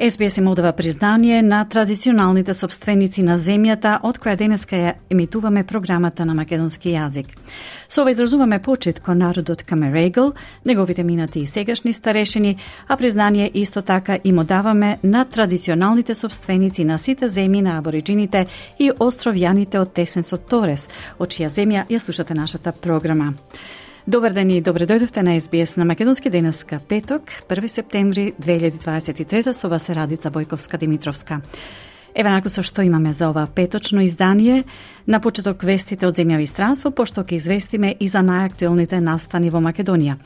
СБС 0.00 0.36
им 0.38 0.48
одава 0.48 0.72
признание 0.72 1.42
на 1.42 1.64
традиционалните 1.64 2.54
собственици 2.54 3.22
на 3.22 3.34
земјата, 3.34 3.96
од 4.06 4.20
која 4.22 4.36
денеска 4.38 4.76
ја 4.78 4.92
емитуваме 5.10 5.64
програмата 5.66 6.22
на 6.24 6.36
македонски 6.38 6.92
јазик. 6.94 7.26
Со 7.88 8.02
ова 8.02 8.12
изразуваме 8.14 8.62
почит 8.62 9.00
кон 9.00 9.18
народот 9.18 9.62
Камерегл, 9.62 10.30
неговите 10.64 11.02
минати 11.02 11.40
и 11.40 11.46
сегашни 11.46 11.92
старешини, 11.92 12.56
а 12.88 12.96
признание 12.96 13.50
исто 13.54 13.82
така 13.82 14.18
им 14.24 14.38
одаваме 14.38 14.98
на 15.02 15.24
традиционалните 15.24 16.14
собственици 16.14 16.84
на 16.84 16.98
сите 16.98 17.26
земји 17.26 17.62
на 17.62 17.78
абориджините 17.78 18.46
и 18.78 18.90
островјаните 18.90 19.78
од 19.78 19.92
Тесенсот 19.92 20.46
Торес, 20.46 20.88
од 21.18 21.28
чија 21.28 21.50
земја 21.50 21.86
ја 21.90 21.98
слушате 21.98 22.34
нашата 22.34 22.72
програма. 22.72 23.34
Добар 24.08 24.32
ден 24.32 24.48
и 24.48 24.62
добре 24.64 24.86
дојдовте 24.88 25.20
на 25.20 25.34
СБС 25.36 25.76
на 25.76 25.84
Македонски 25.84 26.30
денеска 26.32 26.78
петок, 26.88 27.28
1 27.48 27.66
септември 27.68 28.32
2023 28.40 29.52
со 29.52 29.68
вас 29.68 29.88
е 29.88 29.94
Радица 29.94 30.30
Бојковска 30.30 30.78
Димитровска. 30.78 31.42
Еве 32.18 32.32
нако 32.34 32.50
со 32.50 32.64
што 32.66 32.82
имаме 32.82 33.12
за 33.14 33.28
ова 33.30 33.46
петочно 33.46 34.02
издание. 34.02 34.64
На 35.06 35.20
почеток 35.22 35.62
вестите 35.62 36.02
од 36.08 36.16
земјави 36.18 36.48
странство, 36.50 36.90
пошто 36.90 37.22
ќе 37.22 37.36
известиме 37.38 37.92
и 37.94 38.08
за 38.10 38.24
најактуелните 38.26 38.98
настани 38.98 39.52
во 39.54 39.60
Македонија. 39.62 40.16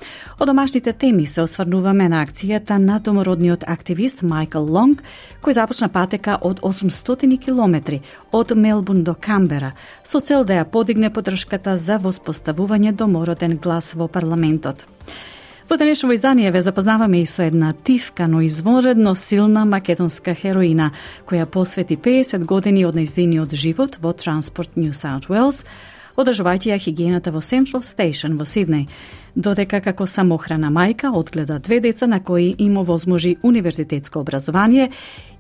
Од 0.41 0.49
домашните 0.49 0.95
теми 0.97 1.27
се 1.27 1.43
осврнуваме 1.45 2.09
на 2.09 2.23
акцијата 2.25 2.79
на 2.81 2.97
домородниот 2.99 3.69
активист 3.69 4.23
Майкл 4.23 4.65
Лонг, 4.65 5.03
кој 5.45 5.53
започна 5.53 5.91
патека 5.93 6.39
од 6.41 6.65
800 6.65 7.37
километри 7.37 8.01
од 8.33 8.57
Мелбун 8.57 9.05
до 9.05 9.13
Камбера, 9.13 9.75
со 10.03 10.21
цел 10.21 10.49
да 10.49 10.63
ја 10.63 10.65
подигне 10.65 11.13
подршката 11.13 11.77
за 11.77 12.01
воспоставување 12.01 12.97
домороден 12.97 13.59
глас 13.61 13.93
во 13.93 14.09
парламентот. 14.09 14.87
Во 15.73 15.79
денешно 15.79 16.13
издание 16.13 16.51
ве 16.51 16.61
запознаваме 16.61 17.23
и 17.23 17.27
со 17.27 17.43
една 17.43 17.73
тивка, 17.73 18.29
но 18.29 18.43
извонредно 18.43 19.15
силна 19.17 19.65
македонска 19.65 20.35
хероина, 20.35 20.91
која 21.25 21.47
посвети 21.47 21.97
50 21.97 22.45
години 22.45 22.85
од 22.85 22.93
нејзиниот 22.95 23.55
живот 23.57 23.97
во 23.97 24.13
Транспорт 24.13 24.77
New 24.77 24.93
South 24.93 25.33
Wales, 25.33 25.65
одржувајќи 26.13 26.69
ја 26.75 26.77
хигиената 26.77 27.33
во 27.33 27.41
Central 27.41 27.81
Station 27.81 28.37
во 28.37 28.45
Сиднеј, 28.45 28.85
додека 29.35 29.81
како 29.81 30.05
самохрана 30.05 30.69
мајка 30.69 31.09
одгледа 31.09 31.57
две 31.59 31.81
деца 31.81 32.07
на 32.07 32.21
кои 32.21 32.55
им 32.59 32.77
овозможи 32.77 33.39
универзитетско 33.43 34.21
образование 34.21 34.91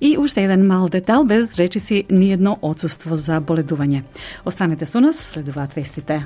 и 0.00 0.16
уште 0.16 0.44
еден 0.44 0.66
мал 0.66 0.88
детал 0.88 1.24
без 1.24 1.58
речиси 1.60 2.06
ниедно 2.08 2.56
одсуство 2.62 3.16
за 3.16 3.36
боледување. 3.40 4.02
Останете 4.44 4.86
со 4.86 5.00
нас, 5.00 5.20
следуваат 5.20 5.76
вестите. 5.76 6.22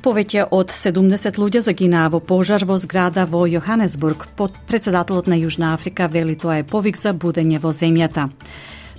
Повеќе 0.00 0.46
од 0.56 0.70
70 0.72 1.36
луѓе 1.36 1.60
загинаа 1.60 2.08
во 2.08 2.22
пожар 2.24 2.62
во 2.64 2.78
зграда 2.80 3.26
во 3.28 3.42
Јоханесбург. 3.44 4.30
Под 4.36 4.54
председателот 4.66 5.26
на 5.28 5.36
Јужна 5.36 5.74
Африка 5.74 6.06
вели 6.08 6.36
тоа 6.40 6.62
е 6.62 6.64
повик 6.64 6.96
за 6.96 7.12
будење 7.12 7.60
во 7.60 7.68
земјата. 7.68 8.30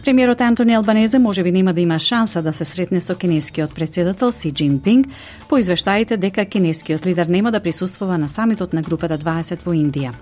Премиерот 0.03 0.41
Антони 0.41 0.75
Албанезе 0.77 1.17
може 1.19 1.43
би 1.43 1.51
нема 1.51 1.73
да 1.73 1.81
има 1.81 1.99
шанса 1.99 2.41
да 2.41 2.53
се 2.53 2.65
сретне 2.65 3.01
со 3.01 3.15
кинескиот 3.15 3.73
председател 3.75 4.31
Си 4.31 4.51
Джинпинг 4.51 5.07
по 5.49 5.57
извештаите 5.57 6.17
дека 6.17 6.45
кинескиот 6.45 7.05
лидер 7.05 7.25
нема 7.25 7.51
да 7.51 7.59
присуствува 7.59 8.17
на 8.17 8.29
самитот 8.29 8.73
на 8.73 8.81
групата 8.81 9.17
20 9.17 9.65
во 9.65 9.73
Индија. 9.73 10.13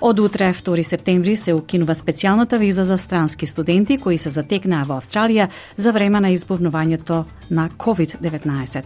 Од 0.00 0.18
утре, 0.20 0.52
2 0.52 0.82
септември, 0.82 1.36
се 1.36 1.54
укинува 1.56 1.94
специјалната 1.94 2.58
виза 2.58 2.84
за 2.84 2.98
странски 2.98 3.46
студенти 3.46 3.96
кои 3.98 4.18
се 4.18 4.30
затекнаа 4.30 4.84
во 4.84 4.98
Австралија 5.00 5.48
за 5.76 5.92
време 5.92 6.20
на 6.20 6.28
избувнувањето 6.36 7.24
на 7.50 7.68
COVID-19. 7.78 8.82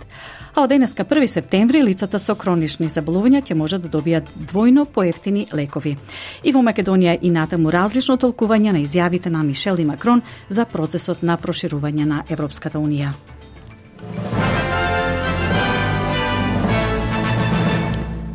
А 0.54 0.62
од 0.62 0.68
денеска 0.70 1.04
1 1.04 1.26
септември 1.26 1.82
лицата 1.82 2.18
со 2.18 2.34
хронични 2.34 2.88
заболувања 2.88 3.42
ќе 3.42 3.54
може 3.54 3.78
да 3.78 3.88
добијат 3.88 4.30
двојно 4.38 4.84
поевтини 4.86 5.46
лекови. 5.52 5.96
И 6.44 6.52
во 6.52 6.62
Македонија 6.62 7.18
и 7.20 7.30
натаму 7.30 7.70
различно 7.70 8.16
толкување 8.16 8.72
на 8.72 8.78
изјавите 8.78 9.34
на 9.34 9.42
Мишел 9.42 9.78
и 9.78 9.84
Макрон 9.84 10.22
за 10.48 10.64
процесот 10.64 11.22
на 11.22 11.36
проширување 11.36 12.06
на 12.06 12.24
Европската 12.30 12.78
Унија. 12.78 13.10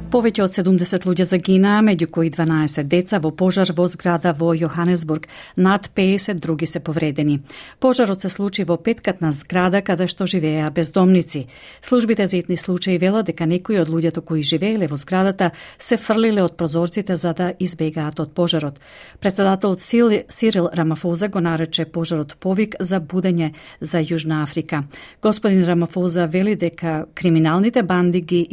Повеќе 0.05 0.43
од 0.45 0.53
70 0.53 1.05
луѓе 1.09 1.25
загинаа, 1.25 1.81
меѓу 1.83 2.05
кои 2.13 2.29
12 2.29 2.85
деца 2.87 3.17
во 3.19 3.31
пожар 3.35 3.71
во 3.75 3.87
зграда 3.89 4.35
во 4.37 4.53
Јоханесбург. 4.53 5.25
Над 5.57 5.89
50 5.97 6.39
други 6.39 6.67
се 6.69 6.79
повредени. 6.79 7.39
Пожарот 7.79 8.21
се 8.21 8.29
случи 8.29 8.63
во 8.63 8.77
петкатна 8.77 9.33
зграда 9.33 9.81
каде 9.81 10.07
што 10.07 10.27
живееа 10.29 10.69
бездомници. 10.71 11.47
Службите 11.81 12.27
за 12.27 12.37
етни 12.37 12.57
случаи 12.57 12.99
велат 13.01 13.25
дека 13.25 13.47
некои 13.49 13.79
од 13.81 13.89
луѓето 13.89 14.21
кои 14.21 14.43
живееле 14.43 14.87
во 14.87 14.95
зградата 14.95 15.51
се 15.79 15.97
фрлиле 15.97 16.45
од 16.45 16.55
прозорците 16.55 17.15
за 17.15 17.33
да 17.33 17.51
избегаат 17.59 18.19
од 18.19 18.31
пожарот. 18.31 18.79
Председателот 19.19 19.81
Сирил 19.81 20.69
Рамафоза 20.73 21.27
го 21.27 21.41
нарече 21.41 21.85
пожарот 21.85 22.37
повик 22.39 22.75
за 22.79 23.01
будење 23.01 23.51
за 23.81 23.99
Јужна 23.99 24.43
Африка. 24.43 24.83
Господин 25.21 25.65
Рамафоза 25.65 26.27
вели 26.27 26.55
дека 26.55 27.05
криминалните 27.15 27.83
банди 27.83 28.21
ги 28.21 28.47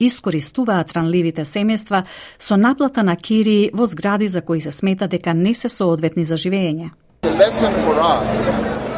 искористуваат 0.00 0.89
странливите 0.90 1.44
семејства 1.44 2.04
со 2.38 2.56
наплата 2.56 3.02
на 3.02 3.16
кири 3.16 3.70
во 3.72 3.86
згради 3.86 4.28
за 4.28 4.42
кои 4.42 4.60
се 4.60 4.72
смета 4.72 5.08
дека 5.08 5.34
не 5.34 5.54
се 5.54 5.68
соодветни 5.68 6.24
за 6.24 6.36
живење. 6.36 6.90
The 7.22 7.34
lesson 7.36 7.72
for 7.84 7.96
us 8.00 8.30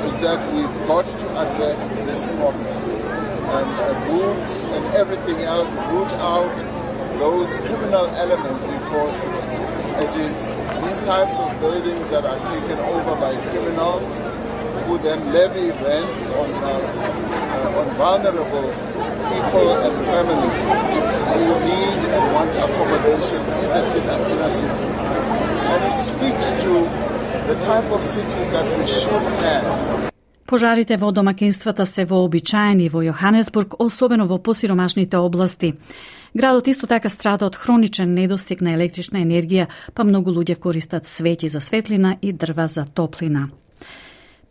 is 0.09 0.17
that 0.27 0.41
we've 0.55 0.79
got 0.87 1.07
to 1.23 1.27
address 1.45 1.89
this 2.09 2.25
problem 2.39 2.79
and 3.57 3.69
root 4.09 4.49
and 4.75 4.85
everything 5.03 5.39
else, 5.55 5.75
root 5.93 6.13
out 6.35 6.55
those 7.19 7.55
criminal 7.67 8.07
elements 8.25 8.65
because 8.65 9.19
it 10.05 10.13
is 10.27 10.37
these 10.85 11.01
types 11.05 11.39
of 11.39 11.51
buildings 11.61 12.09
that 12.09 12.25
are 12.25 12.41
taken 12.53 12.79
over 12.95 13.13
by 13.25 13.33
criminals 13.51 14.17
who 14.85 14.99
then 14.99 15.21
levy 15.33 15.69
rents 15.85 16.31
on, 16.41 16.49
uh, 16.63 16.69
uh, 16.69 17.81
on 17.81 17.87
vulnerable 18.03 18.69
people 19.33 19.69
and 19.87 19.95
families 20.11 20.67
who 21.33 21.45
need 21.71 21.99
and 22.17 22.25
want 22.35 22.53
accommodation 22.67 23.41
in 23.61 23.69
the 23.75 23.83
city, 23.83 24.15
inner 24.33 24.53
city. 24.61 24.89
And 25.73 25.81
it 25.93 25.99
speaks 25.99 26.47
to 26.65 26.73
the 27.49 27.57
type 27.61 27.89
of 27.97 28.03
cities 28.03 28.49
that 28.51 28.67
we 28.79 28.87
should 28.87 29.27
have. 29.45 30.13
Пожарите 30.47 30.97
во 30.97 31.13
домакинствата 31.13 31.87
се 31.87 32.05
вообичаени 32.05 32.89
во 32.89 33.01
Јоханесбург, 33.03 33.77
особено 33.79 34.27
во 34.27 34.39
посиромашните 34.39 35.17
области. 35.17 35.75
Градот 36.35 36.69
исто 36.69 36.87
така 36.87 37.09
страда 37.09 37.47
од 37.47 37.57
хроничен 37.57 38.15
недостиг 38.15 38.61
на 38.61 38.75
електрична 38.75 39.25
енергија, 39.25 39.69
па 39.95 40.05
многу 40.05 40.31
луѓе 40.31 40.57
користат 40.57 41.07
свети 41.07 41.49
за 41.49 41.61
светлина 41.61 42.17
и 42.23 42.33
дрва 42.33 42.69
за 42.69 42.85
топлина. 42.85 43.49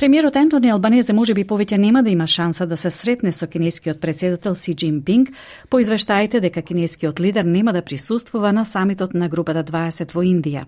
Премиерот 0.01 0.35
Антони 0.35 0.71
Албанезе 0.73 1.13
може 1.13 1.35
би 1.37 1.43
повеќе 1.45 1.77
нема 1.77 2.01
да 2.01 2.09
има 2.09 2.25
шанса 2.25 2.65
да 2.65 2.73
се 2.73 2.89
сретне 2.89 3.29
со 3.31 3.45
кинескиот 3.45 3.99
председател 4.01 4.55
Си 4.55 4.73
Джинпинг 4.73 5.29
по 5.69 5.77
извештаите 5.79 6.39
дека 6.41 6.63
кинескиот 6.65 7.19
лидер 7.19 7.45
нема 7.45 7.73
да 7.73 7.83
присуствува 7.85 8.51
на 8.51 8.65
самитот 8.65 9.13
на 9.13 9.29
групата 9.29 9.63
20 9.63 10.15
во 10.15 10.23
Индија. 10.25 10.65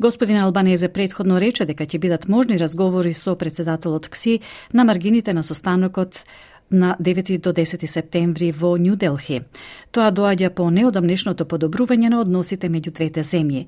Господин 0.00 0.42
Албанезе 0.42 0.88
предходно 0.88 1.38
рече 1.38 1.64
дека 1.64 1.86
ќе 1.86 1.98
бидат 1.98 2.26
можни 2.28 2.58
разговори 2.58 3.14
со 3.14 3.36
председателот 3.38 4.08
Кси 4.08 4.40
на 4.74 4.84
маргините 4.84 5.32
на 5.32 5.44
состанокот 5.44 6.24
на 6.72 6.96
9 7.00 7.38
до 7.38 7.52
10 7.52 7.86
септември 7.86 8.52
во 8.52 8.76
Нью 8.76 8.96
Делхи. 8.96 9.42
Тоа 9.90 10.10
доаѓа 10.10 10.50
по 10.50 10.70
неодамнешното 10.70 11.44
подобрување 11.44 12.08
на 12.08 12.20
односите 12.20 12.68
меѓу 12.68 12.92
двете 12.92 13.20
земји. 13.20 13.66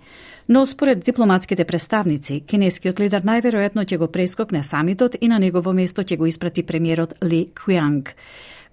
Но 0.49 0.67
според 0.67 1.05
дипломатските 1.05 1.65
представници, 1.65 2.41
кинескиот 2.41 3.01
лидер 3.01 3.23
најверојатно 3.23 3.85
ќе 3.85 3.99
го 3.99 4.09
прескокне 4.09 4.63
самитот 4.63 5.17
и 5.21 5.29
на 5.29 5.39
негово 5.39 5.73
место 5.73 6.03
ќе 6.03 6.17
го 6.17 6.27
испрати 6.27 6.63
премиерот 6.63 7.15
Ли 7.23 7.47
Кујанг. 7.55 8.13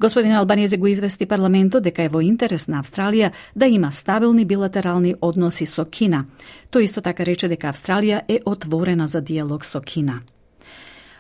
Господин 0.02 0.32
Албанезе 0.32 0.78
го 0.78 0.88
извести 0.88 1.26
парламентот 1.26 1.84
дека 1.84 2.02
е 2.04 2.10
во 2.10 2.24
интерес 2.26 2.66
на 2.68 2.80
Австралија 2.82 3.32
да 3.56 3.68
има 3.70 3.92
стабилни 3.92 4.46
билатерални 4.46 5.14
односи 5.22 5.66
со 5.66 5.86
Кина. 5.86 6.26
Тој 6.72 6.90
исто 6.90 7.02
така 7.06 7.24
рече 7.24 7.48
дека 7.48 7.70
Австралија 7.70 8.24
е 8.28 8.40
отворена 8.46 9.08
за 9.08 9.22
диалог 9.22 9.66
со 9.66 9.82
Кина. 9.82 10.22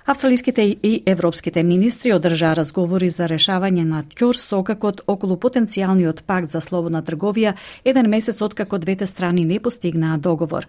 Австралиските 0.05 0.61
и 0.83 1.03
европските 1.05 1.63
министри 1.63 2.13
одржаа 2.13 2.55
разговори 2.57 3.09
за 3.13 3.27
решавање 3.29 3.83
на 3.85 3.99
ќор 4.17 4.33
сокакот 4.33 5.03
околу 5.07 5.35
потенцијалниот 5.37 6.23
пакт 6.25 6.49
за 6.49 6.61
слободна 6.61 7.03
трговија 7.05 7.53
еден 7.85 8.09
месец 8.09 8.41
откако 8.41 8.79
двете 8.81 9.05
страни 9.05 9.45
не 9.45 9.59
постигнаа 9.59 10.17
договор. 10.17 10.65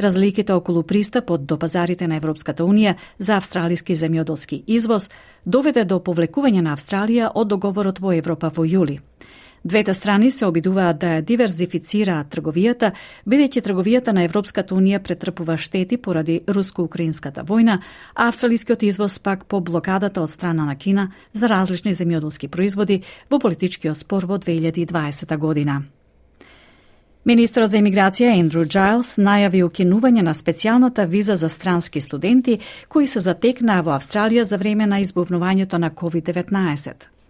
Разликите 0.00 0.52
околу 0.52 0.82
пристапот 0.82 1.46
до 1.46 1.58
пазарите 1.58 2.08
на 2.08 2.16
Европската 2.16 2.64
Унија 2.64 2.96
за 3.18 3.36
австралиски 3.36 3.94
земјоделски 3.94 4.64
извоз 4.66 5.10
доведе 5.44 5.84
до 5.84 6.00
повлекување 6.00 6.60
на 6.60 6.74
Австралија 6.74 7.30
од 7.34 7.48
договорот 7.48 8.00
во 8.00 8.12
Европа 8.18 8.50
во 8.50 8.66
јули. 8.66 8.98
Двете 9.64 9.94
страни 9.94 10.30
се 10.30 10.46
обидуваат 10.46 10.98
да 10.98 11.06
ја 11.06 11.22
диверзифицираат 11.22 12.34
трговијата, 12.34 12.90
бидејќи 13.26 13.62
трговијата 13.62 14.10
на 14.12 14.24
Европската 14.26 14.74
Унија 14.74 14.98
претрпува 14.98 15.54
штети 15.56 15.96
поради 15.96 16.40
руско-украинската 16.48 17.44
војна, 17.46 17.78
а 18.14 18.28
австралискиот 18.28 18.82
извоз 18.82 19.18
пак 19.18 19.46
по 19.46 19.60
блокадата 19.60 20.22
од 20.22 20.30
страна 20.30 20.64
на 20.64 20.74
Кина 20.74 21.12
за 21.32 21.46
различни 21.46 21.94
земјоделски 21.94 22.48
производи 22.48 23.02
во 23.30 23.38
политичкиот 23.38 23.98
спор 23.98 24.26
во 24.26 24.38
2020 24.38 25.38
година. 25.38 25.82
Министрот 27.24 27.70
за 27.70 27.78
имиграција 27.78 28.34
Ендрю 28.34 28.64
Джайлс 28.66 29.14
најави 29.14 29.62
укинување 29.62 30.26
на 30.26 30.34
специјалната 30.34 31.06
виза 31.06 31.36
за 31.36 31.48
странски 31.48 32.00
студенти 32.00 32.58
кои 32.88 33.06
се 33.06 33.20
затекнаа 33.20 33.82
во 33.86 33.94
Австралија 33.94 34.42
за 34.42 34.58
време 34.58 34.86
на 34.86 34.98
избувнувањето 34.98 35.78
на 35.78 35.90
COVID-19. 35.90 37.21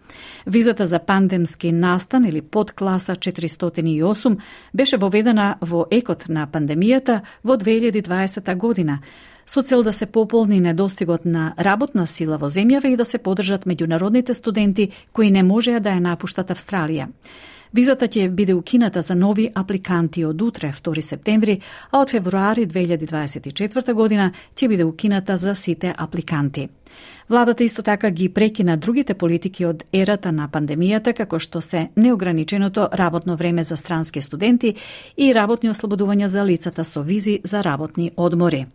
Визата 0.46 0.86
за 0.86 0.98
пандемски 0.98 1.72
настан 1.72 2.24
или 2.24 2.42
подкласа 2.42 3.12
408 3.12 4.38
беше 4.74 4.96
воведена 4.96 5.56
во 5.60 5.86
екот 5.90 6.28
на 6.28 6.46
пандемијата 6.46 7.20
во 7.44 7.56
2020 7.56 8.56
година, 8.56 8.98
со 9.46 9.62
цел 9.62 9.82
да 9.82 9.92
се 9.92 10.06
пополни 10.06 10.60
недостигот 10.60 11.24
на 11.24 11.54
работна 11.58 12.06
сила 12.06 12.38
во 12.38 12.50
земјава 12.50 12.92
и 12.92 12.96
да 12.96 13.04
се 13.04 13.18
подржат 13.18 13.64
меѓународните 13.64 14.32
студенти 14.32 14.90
кои 15.12 15.30
не 15.30 15.42
можеа 15.42 15.80
да 15.80 15.90
ја 15.90 16.00
напуштат 16.00 16.50
Австралија. 16.50 17.08
Визата 17.72 18.04
ќе 18.04 18.28
биде 18.28 18.54
укината 18.54 19.02
за 19.02 19.14
нови 19.14 19.48
апликанти 19.54 20.24
од 20.24 20.42
утре, 20.42 20.72
2 20.72 21.00
септември, 21.00 21.60
а 21.90 22.02
од 22.02 22.10
февруари 22.10 22.66
2024 22.66 23.92
година 23.92 24.32
ќе 24.56 24.68
биде 24.68 24.84
укината 24.84 25.36
за 25.36 25.54
сите 25.54 25.94
апликанти. 25.96 26.68
Владата 27.32 27.64
исто 27.64 27.82
така 27.82 28.10
ги 28.10 28.28
прекина 28.28 28.76
другите 28.76 29.14
политики 29.14 29.64
од 29.64 29.84
ерата 29.92 30.28
на 30.36 30.50
пандемијата, 30.52 31.14
како 31.16 31.38
што 31.40 31.62
се 31.64 31.86
неограниченото 31.96 32.90
работно 32.92 33.36
време 33.40 33.64
за 33.64 33.76
странски 33.76 34.20
студенти 34.20 34.74
и 35.16 35.32
работни 35.32 35.70
ослободувања 35.72 36.26
за 36.28 36.44
лицата 36.44 36.84
со 36.84 37.00
визи 37.02 37.40
за 37.44 37.62
работни 37.64 38.10
одмори. 38.16 38.66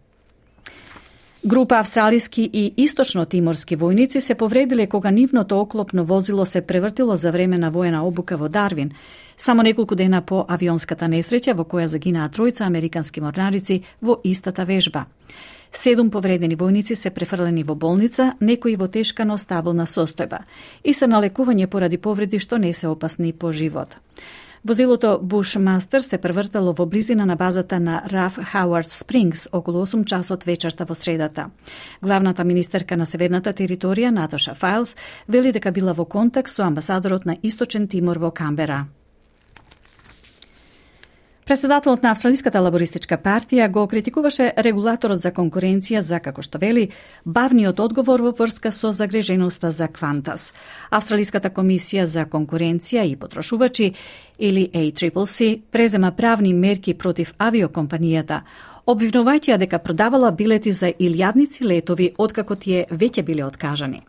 Група 1.46 1.76
австралиски 1.76 2.50
и 2.54 2.74
источно-тиморски 2.78 3.78
војници 3.78 4.20
се 4.20 4.36
повредиле 4.36 4.88
кога 4.88 5.12
нивното 5.12 5.60
оклопно 5.60 6.06
возило 6.06 6.46
се 6.46 6.62
превртило 6.62 7.16
за 7.16 7.32
време 7.32 7.58
на 7.58 7.70
воена 7.72 8.08
обука 8.08 8.38
во 8.38 8.50
Дарвин, 8.50 8.92
само 9.38 9.62
неколку 9.62 9.96
дена 9.96 10.22
по 10.22 10.46
авионската 10.48 11.06
несреќа 11.06 11.54
во 11.54 11.64
која 11.64 11.86
загинаа 11.86 12.30
тројца 12.30 12.66
американски 12.66 13.22
морнарици 13.22 13.84
во 14.02 14.18
истата 14.24 14.66
вежба. 14.66 15.06
Седум 15.78 16.10
повредени 16.10 16.56
војници 16.58 16.96
се 16.98 17.12
префрлени 17.14 17.62
во 17.64 17.76
болница, 17.78 18.32
некои 18.42 18.74
во 18.76 18.88
тешка 18.90 19.26
но 19.30 19.38
стабилна 19.38 19.86
состојба 19.86 20.40
и 20.84 20.94
се 20.94 21.06
на 21.08 21.22
лекување 21.22 21.68
поради 21.68 22.00
повреди 22.02 22.40
што 22.40 22.58
не 22.58 22.74
се 22.74 22.88
опасни 22.90 23.30
по 23.34 23.52
живот. 23.52 23.98
Возилото 24.66 25.20
Бушмастер 25.22 26.02
се 26.02 26.18
превртало 26.18 26.74
во 26.74 26.86
близина 26.86 27.26
на 27.26 27.36
базата 27.36 27.80
на 27.80 28.02
Раф 28.10 28.40
Хауард 28.42 28.90
Спрингс 28.90 29.48
околу 29.52 29.86
8 29.86 30.04
часот 30.06 30.44
вечерта 30.44 30.86
во 30.86 30.96
средата. 30.96 31.50
Главната 32.02 32.44
министерка 32.44 32.98
на 32.98 33.06
Северната 33.06 33.54
територија 33.54 34.10
Наташа 34.10 34.56
Файлс 34.56 34.96
вели 35.28 35.52
дека 35.52 35.72
била 35.72 35.94
во 35.94 36.06
контакт 36.06 36.50
со 36.50 36.66
амбасадорот 36.66 37.26
на 37.26 37.38
Источен 37.44 37.88
Тимор 37.88 38.18
во 38.18 38.32
Камбера. 38.32 38.88
Преседателот 41.48 42.04
на 42.04 42.12
Австралиската 42.12 42.60
лабористичка 42.60 43.16
партија 43.24 43.70
го 43.72 43.86
критикуваше 43.88 44.50
регулаторот 44.66 45.22
за 45.24 45.30
конкуренција 45.32 46.02
за, 46.04 46.18
како 46.20 46.44
што 46.44 46.60
вели, 46.60 46.90
бавниот 47.24 47.80
одговор 47.80 48.20
во 48.26 48.34
врска 48.36 48.68
со 48.76 48.92
загреженоста 48.92 49.72
за 49.72 49.88
Квантас. 49.88 50.52
Австралиската 50.92 51.48
комисија 51.48 52.04
за 52.04 52.26
конкуренција 52.28 53.06
и 53.08 53.16
потрошувачи, 53.16 53.94
или 54.38 54.68
ACCC, 54.74 55.62
презема 55.72 56.12
правни 56.12 56.54
мерки 56.54 56.94
против 56.94 57.32
авиокомпанијата, 57.40 58.42
обвинувајќи 58.86 59.56
ја 59.56 59.58
дека 59.64 59.80
продавала 59.80 60.32
билети 60.32 60.76
за 60.76 60.92
илјадници 60.92 61.64
летови 61.64 62.12
откако 62.18 62.56
тие 62.56 62.86
веќе 62.92 63.24
биле 63.24 63.48
откажани. 63.48 64.04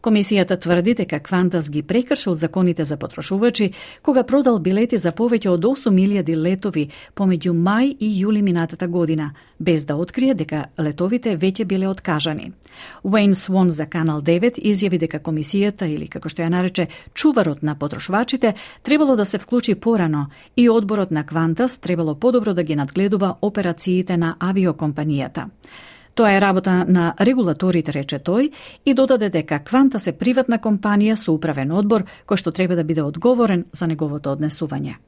Комисијата 0.00 0.56
тврди 0.56 0.94
дека 0.96 1.18
Квантас 1.20 1.70
ги 1.70 1.82
прекршил 1.82 2.34
законите 2.34 2.84
за 2.84 2.96
потрошувачи 2.96 3.72
кога 4.02 4.22
продал 4.22 4.58
билети 4.58 4.98
за 4.98 5.12
повеќе 5.12 5.48
од 5.48 5.64
8.000 5.64 6.36
летови 6.36 6.86
помеѓу 7.14 7.52
мај 7.52 7.96
и 8.00 8.08
јули 8.24 8.40
минатата 8.42 8.88
година, 8.88 9.34
без 9.58 9.84
да 9.84 9.96
открие 9.96 10.34
дека 10.34 10.64
летовите 10.78 11.36
веќе 11.36 11.64
биле 11.64 11.88
откажани. 11.88 12.52
Уейн 13.04 13.34
Свон 13.34 13.70
за 13.70 13.86
Канал 13.86 14.22
9 14.22 14.56
изјави 14.56 14.98
дека 14.98 15.20
комисијата 15.20 15.84
или 15.84 16.08
како 16.08 16.28
што 16.28 16.42
ја 16.42 16.48
нарече 16.48 16.88
чуварот 17.14 17.62
на 17.62 17.74
потрошувачите 17.74 18.54
требало 18.82 19.16
да 19.16 19.26
се 19.26 19.38
вклучи 19.38 19.74
порано 19.74 20.26
и 20.56 20.70
одборот 20.70 21.10
на 21.10 21.26
Квантас 21.26 21.76
требало 21.76 22.14
подобро 22.14 22.54
да 22.54 22.62
ги 22.62 22.76
надгледува 22.76 23.36
операциите 23.42 24.16
на 24.16 24.36
авиокомпанијата. 24.40 25.50
Тоа 26.20 26.32
е 26.36 26.40
работа 26.40 26.84
на 26.84 27.14
регулаторите, 27.16 27.94
рече 27.96 28.18
тој, 28.20 28.50
и 28.84 28.92
додаде 28.92 29.30
дека 29.32 29.56
Кванта 29.64 29.96
се 29.96 30.12
приватна 30.12 30.58
компанија 30.60 31.14
со 31.16 31.32
управен 31.32 31.72
одбор 31.72 32.04
кој 32.28 32.36
што 32.36 32.52
треба 32.52 32.76
да 32.76 32.84
биде 32.84 33.00
одговорен 33.00 33.64
за 33.72 33.88
неговото 33.88 34.36
однесување. 34.36 34.98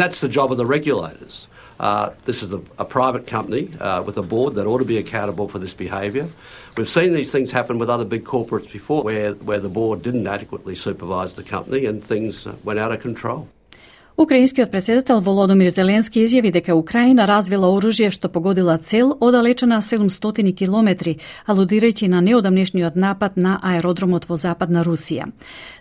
That's 0.00 0.24
the 0.24 0.32
job 0.32 0.48
of 0.50 0.56
the 0.56 0.64
regulators. 0.64 1.46
Uh, 1.78 2.16
this 2.24 2.42
is 2.42 2.54
a, 2.54 2.60
a 2.78 2.86
private 2.86 3.26
company 3.26 3.68
uh, 3.80 4.02
with 4.06 4.16
a 4.16 4.22
board 4.22 4.54
that 4.54 4.66
ought 4.66 4.78
to 4.78 4.88
be 4.88 4.96
accountable 4.96 5.46
for 5.46 5.58
this 5.58 5.74
behaviour. 5.74 6.26
We've 6.78 6.88
seen 6.88 7.12
these 7.12 7.30
things 7.30 7.52
happen 7.52 7.76
with 7.76 7.90
other 7.90 8.06
big 8.06 8.24
corporates 8.24 8.72
before 8.72 9.02
where, 9.02 9.34
where 9.44 9.60
the 9.60 9.68
board 9.68 10.00
didn't 10.02 10.26
adequately 10.26 10.74
supervise 10.74 11.34
the 11.34 11.42
company 11.42 11.84
and 11.84 12.02
things 12.02 12.48
went 12.64 12.78
out 12.78 12.92
of 12.92 13.00
control. 13.00 13.46
Украинскиот 14.16 14.70
председател 14.70 15.20
Володомир 15.20 15.70
Зеленски 15.70 16.20
изјави 16.20 16.50
дека 16.52 16.74
Украина 16.76 17.24
развила 17.26 17.70
оружје 17.72 18.10
што 18.12 18.28
погодила 18.28 18.76
цел 18.76 19.16
одалечена 19.20 19.80
700 19.80 20.52
километри, 20.52 21.16
алудирајќи 21.48 22.08
на 22.08 22.20
неодамнешниот 22.20 22.94
напад 22.94 23.36
на 23.36 23.58
аеродромот 23.62 24.28
во 24.28 24.36
западна 24.36 24.84
Русија. 24.84 25.32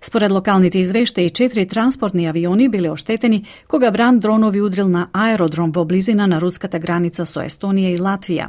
Според 0.01 0.31
локалните 0.31 0.79
извештаи, 0.79 1.29
четири 1.29 1.65
транспортни 1.65 2.25
авиони 2.25 2.69
биле 2.69 2.91
оштетени 2.91 3.45
кога 3.67 3.91
бран 3.91 4.19
дронови 4.19 4.61
удрил 4.61 4.87
на 4.87 5.09
аеродром 5.11 5.71
во 5.71 5.83
близина 5.83 6.27
на 6.27 6.39
руската 6.39 6.79
граница 6.79 7.25
со 7.25 7.43
Естонија 7.43 7.95
и 7.95 7.99
Латвија. 7.99 8.47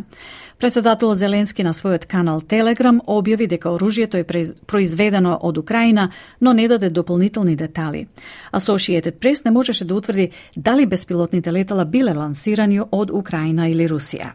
Председателот 0.58 1.18
Зеленски 1.18 1.62
на 1.62 1.72
својот 1.72 2.06
канал 2.06 2.40
Телеграм 2.40 3.00
објави 3.06 3.48
дека 3.48 3.70
оружјето 3.70 4.20
е 4.20 4.52
произведено 4.66 5.38
од 5.42 5.58
Украина, 5.58 6.10
но 6.40 6.52
не 6.52 6.68
даде 6.68 6.90
дополнителни 6.90 7.56
детали. 7.56 8.06
Associated 8.52 9.18
Press 9.18 9.44
не 9.44 9.50
можеше 9.50 9.84
да 9.84 9.94
утврди 9.94 10.30
дали 10.56 10.86
беспилотните 10.86 11.52
летала 11.52 11.84
биле 11.84 12.14
лансирани 12.14 12.80
од 12.80 13.10
Украина 13.10 13.68
или 13.68 13.88
Русија. 13.88 14.32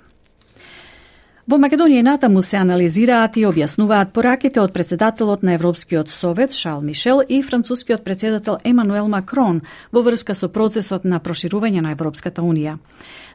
Во 1.47 1.55
Македонија 1.55 2.03
натаму 2.03 2.41
се 2.43 2.57
анализираат 2.59 3.38
и 3.39 3.45
објаснуваат 3.47 4.09
пораките 4.12 4.59
од 4.59 4.74
председателот 4.75 5.45
на 5.47 5.53
Европскиот 5.55 6.09
совет 6.12 6.51
Шал 6.51 6.81
Мишел 6.81 7.21
и 7.24 7.41
францускиот 7.41 8.03
председател 8.03 8.57
Емануел 8.65 9.07
Макрон 9.07 9.62
во 9.93 10.01
врска 10.03 10.36
со 10.36 10.50
процесот 10.50 11.05
на 11.05 11.21
проширување 11.24 11.79
на 11.79 11.93
Европската 11.95 12.43
Унија. 12.43 12.75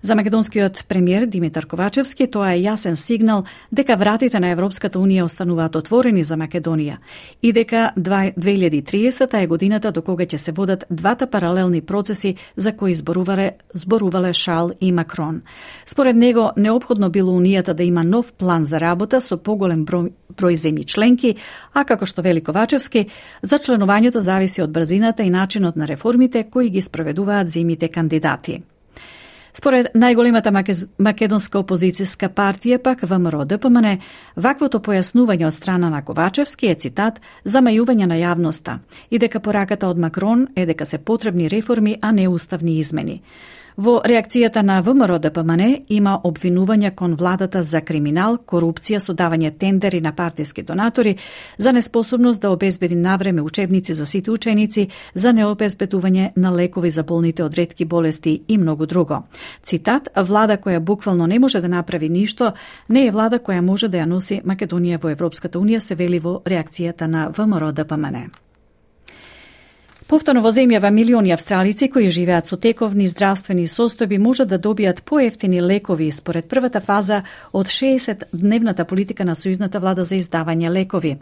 За 0.02 0.14
македонскиот 0.14 0.84
премиер 0.88 1.26
Димитар 1.26 1.66
Ковачевски 1.66 2.26
тоа 2.26 2.56
е 2.56 2.62
јасен 2.64 2.96
сигнал 2.98 3.44
дека 3.70 3.94
вратите 3.94 4.40
на 4.42 4.48
Европската 4.50 4.98
Унија 4.98 5.22
остануваат 5.22 5.76
отворени 5.78 6.24
за 6.26 6.34
Македонија 6.34 6.96
и 7.42 7.52
дека 7.52 7.92
2030 7.96 9.36
е 9.42 9.46
годината 9.46 9.92
до 9.92 10.02
кога 10.02 10.26
ќе 10.26 10.36
се 10.42 10.52
водат 10.52 10.84
двата 10.90 11.26
паралелни 11.26 11.80
процеси 11.80 12.34
за 12.56 12.72
кои 12.72 12.94
зборувале, 12.94 13.52
зборувале 13.74 14.32
Шал 14.34 14.72
и 14.80 14.90
Макрон. 14.92 15.42
Според 15.86 16.16
него, 16.16 16.50
необходно 16.56 17.10
било 17.10 17.38
Унијата 17.38 17.72
да 17.72 17.84
има 17.84 18.04
нов 18.04 18.32
план 18.32 18.64
за 18.64 18.80
работа 18.80 19.20
со 19.20 19.38
поголем 19.38 19.86
број, 19.86 20.10
број 20.34 20.58
земји 20.58 20.84
членки, 20.84 21.36
а 21.74 21.84
како 21.84 22.06
што 22.06 22.22
вели 22.22 22.42
Ковачевски, 22.42 23.06
за 23.42 23.54
членувањето 23.54 24.18
зависи 24.18 24.62
од 24.62 24.70
брзината 24.70 25.22
и 25.22 25.30
начинот 25.30 25.76
на 25.76 25.86
реформите 25.86 26.42
кои 26.50 26.70
ги 26.70 26.82
спроведуваат 26.82 27.46
земјите 27.46 27.88
кандидати. 27.88 28.62
Според 29.52 29.90
најголемата 29.94 30.50
македонска 30.98 31.60
опозицијска 31.60 32.30
партија, 32.32 32.78
пак 32.78 33.02
ВМРО 33.04 33.44
ДПМН, 33.44 33.98
ваквото 34.36 34.80
појаснување 34.80 35.46
од 35.46 35.54
страна 35.54 35.90
на 35.92 36.00
Ковачевски 36.02 36.70
е 36.72 36.74
цитат 36.74 37.20
замајување 37.44 38.08
на 38.08 38.16
јавноста 38.16 38.78
и 39.10 39.18
дека 39.18 39.40
пораката 39.40 39.88
од 39.88 39.98
Макрон 39.98 40.46
е 40.56 40.66
дека 40.66 40.86
се 40.86 40.98
потребни 40.98 41.50
реформи, 41.52 41.98
а 42.00 42.12
не 42.12 42.28
уставни 42.28 42.78
измени. 42.78 43.20
Во 43.76 44.02
реакцијата 44.04 44.60
на 44.62 44.82
ВМРО 44.82 45.16
ДПМН 45.18 45.86
има 45.88 46.18
обвинувања 46.24 46.90
кон 46.94 47.14
владата 47.16 47.62
за 47.62 47.80
криминал, 47.80 48.36
корупција 48.36 48.98
со 49.00 49.14
давање 49.16 49.50
тендери 49.58 50.00
на 50.00 50.12
партиски 50.12 50.62
донатори, 50.62 51.16
за 51.58 51.72
неспособност 51.72 52.42
да 52.42 52.50
обезбеди 52.50 52.94
навреме 52.94 53.42
учебници 53.42 53.94
за 53.94 54.06
сите 54.06 54.30
ученици, 54.30 54.88
за 55.14 55.32
необезбедување 55.32 56.32
на 56.36 56.52
лекови 56.52 56.90
за 56.90 57.02
болните 57.02 57.44
од 57.44 57.54
ретки 57.54 57.84
болести 57.84 58.42
и 58.48 58.58
многу 58.58 58.86
друго. 58.86 59.22
Цитат, 59.62 60.08
влада 60.16 60.58
која 60.58 60.78
буквално 60.78 61.26
не 61.26 61.38
може 61.38 61.60
да 61.60 61.68
направи 61.68 62.08
ништо, 62.08 62.52
не 62.88 63.06
е 63.06 63.10
влада 63.10 63.38
која 63.38 63.60
може 63.60 63.88
да 63.88 63.98
ја 63.98 64.06
носи 64.06 64.42
Македонија 64.44 65.00
во 65.02 65.08
Европската 65.08 65.58
Унија, 65.58 65.80
се 65.80 65.94
вели 65.94 66.18
во 66.18 66.42
реакцијата 66.44 67.06
на 67.06 67.28
ВМРО 67.28 67.72
ДПМН. 67.72 68.51
Повторно 70.12 70.42
во 70.44 70.50
земјава 70.52 70.90
милиони 70.92 71.30
австралици 71.32 71.86
кои 71.88 72.10
живеат 72.12 72.44
со 72.44 72.58
тековни 72.60 73.06
здравствени 73.08 73.62
состојби 73.64 74.18
можат 74.20 74.50
да 74.50 74.58
добијат 74.60 75.00
поевтини 75.08 75.62
лекови 75.64 76.10
според 76.12 76.50
првата 76.52 76.82
фаза 76.84 77.22
од 77.52 77.72
60-дневната 77.72 78.84
политика 78.84 79.24
на 79.24 79.32
сојузната 79.32 79.80
влада 79.80 80.04
за 80.04 80.18
издавање 80.20 80.68
лекови. 80.68 81.14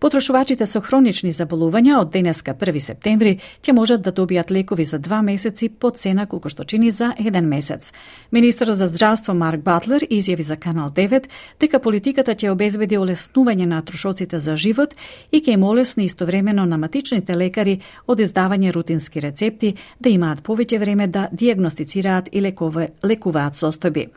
Потрошувачите 0.00 0.64
со 0.66 0.80
хронични 0.80 1.30
заболувања 1.36 1.98
од 2.00 2.08
денеска 2.14 2.54
1 2.56 2.80
септември 2.80 3.34
ќе 3.60 3.72
можат 3.76 4.00
да 4.00 4.12
добијат 4.16 4.50
лекови 4.50 4.84
за 4.88 4.98
два 4.98 5.20
месеци 5.22 5.68
по 5.68 5.90
цена 5.90 6.24
колку 6.26 6.48
што 6.48 6.64
чини 6.64 6.90
за 6.90 7.12
еден 7.18 7.48
месец. 7.48 7.92
Министерот 8.32 8.76
за 8.76 8.86
здравство 8.86 9.34
Марк 9.34 9.60
Батлер 9.60 10.00
изјави 10.08 10.40
за 10.40 10.56
Канал 10.56 10.88
9 10.90 11.28
дека 11.60 11.78
политиката 11.78 12.32
ќе 12.34 12.48
обезбеди 12.48 12.96
олеснување 12.96 13.66
на 13.66 13.82
трошоците 13.82 14.40
за 14.40 14.56
живот 14.56 14.94
и 15.32 15.42
ќе 15.42 15.52
им 15.58 15.64
олесни 15.64 16.04
истовремено 16.04 16.64
на 16.64 16.78
матичните 16.78 17.36
лекари 17.36 17.80
од 18.06 18.20
издавање 18.20 18.72
рутински 18.72 19.20
рецепти 19.20 19.74
да 20.00 20.08
имаат 20.08 20.40
повеќе 20.40 20.78
време 20.80 21.06
да 21.06 21.28
диагностицираат 21.32 22.32
и 22.32 22.40
лекове, 22.40 22.88
лекуваат 23.04 23.52
состојби. 23.52 24.08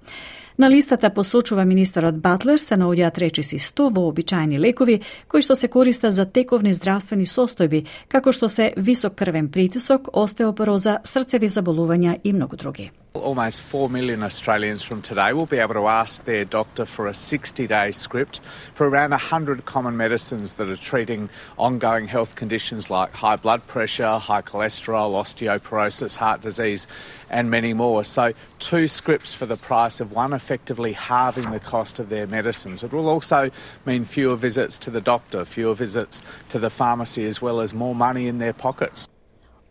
На 0.58 0.70
листата 0.70 1.10
посочува 1.10 1.66
министерот 1.66 2.20
Батлер 2.22 2.58
се 2.58 2.78
наоѓаат 2.78 3.18
речиси 3.18 3.60
100 3.60 3.90
вообичаени 3.96 4.60
лекови 4.60 5.00
кои 5.28 5.42
што 5.42 5.56
се 5.56 5.68
користат 5.68 6.14
за 6.14 6.26
тековни 6.26 6.74
здравствени 6.74 7.26
состојби, 7.26 7.86
како 8.08 8.32
што 8.32 8.50
се 8.50 8.74
висок 8.78 9.16
крвен 9.16 9.50
притисок, 9.50 10.10
остеопороза, 10.14 11.00
срцеви 11.04 11.50
заболувања 11.50 12.20
и 12.24 12.34
многу 12.34 12.56
други. 12.56 12.92
Almost 13.16 13.62
4 13.62 13.92
million 13.92 14.24
Australians 14.24 14.82
from 14.82 15.04
today 15.04 15.34
will 15.34 15.46
be 15.46 15.60
able 15.60 15.76
to 15.76 15.86
ask 15.88 16.26
their 16.26 16.46
doctor 16.46 16.84
for 16.84 17.08
a 17.08 17.14
60 17.14 17.68
day 17.68 17.92
script 17.92 18.42
for 18.74 18.90
around 18.90 19.12
100 19.12 19.66
common 19.66 19.96
medicines 19.96 20.54
that 20.54 20.68
are 20.68 20.76
treating 20.76 21.30
ongoing 21.60 22.06
health 22.06 22.34
conditions 22.34 22.90
like 22.90 23.14
high 23.14 23.36
blood 23.36 23.68
pressure, 23.68 24.18
high 24.18 24.42
cholesterol, 24.42 25.12
osteoporosis, 25.12 26.18
heart 26.18 26.42
disease, 26.42 26.88
and 27.30 27.52
many 27.52 27.72
more. 27.72 28.04
So, 28.04 28.34
two 28.58 28.88
scripts 28.88 29.32
for 29.32 29.46
the 29.46 29.58
price 29.58 30.00
of 30.00 30.14
one, 30.14 30.34
effectively 30.34 30.94
halving 30.94 31.52
the 31.52 31.60
cost 31.60 32.00
of 32.00 32.10
their 32.10 32.26
medicines. 32.26 32.84
It 32.84 32.92
will 32.92 33.10
also 33.10 33.52
mean 33.86 34.06
fewer 34.06 34.36
visits 34.36 34.80
to 34.80 34.90
the 34.90 35.02
doctor, 35.02 35.46
fewer 35.46 35.76
visits 35.76 36.24
to 36.50 36.58
the 36.58 36.72
pharmacy, 36.72 37.28
as 37.28 37.40
well 37.40 37.62
as 37.62 37.76
more 37.76 37.94
money 37.94 38.28
in 38.28 38.40
their 38.40 38.54
pockets. 38.54 39.08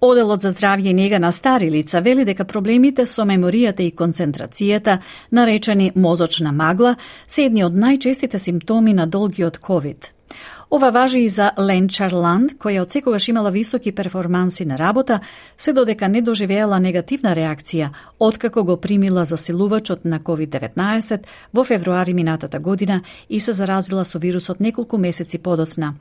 Оделот 0.02 0.42
за 0.42 0.50
здравје 0.50 0.90
и 0.90 0.94
нега 0.99 1.18
на 1.23 1.30
стари 1.32 1.68
лица 1.71 2.00
вели 2.02 2.25
дека 2.26 2.44
проблемите 2.44 3.04
со 3.06 3.23
меморијата 3.23 3.85
и 3.87 3.92
концентрацијата, 3.94 4.97
наречени 5.30 5.92
мозочна 5.94 6.50
магла, 6.52 6.97
се 7.28 7.44
едни 7.47 7.62
од 7.62 7.76
најчестите 7.78 8.40
симптоми 8.42 8.97
на 8.99 9.06
долгиот 9.06 9.61
ковид. 9.62 10.11
Ова 10.75 10.91
важи 10.91 11.21
и 11.21 11.29
за 11.29 11.50
Лен 11.61 11.85
Чарланд, 11.93 12.55
која 12.57 12.87
од 12.87 12.95
секогаш 12.95 13.26
имала 13.29 13.50
високи 13.52 13.91
перформанси 13.93 14.64
на 14.64 14.79
работа, 14.81 15.19
се 15.59 15.73
додека 15.73 16.09
не 16.09 16.23
доживеала 16.25 16.79
негативна 16.81 17.35
реакција, 17.37 17.91
откако 18.19 18.64
го 18.64 18.76
примила 18.81 19.26
засилувачот 19.26 20.05
на 20.05 20.21
COVID-19 20.21 21.26
во 21.52 21.64
февруари 21.64 22.14
минатата 22.14 22.59
година 22.59 23.02
и 23.29 23.41
се 23.41 23.52
заразила 23.52 24.05
со 24.05 24.19
вирусот 24.19 24.61
неколку 24.61 24.99
месеци 24.99 25.38
подоцна. 25.38 25.95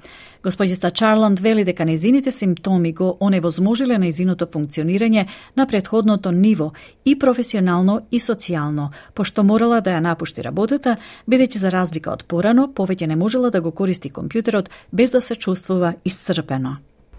Господица 0.44 0.92
Чарланд 0.92 1.40
вели 1.40 1.63
дека 1.63 1.86
незините 1.86 2.32
симптоми 2.32 2.94
го 2.94 3.18
оневозможиле 3.20 3.98
незиното 3.98 4.46
функционирање 4.46 5.28
на 5.58 5.68
предходното 5.68 6.32
ниво 6.32 6.72
и 7.06 7.20
професионално 7.20 8.00
и 8.12 8.20
социјално, 8.20 8.90
пошто 9.13 9.44
морала 9.44 9.82
да 9.82 9.92
ја 9.92 10.00
напушти 10.00 10.42
работата, 10.42 10.96
бидејќи 11.28 11.58
за 11.58 11.70
разлика 11.70 12.12
од 12.12 12.24
порано, 12.24 12.72
повеќе 12.75 13.08
не 13.08 13.16
можела 13.16 13.51
да 13.51 13.62
го 13.62 13.72
користи 13.72 14.10
компјутерот 14.10 14.61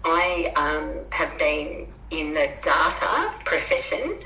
I 0.05 0.51
um, 0.55 1.03
have 1.11 1.37
been 1.37 1.87
in 2.11 2.33
the 2.33 2.47
data 2.61 3.33
profession 3.45 4.17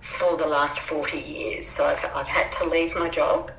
for 0.00 0.36
the 0.36 0.46
last 0.46 0.78
40 0.78 1.18
years. 1.18 1.66
So 1.66 1.84
I've, 1.84 2.04
I've 2.14 2.28
had 2.28 2.50
to 2.52 2.68
leave 2.68 2.94
my 2.94 3.08
job, 3.08 3.50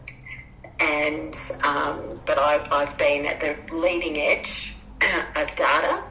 and 0.80 1.36
um, 1.66 2.10
but 2.25 2.38
I've, 2.38 2.72
I've 2.72 2.98
been 2.98 3.25
at 3.25 3.39
the 3.39 3.56
leading 3.74 4.18
edge 4.18 4.75
of 5.36 5.56
data 5.56 6.04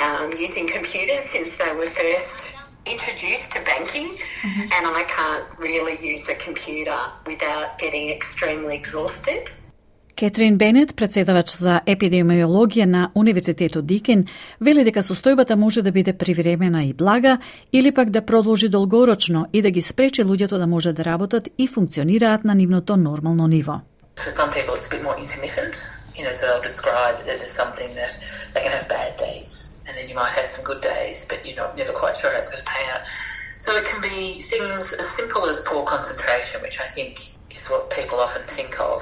um, 0.00 0.32
using 0.38 0.68
computers 0.68 1.20
since 1.20 1.56
they 1.56 1.74
were 1.74 1.86
first 1.86 2.56
introduced 2.86 3.52
to 3.52 3.64
banking, 3.64 4.08
mm-hmm. 4.08 4.72
and 4.72 4.86
I 4.86 5.04
can't 5.08 5.58
really 5.58 6.06
use 6.06 6.28
a 6.28 6.34
computer 6.34 6.96
without 7.26 7.78
getting 7.78 8.10
extremely 8.10 8.76
exhausted. 8.76 9.50
Кетрин 10.18 10.56
Бенет, 10.58 10.96
председавач 10.98 11.52
за 11.54 11.76
епидемиологија 11.86 12.86
на 12.90 13.10
Универзитетот 13.14 13.86
Дикен, 13.86 14.24
вели 14.60 14.82
дека 14.82 15.04
состојбата 15.06 15.54
може 15.54 15.82
да 15.86 15.92
биде 15.94 16.12
привремена 16.12 16.82
и 16.84 16.92
блага 16.92 17.38
или 17.72 17.94
пак 17.94 18.10
да 18.10 18.26
продолжи 18.26 18.68
долгорочно 18.68 19.46
и 19.52 19.62
да 19.62 19.70
ги 19.70 19.82
спречи 19.82 20.24
луѓето 20.24 20.58
да 20.58 20.66
можат 20.66 20.96
да 20.96 21.04
работат 21.04 21.48
и 21.58 21.68
функционираат 21.68 22.44
на 22.44 22.54
нивното 22.54 22.96
нормално 22.96 23.46
ниво. 23.46 23.80
You 26.18 26.24
know, 26.24 26.34
so 26.34 26.46
they'll 26.46 26.68
describe 26.72 27.16
it 27.22 27.38
as 27.38 27.50
something 27.62 27.90
that 28.00 28.12
they 28.54 28.62
can 28.64 28.72
have 28.78 28.88
bad 28.88 29.12
days 29.26 29.50
and 29.86 29.92
then 29.96 30.06
you 30.10 30.16
might 30.20 30.34
have 30.38 30.48
some 30.54 30.64
good 30.70 30.82
days, 30.94 31.18
but 31.30 31.38
you're 31.46 31.60
not 31.62 31.78
never 31.78 31.94
quite 32.02 32.16
sure 32.18 32.30
how 32.32 32.40
it's 32.42 32.50
going 32.50 32.64
to 32.66 32.70
pay 32.76 32.84
out. 32.92 33.02
So 33.64 33.68
it 33.80 33.84
can 33.90 34.00
be 34.02 34.18
things 34.52 34.82
as 35.02 35.06
simple 35.20 35.42
as 35.52 35.56
poor 35.70 35.82
concentration, 35.94 36.56
which 36.66 36.78
I 36.86 36.88
think 36.96 37.12
is 37.56 37.64
what 37.72 37.82
people 37.98 38.18
often 38.26 38.42
think 38.56 38.80
of. 38.80 38.98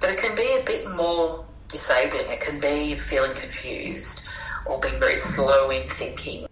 But 0.00 0.10
it 0.10 0.18
can 0.18 0.36
be 0.36 0.58
a 0.60 0.64
bit 0.64 0.88
more 0.96 1.44
disabling. 1.68 2.30
It 2.30 2.40
can 2.40 2.60
be 2.60 2.94
feeling 2.94 3.34
confused 3.34 4.22
or 4.66 4.80
being 4.80 4.98
very 5.00 5.16
slow 5.16 5.70
in 5.70 5.86
thinking. 5.88 6.46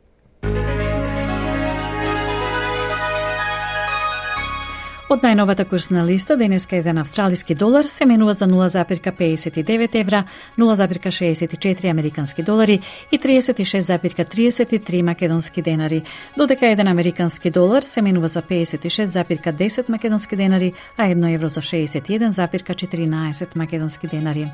Од 5.06 5.22
најновата 5.22 5.62
курсна 5.70 6.00
листа, 6.02 6.34
денеска 6.34 6.80
еден 6.80 6.98
австралиски 6.98 7.54
долар 7.54 7.86
се 7.86 8.06
менува 8.10 8.32
за 8.34 8.48
0,59 8.50 9.94
евра, 10.00 10.24
0,64 10.58 11.90
американски 11.90 12.42
долари 12.42 12.80
и 13.12 13.18
36,33 13.18 15.02
македонски 15.02 15.62
денари, 15.62 16.02
додека 16.36 16.66
еден 16.66 16.88
американски 16.88 17.50
долар 17.50 17.82
се 17.82 18.02
менува 18.02 18.28
за 18.28 18.42
56,10 18.42 19.88
македонски 19.88 20.36
денари, 20.36 20.72
а 20.96 21.04
1 21.06 21.34
евро 21.34 21.48
за 21.48 21.60
61,14 21.62 23.56
македонски 23.56 24.06
денари. 24.06 24.50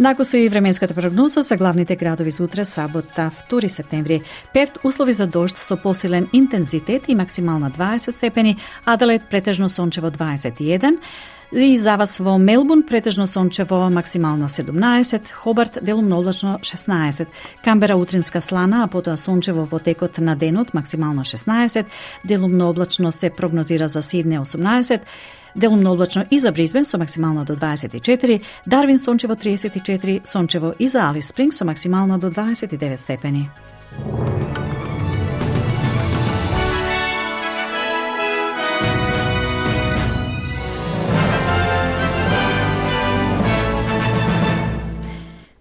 Накусо 0.00 0.36
и 0.36 0.48
временската 0.48 0.94
прогноза 0.94 1.42
за 1.42 1.56
главните 1.56 1.96
градови 1.96 2.30
за 2.30 2.44
утре, 2.44 2.64
сабота, 2.64 3.30
2 3.50 3.68
септември. 3.68 4.22
Перт 4.54 4.78
услови 4.84 5.12
за 5.12 5.26
дожд 5.26 5.58
со 5.58 5.76
посилен 5.76 6.28
интензитет 6.32 7.02
и 7.08 7.14
максимална 7.14 7.70
20 7.70 8.10
степени, 8.10 8.56
Аделаид 8.84 9.22
претежно 9.30 9.68
сончево 9.68 10.10
21, 10.10 10.98
и 11.52 11.76
за 11.76 11.96
вас 11.96 12.18
во 12.18 12.38
Мелбун 12.38 12.82
претежно 12.82 13.26
сончево 13.26 13.90
максимална 13.90 14.48
17, 14.48 15.30
Хобарт 15.30 15.78
делумно 15.82 16.18
облачно 16.18 16.58
16, 16.62 17.26
Камбера 17.64 17.96
утринска 17.96 18.40
слана, 18.40 18.84
а 18.84 18.86
потоа 18.86 19.16
сончево 19.16 19.68
во 19.70 19.78
текот 19.78 20.18
на 20.18 20.36
денот 20.36 20.74
максимално 20.74 21.24
16, 21.24 21.84
делумно 22.24 22.70
облачно 22.70 23.12
се 23.12 23.30
прогнозира 23.30 23.88
за 23.88 24.02
Сидне 24.02 24.40
18, 24.40 25.00
Делумно 25.56 25.92
облачно 25.92 26.24
и 26.30 26.40
за 26.40 26.52
Бризбен 26.52 26.84
со 26.84 26.98
максимално 26.98 27.44
до 27.44 27.56
24, 27.56 28.40
Дарвин 28.66 28.98
сончево 28.98 29.34
34, 29.34 30.26
сончево 30.26 30.72
и 30.78 30.88
за 30.88 31.00
Алис 31.10 31.28
Спринг 31.28 31.54
со 31.54 31.64
максимално 31.64 32.18
до 32.18 32.30
29 32.30 32.96
степени. 32.96 33.50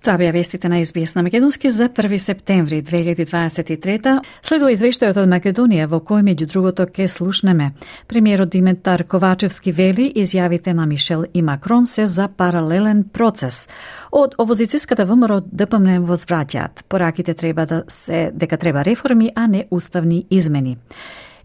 Тоа 0.10 0.18
беа 0.18 0.32
вестите 0.34 0.70
на 0.70 0.86
СБС 0.86 1.16
на 1.16 1.24
Македонски 1.24 1.70
за 1.70 1.90
1 1.90 2.18
септември 2.18 2.82
2023. 2.82 4.16
Следува 4.42 4.72
извештајот 4.74 5.20
од 5.22 5.30
Македонија 5.30 5.86
во 5.86 6.00
кој 6.02 6.24
меѓу 6.26 6.48
другото 6.50 6.88
ке 6.90 7.06
слушнеме. 7.08 7.76
Премиерот 8.10 8.50
Димитар 8.50 9.04
Ковачевски 9.06 9.72
вели 9.72 10.10
изјавите 10.16 10.74
на 10.74 10.88
Мишел 10.90 11.28
и 11.34 11.46
Макрон 11.46 11.86
се 11.86 12.08
за 12.08 12.26
паралелен 12.28 13.04
процес. 13.14 13.68
Од 14.12 14.34
опозицијската 14.42 15.06
ВМРО 15.06 15.44
ДПМН 15.46 16.02
возвраќаат. 16.10 16.90
Пораките 16.90 17.34
треба 17.34 17.66
да 17.66 17.84
се 17.88 18.32
дека 18.34 18.58
треба 18.58 18.86
реформи, 18.86 19.30
а 19.36 19.48
не 19.48 19.68
уставни 19.70 20.26
измени. 20.32 20.78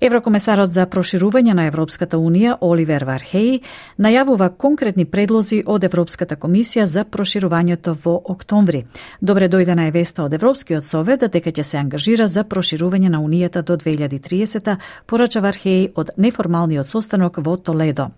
Еврокомесарот 0.01 0.73
за 0.75 0.87
проширување 0.91 1.55
на 1.55 1.67
Европската 1.69 2.19
Унија 2.19 2.57
Оливер 2.61 3.05
Вархеј 3.07 3.61
најавува 4.03 4.49
конкретни 4.59 5.05
предлози 5.05 5.63
од 5.67 5.85
Европската 5.85 6.37
комисија 6.37 6.85
за 6.85 7.05
проширувањето 7.05 7.95
во 8.05 8.17
октомври. 8.35 8.85
Добре 9.21 9.49
дојде 9.49 9.91
веста 9.93 10.25
од 10.25 10.35
Европскиот 10.35 10.85
совет 10.85 11.21
дека 11.33 11.51
ќе 11.51 11.63
се 11.63 11.79
ангажира 11.79 12.27
за 12.29 12.45
проширување 12.45 13.09
на 13.09 13.21
Унијата 13.21 13.63
до 13.63 13.77
2030 13.77 14.77
порача 15.07 15.41
Вархеј 15.41 15.93
од 15.95 16.11
неформалниот 16.17 16.87
состанок 16.87 17.39
во 17.39 17.57
Толедо. 17.57 18.11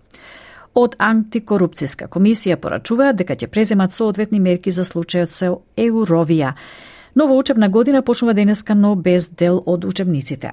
Од 0.73 0.95
антикорупцијска 0.99 2.07
комисија 2.07 2.57
порачуваат 2.57 3.15
дека 3.15 3.35
ќе 3.35 3.47
преземат 3.47 3.93
соодветни 3.93 4.39
мерки 4.39 4.71
за 4.71 4.83
случајот 4.83 5.29
со 5.29 5.57
Еуровија. 5.77 6.53
Нова 7.15 7.33
учебна 7.33 7.69
година 7.69 8.01
почнува 8.01 8.33
денеска, 8.33 8.75
но 8.75 8.95
без 8.95 9.29
дел 9.29 9.63
од 9.65 9.85
учебниците. 9.85 10.51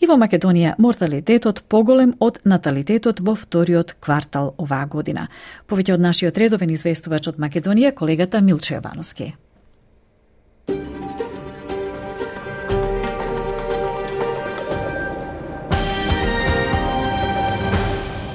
И 0.00 0.06
во 0.06 0.16
Македонија 0.20 0.74
морталитетот 0.78 1.64
поголем 1.68 2.14
од 2.20 2.40
наталитетот 2.44 3.20
во 3.20 3.34
вториот 3.34 3.96
квартал 4.00 4.54
оваа 4.58 4.86
година. 4.86 5.28
Повеќе 5.68 5.94
од 5.94 6.00
нашиот 6.00 6.38
редовен 6.38 6.70
известувач 6.70 7.28
од 7.28 7.36
Македонија, 7.38 7.94
колегата 7.94 8.40
Милче 8.40 8.78
Јовановски. 8.78 9.34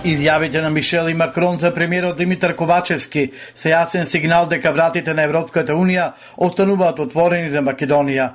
Изјавите 0.03 0.61
на 0.61 0.69
Мишел 0.69 1.07
и 1.07 1.13
Макрон 1.13 1.59
за 1.59 1.73
премиерот 1.73 2.17
Димитар 2.17 2.51
Ковачевски 2.59 3.21
се 3.55 3.69
јасен 3.71 4.03
сигнал 4.03 4.49
дека 4.51 4.73
вратите 4.75 5.13
на 5.15 5.23
Европската 5.23 5.77
Унија 5.79 6.09
остануваат 6.35 6.97
отворени 6.99 7.51
за 7.51 7.61
Македонија. 7.63 8.25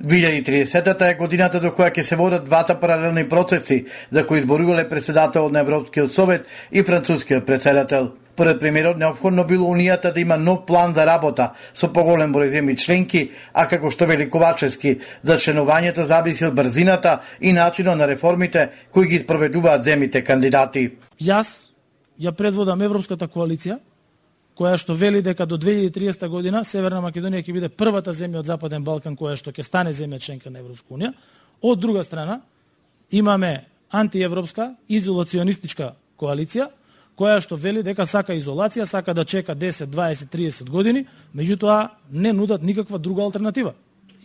2030-та 0.00 1.10
е 1.10 1.18
годината 1.18 1.60
до 1.60 1.74
која 1.76 1.90
ќе 1.92 2.02
се 2.02 2.16
водат 2.16 2.46
двата 2.46 2.78
паралелни 2.80 3.26
процеси 3.28 3.84
за 4.10 4.24
кои 4.26 4.38
изборувале 4.38 4.88
председател 4.88 5.50
на 5.50 5.60
Европскиот 5.60 6.12
совет 6.12 6.46
и 6.72 6.82
францускиот 6.82 7.46
председател. 7.46 8.12
Поред 8.36 8.60
премиерот, 8.60 8.96
необходно 8.96 9.44
било 9.44 9.68
Унијата 9.74 10.14
да 10.14 10.20
има 10.20 10.38
нов 10.38 10.64
план 10.66 10.94
за 10.94 11.04
работа 11.06 11.50
со 11.74 11.92
поголем 11.92 12.32
број 12.32 12.54
земји 12.54 12.76
членки, 12.78 13.32
а 13.52 13.66
како 13.68 13.90
што 13.90 14.06
вели 14.06 14.30
Ковачевски, 14.30 14.96
за 15.22 15.36
членувањето 15.36 16.06
зависи 16.06 16.46
од 16.48 16.54
брзината 16.54 17.18
и 17.40 17.52
начинот 17.52 17.98
на 17.98 18.08
реформите 18.08 18.68
кои 18.92 19.06
ги 19.06 19.18
спроведуваат 19.18 19.84
земите 19.84 20.24
кандидати. 20.24 20.88
Јас 21.20 21.70
ја 22.18 22.32
предводам 22.32 22.82
Европската 22.82 23.28
коалиција, 23.28 23.78
која 24.58 24.78
што 24.78 24.94
вели 24.94 25.22
дека 25.22 25.46
до 25.46 25.58
2030 25.58 26.28
година 26.28 26.64
Северна 26.64 27.02
Македонија 27.02 27.42
ќе 27.42 27.54
биде 27.54 27.68
првата 27.68 28.12
земја 28.12 28.42
од 28.42 28.46
Западен 28.46 28.84
Балкан 28.84 29.16
која 29.16 29.36
што 29.38 29.50
ќе 29.50 29.62
стане 29.62 29.92
земја 29.94 30.20
членка 30.20 30.50
на 30.50 30.58
Европска 30.58 30.94
унија. 30.94 31.12
Од 31.62 31.78
друга 31.78 32.02
страна, 32.04 32.40
имаме 33.10 33.66
антиевропска 33.90 34.74
изолационистичка 34.88 35.94
коалиција 36.18 36.68
која 37.18 37.40
што 37.42 37.56
вели 37.58 37.82
дека 37.82 38.06
сака 38.06 38.34
изолација, 38.38 38.86
сака 38.86 39.14
да 39.14 39.24
чека 39.24 39.56
10, 39.56 39.90
20, 39.90 40.30
30 40.30 40.70
години, 40.70 41.06
меѓутоа 41.34 41.88
не 42.10 42.32
нудат 42.32 42.62
никаква 42.62 42.98
друга 42.98 43.22
алтернатива. 43.22 43.74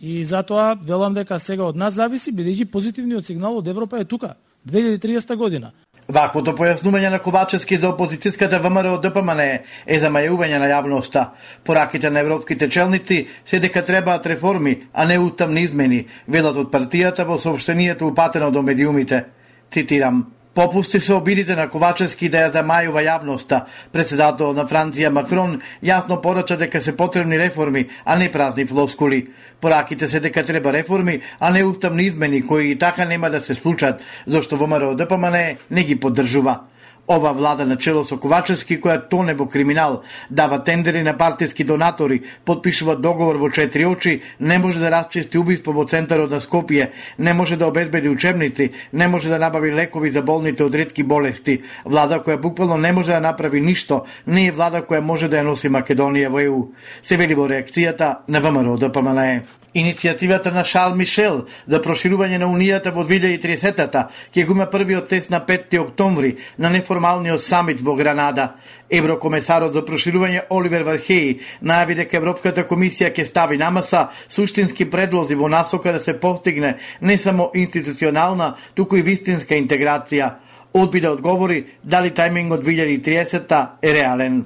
И 0.00 0.24
затоа 0.24 0.74
велам 0.74 1.14
дека 1.14 1.38
сега 1.38 1.64
од 1.64 1.76
нас 1.76 1.94
зависи, 1.94 2.30
бидејќи 2.30 2.70
позитивниот 2.70 3.26
сигнал 3.26 3.58
од 3.58 3.68
Европа 3.68 3.98
е 3.98 4.04
тука, 4.04 4.36
2030 4.66 5.36
година. 5.36 5.72
Ваквото 6.08 6.52
појаснување 6.52 7.08
на 7.14 7.18
Ковачевски 7.18 7.78
за 7.80 7.88
опозицијската 7.94 8.58
ВМРО 8.60 8.98
ДПМН 9.00 9.40
е 9.40 10.00
замајување 10.02 10.58
на 10.60 10.68
јавноста. 10.68 11.30
Пораките 11.64 12.10
на 12.10 12.20
европските 12.20 12.68
челници 12.68 13.26
се 13.44 13.60
дека 13.60 13.82
требаат 13.84 14.26
реформи, 14.26 14.80
а 14.92 15.06
не 15.08 15.18
уставни 15.18 15.64
измени, 15.64 16.04
велат 16.28 16.60
од 16.60 16.70
партијата 16.72 17.24
во 17.24 17.38
сообщението 17.40 18.06
упатено 18.06 18.50
до 18.50 18.62
медиумите. 18.62 19.24
Цитирам. 19.72 20.26
Попусти 20.54 21.00
се 21.00 21.14
обидите 21.14 21.56
на 21.56 21.66
Ковачевски 21.66 22.28
да 22.30 22.44
ја 22.44 22.50
замајува 22.54 23.02
јавноста. 23.02 23.64
Председател 23.90 24.52
на 24.54 24.62
Франција 24.70 25.10
Макрон 25.10 25.56
јасно 25.82 26.20
порача 26.22 26.54
дека 26.56 26.80
се 26.80 26.94
потребни 26.96 27.38
реформи, 27.38 27.88
а 28.04 28.14
не 28.16 28.30
празни 28.30 28.66
флоскули. 28.66 29.26
Пораките 29.60 30.08
се 30.08 30.20
дека 30.20 30.44
треба 30.44 30.72
реформи, 30.72 31.20
а 31.40 31.50
не 31.50 31.64
уставни 31.64 32.06
измени 32.06 32.46
кои 32.46 32.70
и 32.70 32.78
така 32.78 33.04
нема 33.04 33.30
да 33.30 33.40
се 33.40 33.54
случат, 33.54 34.04
зашто 34.26 34.56
ВМРО 34.56 34.94
ДПМН 34.94 35.56
не 35.70 35.82
ги 35.82 36.00
поддржува. 36.00 36.60
Ова 37.06 37.32
влада 37.32 37.66
на 37.66 37.76
чело 37.76 38.00
со 38.08 38.16
Ковачевски, 38.16 38.78
која 38.80 38.96
тоне 39.10 39.34
во 39.36 39.44
криминал, 39.44 39.98
дава 40.30 40.58
тендери 40.64 41.02
на 41.02 41.12
партиски 41.16 41.64
донатори, 41.64 42.22
подпишува 42.44 42.96
договор 42.96 43.36
во 43.36 43.50
четири 43.50 43.84
очи, 43.86 44.22
не 44.40 44.58
може 44.58 44.80
да 44.80 44.90
расчисти 44.90 45.38
убиство 45.38 45.72
во 45.72 45.84
центарот 45.84 46.30
на 46.30 46.40
Скопје, 46.40 46.88
не 47.18 47.34
може 47.34 47.56
да 47.56 47.66
обезбеди 47.66 48.08
учебници, 48.08 48.70
не 48.92 49.08
може 49.08 49.28
да 49.28 49.38
набави 49.38 49.72
лекови 49.72 50.10
за 50.10 50.22
болните 50.22 50.64
од 50.64 50.74
ретки 50.74 51.02
болести. 51.04 51.60
Влада 51.84 52.22
која 52.24 52.40
буквално 52.40 52.76
не 52.76 52.92
може 52.92 53.12
да 53.12 53.20
направи 53.20 53.60
ништо, 53.60 54.04
не 54.26 54.46
е 54.46 54.52
влада 54.52 54.80
која 54.80 55.00
може 55.00 55.28
да 55.28 55.42
ја 55.42 55.44
носи 55.44 55.68
Македонија 55.68 56.32
во 56.32 56.40
ЕУ. 56.40 56.72
Се 57.02 57.16
вели 57.20 57.34
во 57.34 57.44
реакцијата 57.48 58.24
на 58.28 58.40
ВМРО 58.40 58.78
да 58.78 58.88
ДПМНЕ. 58.88 59.63
Иницијативата 59.74 60.52
на 60.54 60.62
Шал 60.64 60.92
Мишел 60.94 61.40
за 61.66 61.80
проширување 61.82 62.38
на 62.38 62.46
Унијата 62.46 62.92
во 62.94 63.02
2030-та 63.02 64.04
ќе 64.30 64.44
го 64.46 64.54
има 64.54 64.68
првиот 64.70 65.08
тест 65.10 65.32
на 65.34 65.40
5 65.42 65.74
октомври 65.80 66.36
на 66.58 66.70
неформалниот 66.70 67.42
самит 67.42 67.82
во 67.82 67.96
Гранада. 67.98 68.52
Еврокомесарот 68.90 69.74
за 69.74 69.82
проширување 69.82 70.46
Оливер 70.54 70.86
Вархеј 70.86 71.40
најави 71.66 71.98
дека 72.04 72.20
Европската 72.22 72.62
комисија 72.70 73.10
ќе 73.10 73.26
стави 73.26 73.58
на 73.58 73.72
маса 73.74 74.06
суштински 74.28 74.86
предлози 74.90 75.34
во 75.34 75.50
насока 75.50 75.92
да 75.92 75.98
се 75.98 76.20
постигне 76.20 76.76
не 77.00 77.18
само 77.18 77.50
институционална, 77.54 78.54
туку 78.74 78.96
и 78.96 79.02
вистинска 79.02 79.58
интеграција. 79.58 80.36
Одби 80.72 81.00
да 81.00 81.10
одговори 81.10 81.64
дали 81.82 82.14
тајмингот 82.14 82.62
2030 82.62 83.66
е 83.82 83.94
реален. 83.94 84.44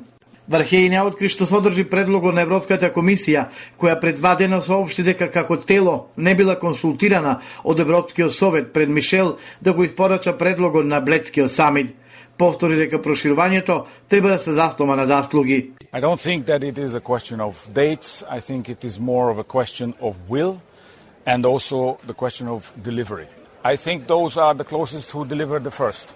Вархеј 0.49 0.89
откри 1.05 1.29
што 1.29 1.45
содржи 1.45 1.85
предлогот 1.85 2.33
на 2.35 2.41
Европската 2.41 2.89
комисија, 2.89 3.49
која 3.77 3.99
пред 4.01 4.17
два 4.17 4.35
дена 4.35 4.63
соопшти 4.65 5.03
дека 5.05 5.29
како 5.29 5.57
тело 5.57 6.09
не 6.17 6.35
била 6.35 6.55
консултирана 6.57 7.41
од 7.65 7.81
Европскиот 7.81 8.33
совет 8.33 8.73
пред 8.73 8.89
Мишел 8.89 9.37
да 9.61 9.73
го 9.73 9.85
испорача 9.85 10.33
предлогот 10.33 10.87
на 10.87 11.01
Блецкиот 11.01 11.53
самит. 11.53 11.95
Повтори 12.39 12.77
дека 12.77 12.99
проширувањето 13.03 13.85
треба 14.09 14.29
да 14.29 14.39
се 14.39 14.53
заснова 14.53 14.97
на 14.97 15.07
заслуги. 15.07 15.73
I 15.93 16.01
don't 16.01 16.21
think 16.21 16.47
that 16.47 16.63
it 16.63 16.79
is 16.79 16.95
a 16.95 17.01
question 17.01 17.41
of 17.41 17.55
dates. 17.75 18.23
I 18.31 18.41
think 18.41 18.69
it 18.69 18.85
is 18.85 18.99
more 18.99 19.31
of 19.31 19.39
a 19.39 19.45
question 19.45 19.95
of 20.01 20.15
will 20.31 20.61
and 21.27 21.45
also 21.45 21.99
the 22.07 22.15
question 22.15 22.49
of 22.49 22.73
delivery. 22.77 23.27
I 23.65 23.77
think 23.77 24.07
those 24.07 24.39
are 24.39 24.55
the 24.55 24.65
closest 24.65 25.11
who 25.11 25.27
delivered 25.27 25.65
the 25.65 25.71
first. 25.71 26.09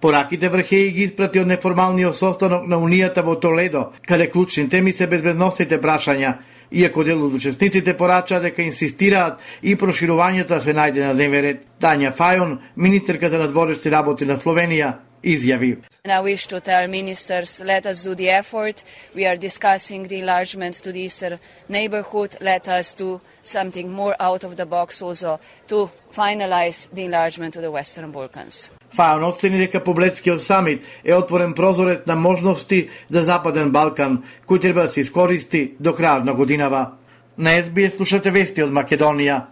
Пораките 0.00 0.48
Врхеј 0.48 0.92
ги 0.96 1.02
испрати 1.04 1.42
од 1.42 1.48
неформалниот 1.50 2.16
состанок 2.16 2.64
на 2.68 2.78
Унијата 2.80 3.20
во 3.20 3.34
Толедо, 3.36 3.90
каде 4.08 4.30
клучни 4.32 4.68
теми 4.68 4.92
се 4.96 5.06
безбедносните 5.06 5.76
прашања, 5.80 6.38
иако 6.72 7.04
дел 7.04 7.26
од 7.26 7.34
учесниците 7.36 7.96
порачаа 7.98 8.40
дека 8.40 8.62
инсистираат 8.62 9.44
и 9.62 9.76
проширувањето 9.76 10.56
да 10.56 10.60
се 10.64 10.72
најде 10.72 11.04
на 11.04 11.12
дневен 11.14 11.44
ред. 11.44 11.68
Тања 11.80 12.14
Фајон, 12.16 12.58
министерката 12.76 13.38
на 13.38 13.48
дворешни 13.52 13.92
работи 13.92 14.24
на 14.24 14.38
Словенија, 14.40 14.94
изјави. 15.22 15.76
And 16.04 16.12
I 16.12 16.20
wish 16.24 16.46
to 16.48 16.60
tell 16.60 16.88
ministers, 16.88 17.60
let 17.60 17.84
us 17.84 18.02
do 18.02 18.14
the 18.14 18.30
effort. 18.30 18.82
We 19.14 19.26
are 19.26 19.36
discussing 19.36 20.08
the 20.08 20.18
enlargement 20.20 20.82
to 20.82 20.92
the 20.92 21.00
eastern 21.00 21.38
neighborhood. 21.68 22.36
Let 22.40 22.68
us 22.68 22.94
do 22.94 23.20
something 23.42 23.92
more 23.92 24.16
out 24.18 24.44
of 24.44 24.56
the 24.56 24.64
box 24.64 25.02
also 25.02 25.40
to 25.68 25.90
finalize 26.10 26.88
the 26.90 27.04
enlargement 27.04 27.52
to 27.54 27.60
the 27.60 27.70
Western 27.70 28.10
Balkans. 28.12 28.70
Фаон 28.94 29.24
оцени 29.24 29.58
дека 29.58 29.80
Поблецкиот 29.84 30.42
самит 30.42 30.84
е 31.04 31.14
отворен 31.14 31.52
прозорец 31.54 32.06
на 32.06 32.16
можности 32.16 32.88
за 33.10 33.22
Западен 33.22 33.70
Балкан, 33.70 34.22
кој 34.46 34.60
треба 34.60 34.88
да 34.88 34.90
се 34.90 35.00
искористи 35.00 35.74
до 35.80 35.94
крајот 35.94 36.24
на 36.24 36.34
годинава. 36.34 36.98
На 37.38 37.62
СБС 37.62 37.96
слушате 37.96 38.30
вести 38.30 38.62
од 38.62 38.74
Македонија. 38.74 39.46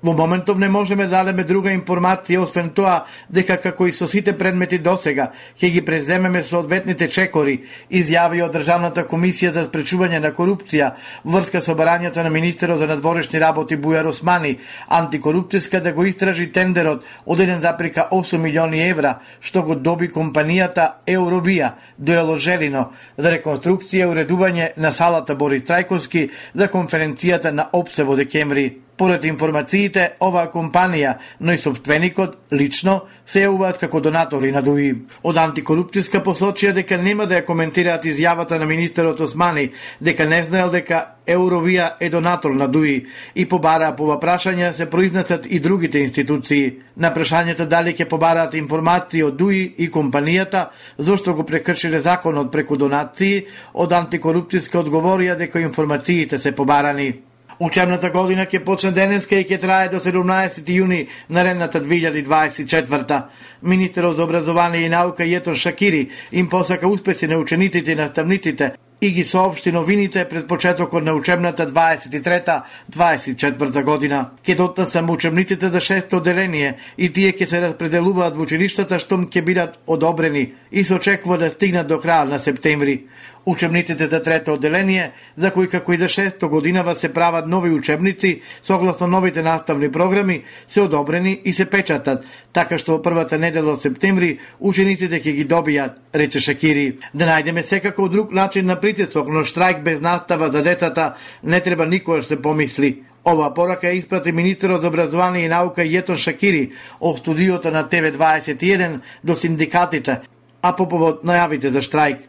Во 0.00 0.12
моментов 0.12 0.58
не 0.58 0.68
можеме 0.68 1.08
да 1.10 1.24
дадеме 1.24 1.42
друга 1.42 1.72
информација 1.74 2.44
освен 2.44 2.68
тоа 2.70 3.08
дека 3.34 3.56
како 3.58 3.88
и 3.88 3.92
со 3.92 4.06
сите 4.06 4.30
предмети 4.38 4.78
досега 4.78 5.32
ќе 5.58 5.72
ги 5.74 5.82
преземеме 5.82 6.44
соодветните 6.46 7.08
чекори, 7.10 7.64
изјави 7.90 8.44
од 8.44 8.54
Државната 8.54 9.02
комисија 9.10 9.50
за 9.56 9.66
спречување 9.66 10.22
на 10.22 10.30
корупција 10.30 10.92
врска 11.24 11.60
со 11.60 11.74
барањето 11.74 12.22
на 12.22 12.30
министерот 12.30 12.78
за 12.78 12.86
надворешни 12.86 13.42
работи 13.42 13.74
Бујар 13.74 14.06
Османи, 14.06 14.60
антикорупцијска 14.86 15.82
да 15.82 15.92
го 15.92 16.06
истражи 16.06 16.46
тендерот 16.52 17.02
од 17.26 17.38
1,8 17.42 18.38
милиони 18.38 18.86
евра 18.86 19.18
што 19.40 19.66
го 19.66 19.74
доби 19.74 20.12
компанијата 20.14 21.02
Еуробија, 21.06 21.74
до 21.98 22.12
Еложелино 22.14 22.92
за 23.16 23.34
реконструкција 23.34 24.06
и 24.06 24.10
уредување 24.14 24.76
на 24.76 24.92
салата 24.92 25.34
Борис 25.34 25.66
Трајковски 25.66 26.28
за 26.54 26.68
конференцијата 26.68 27.50
на 27.50 27.66
ОПСЕ 27.72 28.04
во 28.04 28.14
декември. 28.14 28.87
Поред 28.98 29.24
информациите, 29.24 30.16
оваа 30.20 30.48
компанија, 30.50 31.12
но 31.40 31.52
и 31.54 31.58
собственикот, 31.58 32.32
лично, 32.52 33.04
се 33.26 33.44
јавуваат 33.44 33.78
како 33.78 34.00
донатори 34.02 34.50
на 34.50 34.62
ДУИ. 34.66 34.88
Од 35.22 35.38
антикорупцијска 35.38 36.18
посочија 36.26 36.72
дека 36.74 36.98
нема 36.98 37.28
да 37.30 37.38
ја 37.38 37.44
коментираат 37.46 38.08
изјавата 38.10 38.58
на 38.58 38.66
министерот 38.66 39.20
Османи, 39.20 39.68
дека 40.00 40.26
не 40.26 40.42
знаел 40.42 40.72
дека 40.74 41.04
Eurovia 41.28 41.92
е 42.00 42.10
донатор 42.10 42.50
на 42.50 42.66
ДУИ 42.68 43.06
и 43.34 43.46
побараа 43.48 43.94
по 43.96 44.08
прашања 44.18 44.72
се 44.72 44.90
произнесат 44.90 45.46
и 45.46 45.60
другите 45.60 46.02
институции. 46.02 46.78
На 46.96 47.12
прашањето 47.14 47.68
дали 47.68 47.94
ќе 47.94 48.08
побараат 48.08 48.54
информации 48.54 49.22
од 49.22 49.36
ДУИ 49.36 49.74
и 49.78 49.90
компанијата 49.90 50.66
зошто 50.98 51.34
го 51.34 51.44
прекршиле 51.44 52.00
законот 52.00 52.50
преку 52.50 52.76
донации, 52.76 53.46
од 53.74 53.92
антикорупцијска 53.92 54.82
одговорија 54.82 55.36
дека 55.36 55.60
информациите 55.60 56.38
се 56.38 56.52
побарани. 56.52 57.27
Учебната 57.58 58.10
година 58.14 58.44
ќе 58.46 58.60
почне 58.62 58.92
денеска 58.94 59.34
и 59.34 59.44
ќе 59.44 59.58
трае 59.58 59.88
до 59.90 59.98
17 59.98 60.70
јуни 60.70 61.08
наредната 61.28 61.82
2024. 61.82 63.22
Министерот 63.62 64.16
за 64.16 64.24
образование 64.24 64.86
и 64.86 64.88
наука 64.88 65.26
Јетон 65.26 65.58
Шакири 65.58 66.08
им 66.32 66.48
посака 66.48 66.88
успеси 66.88 67.26
на 67.26 67.38
учениците 67.38 67.92
и 67.92 67.96
наставниците 67.96 68.72
и 69.00 69.10
ги 69.10 69.24
соопшти 69.24 69.72
новините 69.72 70.28
пред 70.28 70.46
почетокот 70.46 71.04
на 71.04 71.14
учебната 71.14 71.72
23-24 71.72 73.82
година. 73.82 74.30
Ке 74.42 74.54
дотнат 74.54 74.90
само 74.90 75.12
учебниците 75.12 75.68
за 75.68 75.80
шесто 75.80 76.16
отделение 76.16 76.74
и 76.98 77.12
тие 77.12 77.32
ќе 77.32 77.46
се 77.46 77.60
распределуваат 77.60 78.36
во 78.36 78.42
училиштата 78.42 78.98
штом 78.98 79.26
ќе 79.26 79.42
бидат 79.42 79.78
одобрени 79.86 80.52
и 80.72 80.84
се 80.84 80.94
очекува 80.94 81.38
да 81.38 81.50
стигнат 81.50 81.88
до 81.88 81.98
крај 81.98 82.28
на 82.28 82.38
септември. 82.38 83.06
Учебниците 83.48 84.06
за 84.06 84.22
трето 84.22 84.54
одделение, 84.54 85.12
за 85.36 85.50
кои 85.50 85.68
како 85.72 85.92
и 85.92 85.96
за 85.96 86.08
шесто 86.08 86.48
годинава 86.48 86.94
се 86.94 87.08
прават 87.12 87.46
нови 87.48 87.70
учебници, 87.70 88.40
согласно 88.62 89.06
новите 89.06 89.42
наставни 89.42 89.92
програми, 89.92 90.42
се 90.68 90.80
одобрени 90.80 91.40
и 91.44 91.52
се 91.52 91.64
печатат, 91.64 92.26
така 92.52 92.76
што 92.76 92.98
во 92.98 93.00
првата 93.00 93.38
недела 93.40 93.72
од 93.72 93.80
септември 93.80 94.34
учениците 94.60 95.22
ќе 95.24 95.32
ги 95.40 95.48
добијат, 95.48 95.96
рече 96.12 96.44
Шакири. 96.44 97.00
Да 97.14 97.24
најдеме 97.24 97.64
секако 97.64 98.12
друг 98.12 98.36
начин 98.36 98.68
на 98.68 98.76
притисок, 98.76 99.32
но 99.32 99.48
штрајк 99.48 99.80
без 99.80 100.04
настава 100.04 100.52
за 100.52 100.62
децата 100.62 101.14
не 101.42 101.60
треба 101.60 101.86
никогаш 101.86 102.28
се 102.28 102.42
помисли. 102.42 103.02
Ова 103.24 103.54
порака 103.54 103.88
испрати 103.88 104.32
министерот 104.32 104.82
за 104.82 104.88
образование 104.88 105.46
и 105.46 105.48
наука 105.48 105.80
Јетон 105.80 106.20
Шакири 106.20 106.72
од 107.00 107.24
студиото 107.24 107.70
на 107.70 107.88
ТВ21 107.88 109.00
до 109.24 109.34
синдикатите, 109.34 110.20
а 110.60 110.76
по 110.76 110.84
повод 110.84 111.24
најавите 111.24 111.72
за 111.72 111.80
штрајк. 111.80 112.28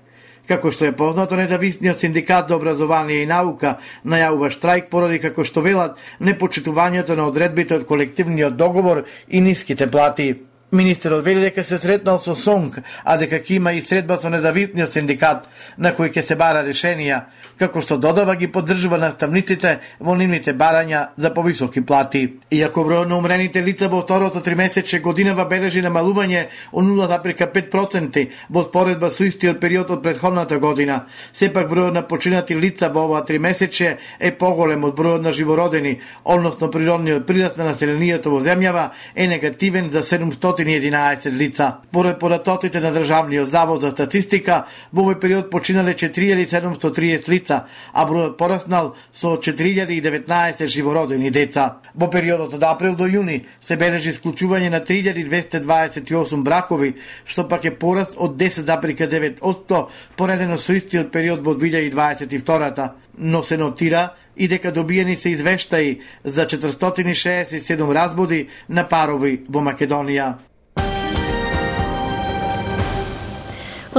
Како 0.50 0.72
што 0.74 0.88
е 0.90 0.96
познато, 0.98 1.38
независниот 1.38 2.02
синдикат 2.02 2.50
за 2.50 2.58
образование 2.58 3.22
и 3.22 3.30
наука 3.30 3.76
најавува 4.02 4.50
штрајк 4.56 4.90
поради 4.90 5.22
како 5.22 5.46
што 5.46 5.62
велат 5.62 6.02
непочитувањето 6.20 7.14
на 7.16 7.30
одредбите 7.30 7.78
од 7.78 7.86
колективниот 7.86 8.58
договор 8.58 9.04
и 9.28 9.42
ниските 9.46 9.86
плати. 9.92 10.49
Министерот 10.72 11.26
вели 11.26 11.42
дека 11.42 11.64
се 11.64 11.78
сретнал 11.78 12.20
со 12.20 12.36
СОНК, 12.36 12.84
а 13.04 13.18
дека 13.18 13.40
ќе 13.42 13.56
има 13.58 13.72
и 13.74 13.82
средба 13.82 14.20
со 14.22 14.30
независниот 14.30 14.92
синдикат, 14.94 15.48
на 15.82 15.96
кој 15.98 16.12
ќе 16.14 16.22
се 16.22 16.36
бара 16.38 16.62
решенија, 16.62 17.24
како 17.58 17.82
што 17.82 17.98
додава 17.98 18.36
ги 18.38 18.52
поддржува 18.54 19.00
наставниците 19.02 19.80
во 20.00 20.14
нивните 20.16 20.54
барања 20.54 21.08
за 21.18 21.34
повисоки 21.34 21.82
плати. 21.82 22.22
Иако 22.54 22.84
бројот 22.86 23.10
на 23.10 23.18
умрените 23.18 23.64
лица 23.66 23.90
во 23.90 24.04
второто 24.04 24.44
тримесече 24.46 25.00
годинава 25.00 25.48
бележи 25.50 25.82
намалување 25.82 26.46
од 26.72 26.86
0,5% 26.86 28.28
во 28.50 28.64
споредба 28.64 29.10
со 29.10 29.26
истиот 29.26 29.60
период 29.60 29.90
од 29.90 30.04
претходната 30.06 30.60
година, 30.60 31.08
сепак 31.34 31.66
бројот 31.74 31.98
на 31.98 32.06
починати 32.06 32.54
лица 32.54 32.92
во 32.94 33.08
оваа 33.10 33.24
тримесече 33.26 33.98
е 34.20 34.32
поголем 34.38 34.86
од 34.86 34.94
бројот 34.94 35.26
на 35.26 35.34
живородени, 35.34 35.98
односно 36.24 36.70
природниот 36.70 37.26
прираст 37.26 37.58
на 37.58 37.72
населението 37.74 38.30
во 38.30 38.38
земјава 38.46 38.92
е 39.16 39.28
негативен 39.28 39.90
за 39.90 40.06
700 40.06 40.59
511 40.60 41.32
лица. 41.32 41.78
Поред 41.92 42.20
податоците 42.20 42.80
на 42.80 42.92
Државниот 42.92 43.48
завод 43.48 43.82
за 43.82 43.92
статистика, 43.92 44.66
во 44.92 45.04
овој 45.04 45.20
период 45.20 45.50
починале 45.50 45.94
4730 45.94 47.30
лица, 47.30 47.66
а 47.94 48.06
бројот 48.06 48.38
пораснал 48.38 48.96
со 49.12 49.38
4019 49.38 50.68
живородени 50.68 51.30
деца. 51.30 51.80
Во 51.96 52.10
периодот 52.10 52.54
од 52.54 52.64
април 52.64 52.96
до 52.96 53.08
јуни 53.08 53.46
се 53.62 53.78
бележи 53.78 54.12
исклучување 54.12 54.70
на 54.70 54.82
3228 54.82 56.44
бракови, 56.44 56.96
што 57.26 57.48
пак 57.48 57.66
е 57.66 57.72
пораст 57.72 58.18
од 58.18 58.36
10,9% 58.36 59.86
поредено 60.16 60.58
со 60.58 60.74
истиот 60.74 61.12
период 61.12 61.46
во 61.46 61.56
2022 61.56 62.90
но 63.20 63.44
се 63.44 63.58
нотира 63.58 64.14
и 64.38 64.48
дека 64.48 64.72
добиени 64.72 65.16
се 65.16 65.30
извештаи 65.30 66.00
за 66.24 66.46
467 66.46 67.94
разбуди 67.94 68.48
на 68.70 68.88
парови 68.88 69.44
во 69.50 69.60
Македонија. 69.60 70.49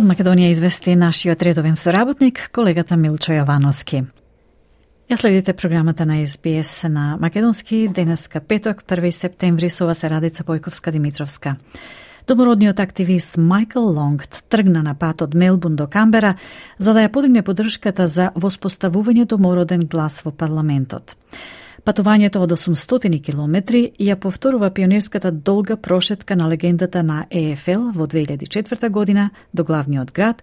Од 0.01 0.07
Македонија 0.09 0.49
извести 0.49 0.95
нашиот 0.97 1.43
редовен 1.45 1.75
соработник, 1.77 2.39
колегата 2.57 2.97
Милчо 2.97 3.35
Јовановски. 3.37 3.99
Ја 5.13 5.19
следите 5.21 5.53
програмата 5.53 6.07
на 6.09 6.17
СБС 6.25 6.89
на 6.89 7.19
Македонски, 7.21 7.83
денеска 7.93 8.41
петок, 8.41 8.81
1 8.89 9.11
септември, 9.11 9.69
со 9.69 9.85
вас 9.85 10.03
е 10.03 10.09
Радица 10.09 10.45
Бојковска-Димитровска. 10.45 11.57
Домородниот 12.27 12.81
активист 12.81 13.37
Майкл 13.37 13.93
Лонгт 13.93 14.45
тргна 14.49 14.83
на 14.83 14.95
пат 14.95 15.21
од 15.21 15.35
Мелбун 15.35 15.77
до 15.77 15.87
Камбера 15.87 16.35
за 16.79 16.95
да 16.95 17.05
ја 17.05 17.13
подигне 17.13 17.43
поддршката 17.43 18.09
за 18.09 18.33
воспоставување 18.35 19.27
домороден 19.27 19.85
глас 19.85 20.23
во 20.25 20.33
парламентот. 20.33 21.17
Патувањето 21.85 22.43
од 22.45 22.51
800 22.53 23.23
километри 23.23 23.91
ја 23.99 24.17
повторува 24.17 24.71
пионерската 24.71 25.31
долга 25.31 25.77
прошетка 25.77 26.37
на 26.37 26.49
легендата 26.49 27.03
на 27.03 27.27
ЕФЛ 27.31 27.91
во 27.95 28.07
2004 28.07 28.89
година 28.91 29.31
до 29.53 29.65
главниот 29.65 30.13
град, 30.13 30.43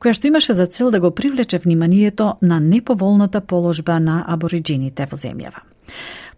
која 0.00 0.12
што 0.12 0.26
имаше 0.26 0.52
за 0.52 0.66
цел 0.66 0.90
да 0.90 1.00
го 1.00 1.10
привлече 1.10 1.58
вниманието 1.58 2.36
на 2.42 2.60
неповолната 2.60 3.40
положба 3.40 4.00
на 4.00 4.24
абориджините 4.26 5.06
во 5.10 5.16
земјава. 5.16 5.60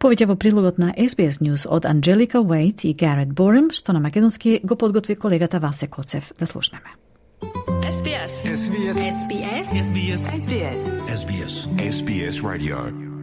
Повеќе 0.01 0.27
во 0.27 0.37
прилогот 0.37 0.79
на 0.79 0.95
SBS 0.97 1.43
News 1.45 1.67
од 1.69 1.87
Анджелика 1.87 2.41
Уейт 2.41 2.85
и 2.85 2.95
Гарет 2.95 3.35
Борем, 3.35 3.71
што 3.71 3.93
на 3.93 4.01
македонски 4.01 4.61
го 4.65 4.77
подготви 4.77 5.17
колегата 5.17 5.61
Васе 5.61 5.87
Коцев. 5.87 6.33
Да 6.39 6.47
слушнеме. 6.47 6.97
SBS. 7.91 8.33
SBS. 8.57 8.97
SBS. 9.21 9.67
SBS. 9.89 10.21
SBS. 10.43 10.85
SBS. 11.21 11.55
SBS 11.79 12.43
Radio. 12.43 13.20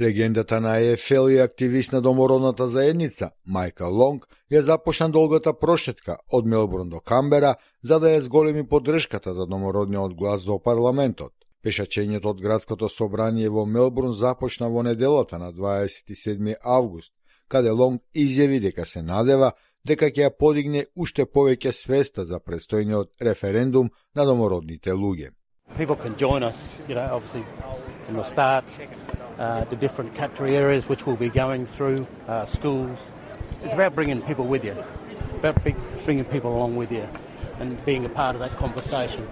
Легендата 0.00 0.60
на 0.60 0.78
ЕФЛ 0.78 1.28
и 1.28 1.38
активист 1.38 1.92
на 1.92 2.00
домородната 2.00 2.68
заедница, 2.68 3.30
Майкл 3.46 3.88
Лонг, 3.88 4.26
ја 4.52 4.60
започна 4.60 5.08
долгата 5.08 5.54
прошетка 5.56 6.18
од 6.28 6.46
Мелбурн 6.46 6.88
до 6.88 7.00
Камбера 7.00 7.54
за 7.82 7.96
да 7.98 8.10
ја 8.12 8.20
зголеми 8.20 8.66
поддршката 8.68 9.34
за 9.34 9.46
домородниот 9.46 10.14
глас 10.14 10.44
до 10.44 10.58
парламентот. 10.58 11.32
Пешачењето 11.64 12.28
од 12.36 12.42
градското 12.44 12.88
собрание 12.88 13.48
во 13.48 13.64
Мелбурн 13.64 14.12
започна 14.12 14.68
во 14.68 14.82
неделата 14.82 15.38
на 15.38 15.48
27 15.52 16.54
август, 16.60 17.12
каде 17.48 17.70
Лонг 17.70 18.02
изјави 18.14 18.60
дека 18.60 18.84
се 18.84 19.02
надева 19.02 19.52
дека 19.86 20.12
ќе 20.12 20.28
ја 20.28 20.30
подигне 20.30 20.86
уште 20.94 21.24
повеќе 21.24 21.72
свеста 21.72 22.26
за 22.26 22.36
престојниот 22.36 23.16
референдум 23.22 23.90
на 24.14 24.26
домородните 24.26 24.92
луѓе. 24.92 25.32
People 25.78 25.96
can 25.96 26.14
join 26.16 26.42
us, 26.42 26.78
you 26.86 26.94
know, 26.94 27.08
obviously 27.16 27.42
from 28.06 28.16
the 28.16 28.22
start 28.22 28.64
uh, 29.38 29.64
the 29.64 29.76
different 29.76 30.14
country 30.14 30.56
areas 30.56 30.88
which 30.88 31.06
we'll 31.06 31.16
be 31.16 31.28
going 31.28 31.66
through, 31.66 32.06
uh, 32.28 32.46
schools. 32.46 32.98
It's 33.64 33.74
about 33.74 33.94
bringing 33.94 34.20
people 34.22 34.46
with 34.46 34.64
you, 34.64 34.74
about 35.38 35.56
bringing 36.04 36.24
people 36.24 36.50
along 36.56 36.76
with 36.76 36.90
you 36.92 37.06
and 37.60 37.84
being 37.84 38.04
a 38.04 38.08
part 38.08 38.34
of 38.36 38.40
that 38.40 38.56
conversation. 38.56 39.26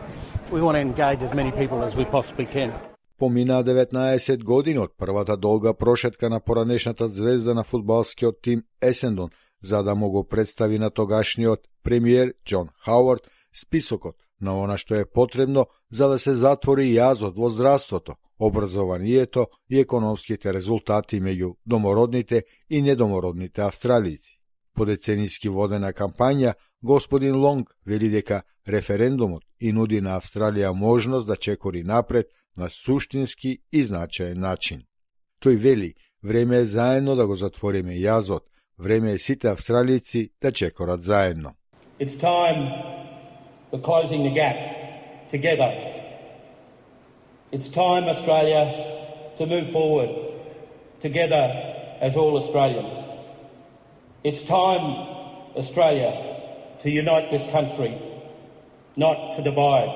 We 0.50 0.60
want 0.62 0.76
to 0.76 0.80
engage 0.80 1.22
as 1.22 1.34
many 1.34 1.52
people 1.52 1.82
as 1.82 1.94
we 1.94 2.04
possibly 2.04 2.46
can. 2.46 2.72
Помина 3.18 3.64
19 3.64 4.44
години 4.44 4.78
од 4.78 4.92
првата 4.98 5.36
долга 5.36 5.74
прошетка 5.74 6.30
на 6.30 6.40
поранешната 6.40 7.08
звезда 7.08 7.54
на 7.54 7.64
фудбалскиот 7.64 8.42
тим 8.42 8.62
Есендон, 8.82 9.30
за 9.62 9.82
да 9.82 9.94
му 9.94 10.10
го 10.10 10.28
представи 10.28 10.78
на 10.78 10.90
тогашниот 10.90 11.60
премиер 11.82 12.34
Џон 12.46 12.68
Хауард 12.84 13.30
списокот 13.54 14.16
на 14.40 14.58
она 14.62 14.76
што 14.78 14.94
е 14.94 15.04
потребно 15.04 15.66
за 15.90 16.08
да 16.08 16.18
се 16.18 16.34
затвори 16.34 16.90
јазот 16.92 17.36
во 17.36 17.50
здравството, 17.50 18.16
образованието 18.38 19.46
и 19.70 19.80
економските 19.80 20.54
резултати 20.54 21.20
меѓу 21.20 21.54
домородните 21.66 22.44
и 22.70 22.82
недомородните 22.82 23.60
австралици. 23.62 24.38
По 24.74 24.84
децениски 24.84 25.48
водена 25.48 25.92
кампања, 25.92 26.54
господин 26.82 27.36
Лонг 27.36 27.70
вели 27.86 28.08
дека 28.08 28.42
референдумот 28.68 29.42
и 29.60 29.72
нуди 29.72 30.00
на 30.00 30.18
Австралија 30.18 30.72
можност 30.72 31.26
да 31.26 31.36
чекори 31.36 31.82
напред 31.82 32.26
на 32.56 32.70
суштински 32.70 33.58
и 33.72 33.82
значаен 33.82 34.40
начин. 34.40 34.82
Тој 35.40 35.56
вели, 35.56 35.94
време 36.22 36.56
е 36.56 36.64
заедно 36.64 37.16
да 37.16 37.26
го 37.26 37.36
затвориме 37.36 37.94
јазот, 37.94 38.42
време 38.78 39.12
е 39.12 39.18
сите 39.18 39.48
австралици 39.48 40.30
да 40.42 40.52
чекорат 40.52 41.02
заедно. 41.02 41.54
It's 42.00 42.18
time 42.18 42.60
for 43.70 43.80
closing 43.80 44.22
the 44.22 44.34
gap 44.34 44.56
together 45.30 46.03
It's 47.53 47.69
time, 47.69 48.03
Australia, 48.03 48.63
to 49.37 49.45
move 49.45 49.71
forward, 49.71 50.09
together 51.01 51.43
as 51.99 52.15
all 52.15 52.37
Australians. 52.37 52.99
It's 54.23 54.43
time, 54.43 54.85
Australia, 55.55 56.11
to 56.81 56.89
unite 56.89 57.31
this 57.31 57.49
country, 57.51 57.97
not 58.95 59.35
to 59.35 59.41
divide. 59.41 59.93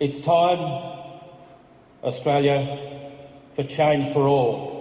It's 0.00 0.20
time, 0.20 0.60
Australia, 2.02 2.58
for 3.54 3.64
change 3.64 4.12
for 4.12 4.26
all. 4.28 4.78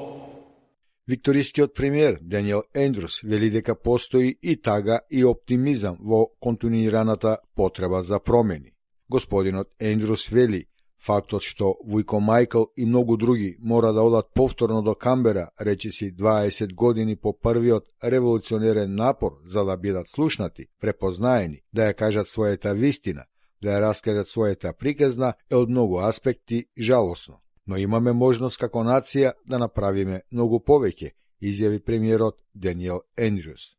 Викторискиот 1.07 1.73
премиер 1.73 2.19
Даниел 2.21 2.63
Ендрус 2.73 3.21
вели 3.23 3.49
дека 3.49 3.75
постои 3.75 4.37
и 4.41 4.55
тага 4.61 5.01
и 5.09 5.23
оптимизам 5.23 5.97
во 5.99 6.27
континуираната 6.39 7.37
потреба 7.55 8.03
за 8.03 8.19
промени. 8.19 8.70
Господинот 9.12 9.68
Ендрус 9.78 10.28
вели 10.28 10.66
Фактот 11.02 11.42
што 11.42 11.72
Вујко 11.82 12.20
Мајкл 12.22 12.68
и 12.76 12.84
многу 12.86 13.16
други 13.16 13.56
мора 13.58 13.90
да 13.92 14.02
одат 14.06 14.28
повторно 14.34 14.82
до 14.82 14.94
Камбера, 14.94 15.48
речиси 15.60 16.12
20 16.14 16.74
години 16.74 17.16
по 17.16 17.32
првиот 17.32 17.84
револуционерен 18.04 18.94
напор 18.94 19.32
за 19.46 19.64
да 19.64 19.76
бидат 19.76 20.08
слушнати, 20.08 20.66
препознаени, 20.80 21.60
да 21.72 21.90
ја 21.90 21.94
кажат 21.94 22.26
својата 22.26 22.74
вистина, 22.74 23.24
да 23.62 23.68
ја 23.74 23.80
раскажат 23.80 24.30
својата 24.30 24.72
приказна 24.72 25.34
е 25.50 25.56
од 25.56 25.68
многу 25.68 25.98
аспекти 25.98 26.66
жалосно. 26.78 27.40
Но 27.66 27.76
имаме 27.76 28.12
можност 28.12 28.58
како 28.58 28.86
нација 28.86 29.32
да 29.44 29.58
направиме 29.58 30.22
многу 30.30 30.60
повеќе, 30.60 31.10
изјави 31.42 31.82
премиерот 31.82 32.38
Даниел 32.54 33.02
Ендрюс. 33.16 33.74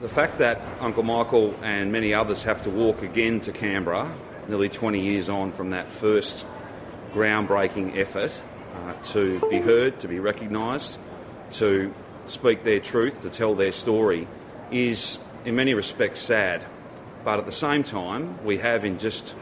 The 0.00 0.08
fact 0.08 0.36
that 0.38 0.60
Uncle 0.80 1.02
Michael 1.02 1.54
and 1.62 1.90
many 1.90 2.12
others 2.12 2.44
have 2.44 2.60
to 2.62 2.70
walk 2.70 3.00
again 3.00 3.40
to 3.40 3.52
Canberra, 3.52 4.12
nearly 4.48 4.68
20 4.68 5.00
years 5.00 5.28
on 5.28 5.52
from 5.52 5.70
that 5.70 5.90
first 5.90 6.46
groundbreaking 7.12 7.96
effort 7.96 8.38
uh, 8.74 8.94
to 9.02 9.40
be 9.48 9.58
heard, 9.58 9.98
to 10.00 10.08
be 10.08 10.18
recognised, 10.18 10.98
to 11.50 11.92
speak 12.26 12.64
their 12.64 12.80
truth, 12.80 13.22
to 13.22 13.30
tell 13.30 13.54
their 13.54 13.72
story, 13.72 14.26
is 14.70 15.18
in 15.44 15.56
many 15.56 15.74
respects 15.74 16.20
sad. 16.20 16.64
But 17.24 17.38
at 17.38 17.46
the 17.46 17.52
same 17.52 17.82
time, 17.82 18.44
we 18.44 18.58
have 18.58 18.84
in 18.84 18.98
just 18.98 19.34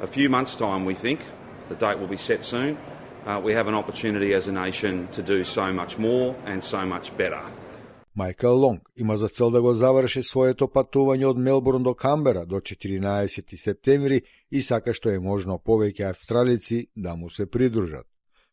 a 0.00 0.06
few 0.06 0.28
months' 0.28 0.56
time, 0.56 0.84
we 0.84 0.94
think, 0.94 1.20
the 1.68 1.74
date 1.74 1.98
will 1.98 2.06
be 2.06 2.16
set 2.16 2.42
soon, 2.42 2.76
uh, 3.26 3.40
we 3.42 3.52
have 3.52 3.68
an 3.68 3.74
opportunity 3.74 4.32
as 4.34 4.48
a 4.48 4.52
nation 4.52 5.06
to 5.08 5.22
do 5.22 5.44
so 5.44 5.72
much 5.72 5.98
more 5.98 6.34
and 6.46 6.64
so 6.64 6.84
much 6.86 7.16
better. 7.16 7.40
Майкл 8.20 8.48
Лонг 8.48 8.82
има 8.96 9.16
за 9.16 9.28
цел 9.28 9.50
да 9.50 9.62
го 9.62 9.72
заврши 9.74 10.20
своето 10.22 10.66
патување 10.68 11.24
од 11.24 11.38
Мелбурн 11.40 11.82
до 11.82 11.94
Камбера 11.94 12.42
до 12.46 12.58
14 12.60 13.56
септември 13.56 14.18
и 14.50 14.60
сака 14.62 14.92
што 14.92 15.08
е 15.08 15.22
можно 15.24 15.56
повеќе 15.56 16.10
австралици 16.10 16.80
да 16.96 17.14
му 17.16 17.30
се 17.30 17.46
придружат. 17.46 18.04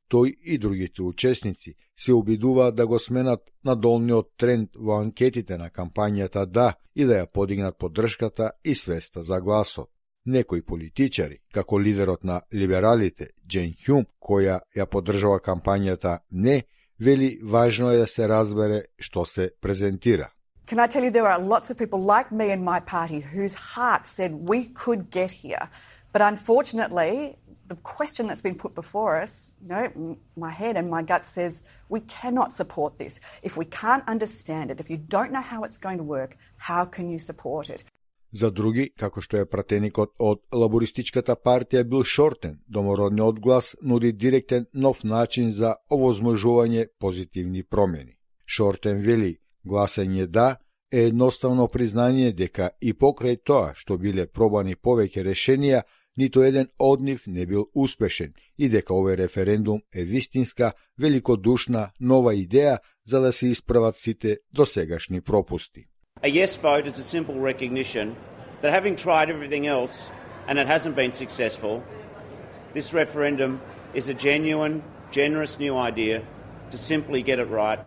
Тој 0.08 0.32
и 0.54 0.58
другите 0.58 1.04
учесници 1.04 1.76
се 2.00 2.14
обидуваат 2.14 2.76
да 2.76 2.88
го 2.88 3.00
сменат 3.00 3.44
надолниот 3.66 4.32
тренд 4.38 4.70
во 4.80 5.02
анкетите 5.02 5.58
на 5.58 5.68
кампањата 5.70 6.46
да 6.46 6.74
и 6.96 7.04
да 7.04 7.20
ја 7.20 7.28
подигнат 7.28 7.78
поддршката 7.78 8.52
и 8.64 8.76
свеста 8.76 9.24
за 9.24 9.42
гласот. 9.42 9.90
Некои 10.26 10.62
политичари, 10.62 11.42
како 11.54 11.80
лидерот 11.80 12.24
на 12.24 12.42
либералите 12.54 13.34
Джен 13.48 13.76
Хюм, 13.86 14.08
која 14.20 14.62
ја 14.76 14.86
поддржава 14.86 15.44
кампањата 15.44 16.20
не, 16.32 16.64
вели 17.01 17.41
важно 17.45 17.91
е 17.91 17.97
да 17.97 18.07
се 18.07 18.29
разбере 18.29 18.83
што 19.01 19.25
се 19.25 19.51
презентира. 19.61 20.31
Can 20.67 20.79
I 20.79 20.87
tell 20.87 21.05
you, 21.05 21.11
there 21.11 21.27
are 21.27 21.39
lots 21.39 21.71
of 21.71 21.77
people 21.77 22.01
like 22.01 22.31
me 22.31 22.51
and 22.51 22.65
my 22.65 22.81
party 22.81 23.21
whose 23.21 23.55
heart 23.75 24.07
said 24.07 24.31
we 24.53 24.67
could 24.83 25.11
get 25.11 25.31
here. 25.31 25.69
But 26.13 26.23
unfortunately, 26.23 27.37
the 27.67 27.77
question 27.77 28.27
that's 28.27 28.43
been 28.43 28.55
put 28.55 28.75
before 28.75 29.13
us, 29.25 29.55
you 29.63 29.69
know, 29.69 30.19
my 30.37 30.51
head 30.51 30.77
and 30.77 30.91
my 30.91 31.03
gut 31.03 31.25
says 31.25 31.63
we 31.89 32.01
cannot 32.01 32.53
support 32.53 32.99
this. 32.99 33.21
If 33.43 33.57
we 33.57 33.65
can't 33.65 34.05
understand 34.07 34.71
it, 34.71 34.79
if 34.79 34.89
you 34.91 34.99
don't 34.99 35.33
know 35.33 35.41
how 35.41 35.65
it's 35.65 35.79
going 35.79 35.99
to 35.99 36.05
work, 36.05 36.37
how 36.57 36.85
can 36.85 37.11
you 37.11 37.19
support 37.19 37.71
it? 37.71 37.85
За 38.40 38.52
други, 38.52 38.84
како 39.02 39.22
што 39.26 39.40
е 39.42 39.48
пратеникот 39.50 40.12
од 40.22 40.44
лабористичката 40.54 41.36
партија 41.48 41.82
Бил 41.90 42.04
Шортен, 42.04 42.60
домородниот 42.68 43.40
глас 43.42 43.72
нуди 43.82 44.12
директен 44.12 44.68
нов 44.74 45.04
начин 45.04 45.50
за 45.52 45.72
овозможување 45.90 46.86
позитивни 47.00 47.64
промени. 47.64 48.14
Шортен 48.46 49.02
вели, 49.08 49.40
гласење 49.66 50.28
да 50.28 50.58
е 50.92 51.08
едноставно 51.08 51.68
признание 51.68 52.32
дека 52.32 52.70
и 52.82 52.94
покрај 52.94 53.42
тоа 53.44 53.74
што 53.76 53.98
биле 53.98 54.28
пробани 54.28 54.76
повеќе 54.76 55.26
решенија, 55.32 55.82
ниту 56.18 56.46
еден 56.46 56.70
од 56.78 57.02
нив 57.02 57.28
не 57.28 57.46
бил 57.46 57.68
успешен 57.74 58.34
и 58.58 58.70
дека 58.70 58.94
овој 58.94 59.18
референдум 59.24 59.82
е 59.92 60.04
вистинска, 60.04 60.74
великодушна, 60.98 61.90
нова 62.00 62.38
идеја 62.38 62.78
за 63.06 63.20
да 63.20 63.32
се 63.32 63.48
исправат 63.48 63.96
сите 63.96 64.40
досегашни 64.54 65.22
пропусти. 65.22 65.88
A 66.27 66.29
yes 66.29 66.55
vote 66.57 66.87
is 66.87 66.99
a 66.99 67.03
simple 67.03 67.41
recognition 67.41 68.15
that 68.61 68.73
having 68.73 68.95
tried 68.95 69.29
everything 69.29 69.67
else 69.67 70.07
and 70.47 70.59
it 70.59 70.69
hasn't 70.69 70.95
been 70.95 71.13
successful, 71.13 71.83
this 72.75 72.93
referendum 72.93 73.61
is 73.93 74.09
a 74.09 74.15
genuine, 74.15 74.85
generous 75.11 75.59
new 75.59 75.77
idea 75.77 76.23
to 76.71 76.79
simply 76.79 77.23
get 77.23 77.39
it 77.39 77.49
right. 77.51 77.81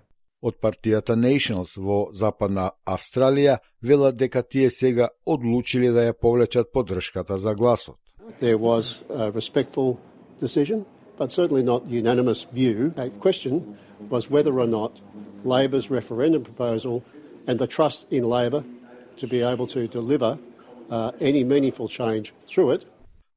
Од 0.44 0.60
партијата 0.62 1.16
Nationals 1.16 1.78
во 1.78 2.12
Западна 2.14 2.72
Австралија 2.86 3.58
велат 3.82 4.18
дека 4.20 4.44
тие 4.44 4.70
сега 4.70 5.08
одлучили 5.26 5.90
да 5.90 6.12
ја 6.12 6.14
повлечат 6.14 6.72
поддршката 6.74 7.38
за 7.38 7.56
гласот. 7.56 7.96
There 8.42 8.58
was 8.58 9.02
a 9.10 9.32
respectful 9.32 9.98
decision, 10.40 10.86
but 11.18 11.32
certainly 11.32 11.64
not 11.64 11.88
unanimous 11.88 12.46
view. 12.52 12.94
A 12.98 13.10
question 13.10 13.78
was 14.10 14.30
whether 14.30 14.54
or 14.60 14.68
not 14.68 15.00
Labor's 15.44 15.90
referendum 15.90 16.44
proposal 16.44 17.02
and 17.51 17.59
the 17.59 17.67
trust 17.77 18.01
in 18.11 18.23
Labor 18.37 18.63
to 19.21 19.27
be 19.27 19.41
able 19.53 19.67
to 19.67 19.81
deliver 19.99 20.39
uh, 20.91 21.11
any 21.21 21.43
meaningful 21.53 21.89
change 21.89 22.27
through 22.49 22.71
it. 22.77 22.83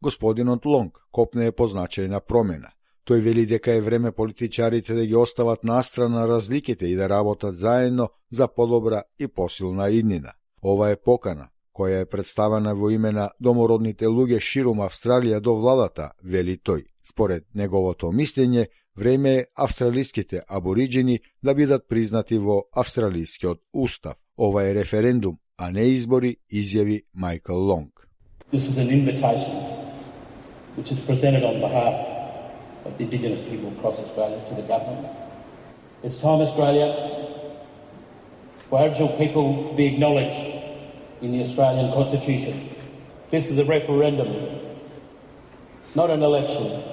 Господинот 0.03 0.65
Лонг 0.65 0.99
копне 1.11 1.45
е 1.45 1.51
по 1.51 1.67
значајна 1.67 2.19
промена. 2.19 2.69
Тој 3.07 3.19
вели 3.19 3.45
дека 3.45 3.71
е 3.71 3.81
време 3.81 4.11
политичарите 4.11 4.93
да 4.93 5.05
ги 5.05 5.15
остават 5.15 5.63
настрана 5.63 6.27
разликите 6.27 6.87
и 6.87 6.95
да 6.95 7.09
работат 7.09 7.57
заедно 7.57 8.09
за 8.31 8.47
подобра 8.47 9.03
и 9.19 9.27
посилна 9.27 9.89
иднина. 9.89 10.33
Ова 10.63 10.89
е 10.89 10.95
покана, 10.95 11.47
која 11.75 12.01
е 12.01 12.05
представена 12.05 12.75
во 12.75 12.89
име 12.89 13.11
на 13.11 13.31
домородните 13.39 14.05
луѓе 14.05 14.39
ширум 14.39 14.79
Австралија 14.79 15.39
до 15.39 15.55
владата, 15.55 16.11
вели 16.23 16.57
тој. 16.57 16.85
Според 17.03 17.43
неговото 17.55 18.11
мислење, 18.11 18.67
време 18.97 19.33
е 19.33 19.45
австралиските 19.55 20.41
абориджини 20.47 21.19
да 21.43 21.55
бидат 21.55 21.89
признати 21.89 22.37
во 22.37 22.63
австралискиот 22.75 23.59
устав. 23.73 24.15
Ова 24.37 24.63
е 24.63 24.75
референдум, 24.75 25.37
а 25.57 25.71
не 25.71 25.81
избори, 25.81 26.37
изјави 26.51 27.03
Майкл 27.15 27.53
Лонг. 27.53 28.07
This 28.53 28.69
is 28.69 28.77
an 28.77 28.89
invitation 28.89 29.55
which 30.77 30.91
is 30.91 30.99
presented 31.09 31.43
on 31.43 31.59
behalf 31.59 31.95
of 32.85 32.97
the 32.97 33.03
Indigenous 33.03 33.41
people 33.49 33.69
across 33.77 33.99
Australia 33.99 34.39
to 34.49 34.55
the 34.55 34.67
government. 34.73 35.07
It's 36.03 36.19
time 36.19 36.41
Australia 36.41 36.87
for 38.69 38.79
Aboriginal 38.79 39.17
people 39.17 39.69
to 39.69 39.75
be 39.75 39.85
acknowledged 39.85 40.43
in 41.21 41.31
the 41.31 41.41
Australian 41.45 41.93
Constitution. 41.93 42.69
This 43.29 43.49
is 43.49 43.57
a 43.57 43.65
referendum, 43.65 44.29
not 45.95 46.09
an 46.09 46.21
election. 46.21 46.92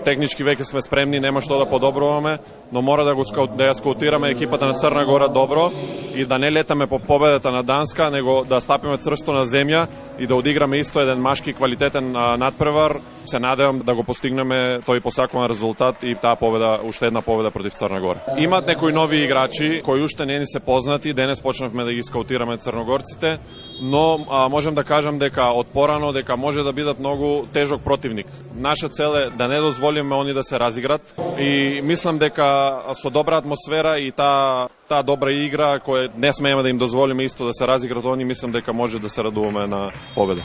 Технички 0.01 0.43
веќе 0.43 0.65
сме 0.65 0.81
спремни, 0.81 1.19
нема 1.21 1.39
што 1.45 1.59
да 1.61 1.67
подобруваме, 1.69 2.39
но 2.73 2.81
мора 2.81 3.05
да 3.05 3.13
го 3.15 3.23
да 3.23 3.69
ја 3.69 3.73
скаутираме 3.77 4.31
екипата 4.31 4.65
на 4.65 4.73
Црна 4.73 5.05
Гора 5.05 5.27
добро 5.27 5.71
и 6.15 6.25
да 6.25 6.37
не 6.37 6.51
летаме 6.51 6.87
по 6.87 6.99
победата 6.99 7.51
на 7.51 7.63
Данска, 7.63 8.09
него 8.09 8.43
да 8.49 8.59
стапиме 8.59 8.97
црсто 8.97 9.31
на 9.31 9.45
земја 9.45 9.87
и 10.19 10.27
да 10.27 10.35
одиграме 10.35 10.77
исто 10.77 10.99
еден 10.99 11.21
машки 11.21 11.53
квалитетен 11.53 12.11
надпревар. 12.11 12.99
Се 13.25 13.39
надевам 13.39 13.79
да 13.79 13.95
го 13.95 14.03
постигнеме 14.03 14.79
тој 14.85 15.01
посакуван 15.01 15.49
резултат 15.49 16.03
и 16.03 16.15
таа 16.15 16.35
победа, 16.35 16.79
уште 16.83 17.05
една 17.05 17.21
победа 17.21 17.51
против 17.51 17.73
Црна 17.73 18.01
Гора. 18.01 18.19
Имат 18.37 18.67
некои 18.67 18.93
нови 18.93 19.23
играчи 19.23 19.81
кои 19.85 20.03
уште 20.03 20.25
не 20.25 20.39
ни 20.39 20.45
се 20.45 20.59
познати, 20.59 21.13
денес 21.13 21.41
почнавме 21.41 21.83
да 21.83 21.93
ги 21.93 22.03
скаутираме 22.03 22.57
црногорците, 22.57 23.39
но 23.81 24.19
а, 24.31 24.49
можем 24.49 24.75
да 24.75 24.83
кажам 24.83 25.19
дека 25.19 25.51
од 25.55 25.67
порано 25.73 26.11
дека 26.11 26.37
може 26.37 26.63
да 26.63 26.73
бидат 26.73 26.99
многу 26.99 27.45
тежок 27.53 27.83
противник. 27.83 28.27
Наша 28.55 28.89
цел 28.89 29.15
е 29.15 29.29
да 29.29 29.47
не 29.47 29.59
дозволиме 29.59 30.15
они 30.15 30.33
да 30.33 30.43
се 30.43 30.59
разиграт 30.59 31.15
и 31.39 31.79
мислам 31.83 32.17
дека 32.17 32.81
со 32.93 33.09
добра 33.09 33.37
атмосфера 33.37 33.99
и 33.99 34.11
таа 34.11 34.67
таа 34.93 35.03
добра 35.03 35.31
игра 35.33 35.79
која 35.81 36.11
не 36.17 36.29
смееме 36.33 36.61
да 36.61 36.69
им 36.69 36.77
дозволиме 36.77 37.25
исто 37.25 37.45
да 37.45 37.53
се 37.53 37.65
разиграт 37.67 38.05
они, 38.05 38.25
мислам 38.25 38.51
дека 38.51 38.73
може 38.73 38.99
да 38.99 39.09
се 39.09 39.23
радуваме 39.23 39.67
на 39.67 39.91
победа. 40.15 40.43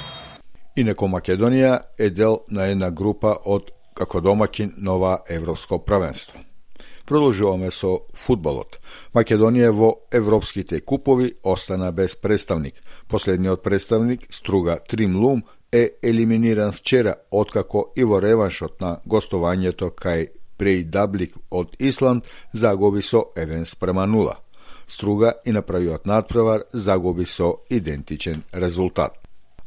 Инако 0.76 1.04
Македонија 1.04 1.82
е 1.98 2.10
дел 2.10 2.40
на 2.48 2.70
една 2.70 2.90
група 2.90 3.36
од 3.44 3.70
како 3.94 4.20
домакин 4.20 4.72
нова 4.78 5.18
европско 5.28 5.84
правенство. 5.84 6.40
Продолжуваме 7.04 7.70
со 7.70 8.06
фудбалот. 8.14 8.78
Македонија 9.14 9.72
во 9.72 9.90
европските 10.12 10.80
купови 10.80 11.34
остана 11.44 11.92
без 11.92 12.16
представник. 12.16 12.74
Последниот 13.08 13.62
представник, 13.62 14.26
Струга 14.30 14.78
Тримлум, 14.88 15.42
е 15.72 15.90
елиминиран 16.02 16.72
вчера, 16.72 17.14
откако 17.30 17.92
и 17.96 18.04
во 18.04 18.20
реваншот 18.20 18.80
на 18.80 19.00
гостувањето 19.04 19.90
кај 19.92 20.28
Даблик 20.84 21.34
од 21.50 21.76
Исланд 21.78 22.24
загуби 22.52 23.02
со 23.02 23.24
1 23.36 23.64
спрема 23.64 24.06
0. 24.06 24.34
Струга 24.86 25.34
и 25.44 25.52
направиот 25.52 26.06
надпревар 26.06 26.64
загуби 26.72 27.24
со 27.24 27.60
идентичен 27.70 28.42
резултат. 28.52 29.12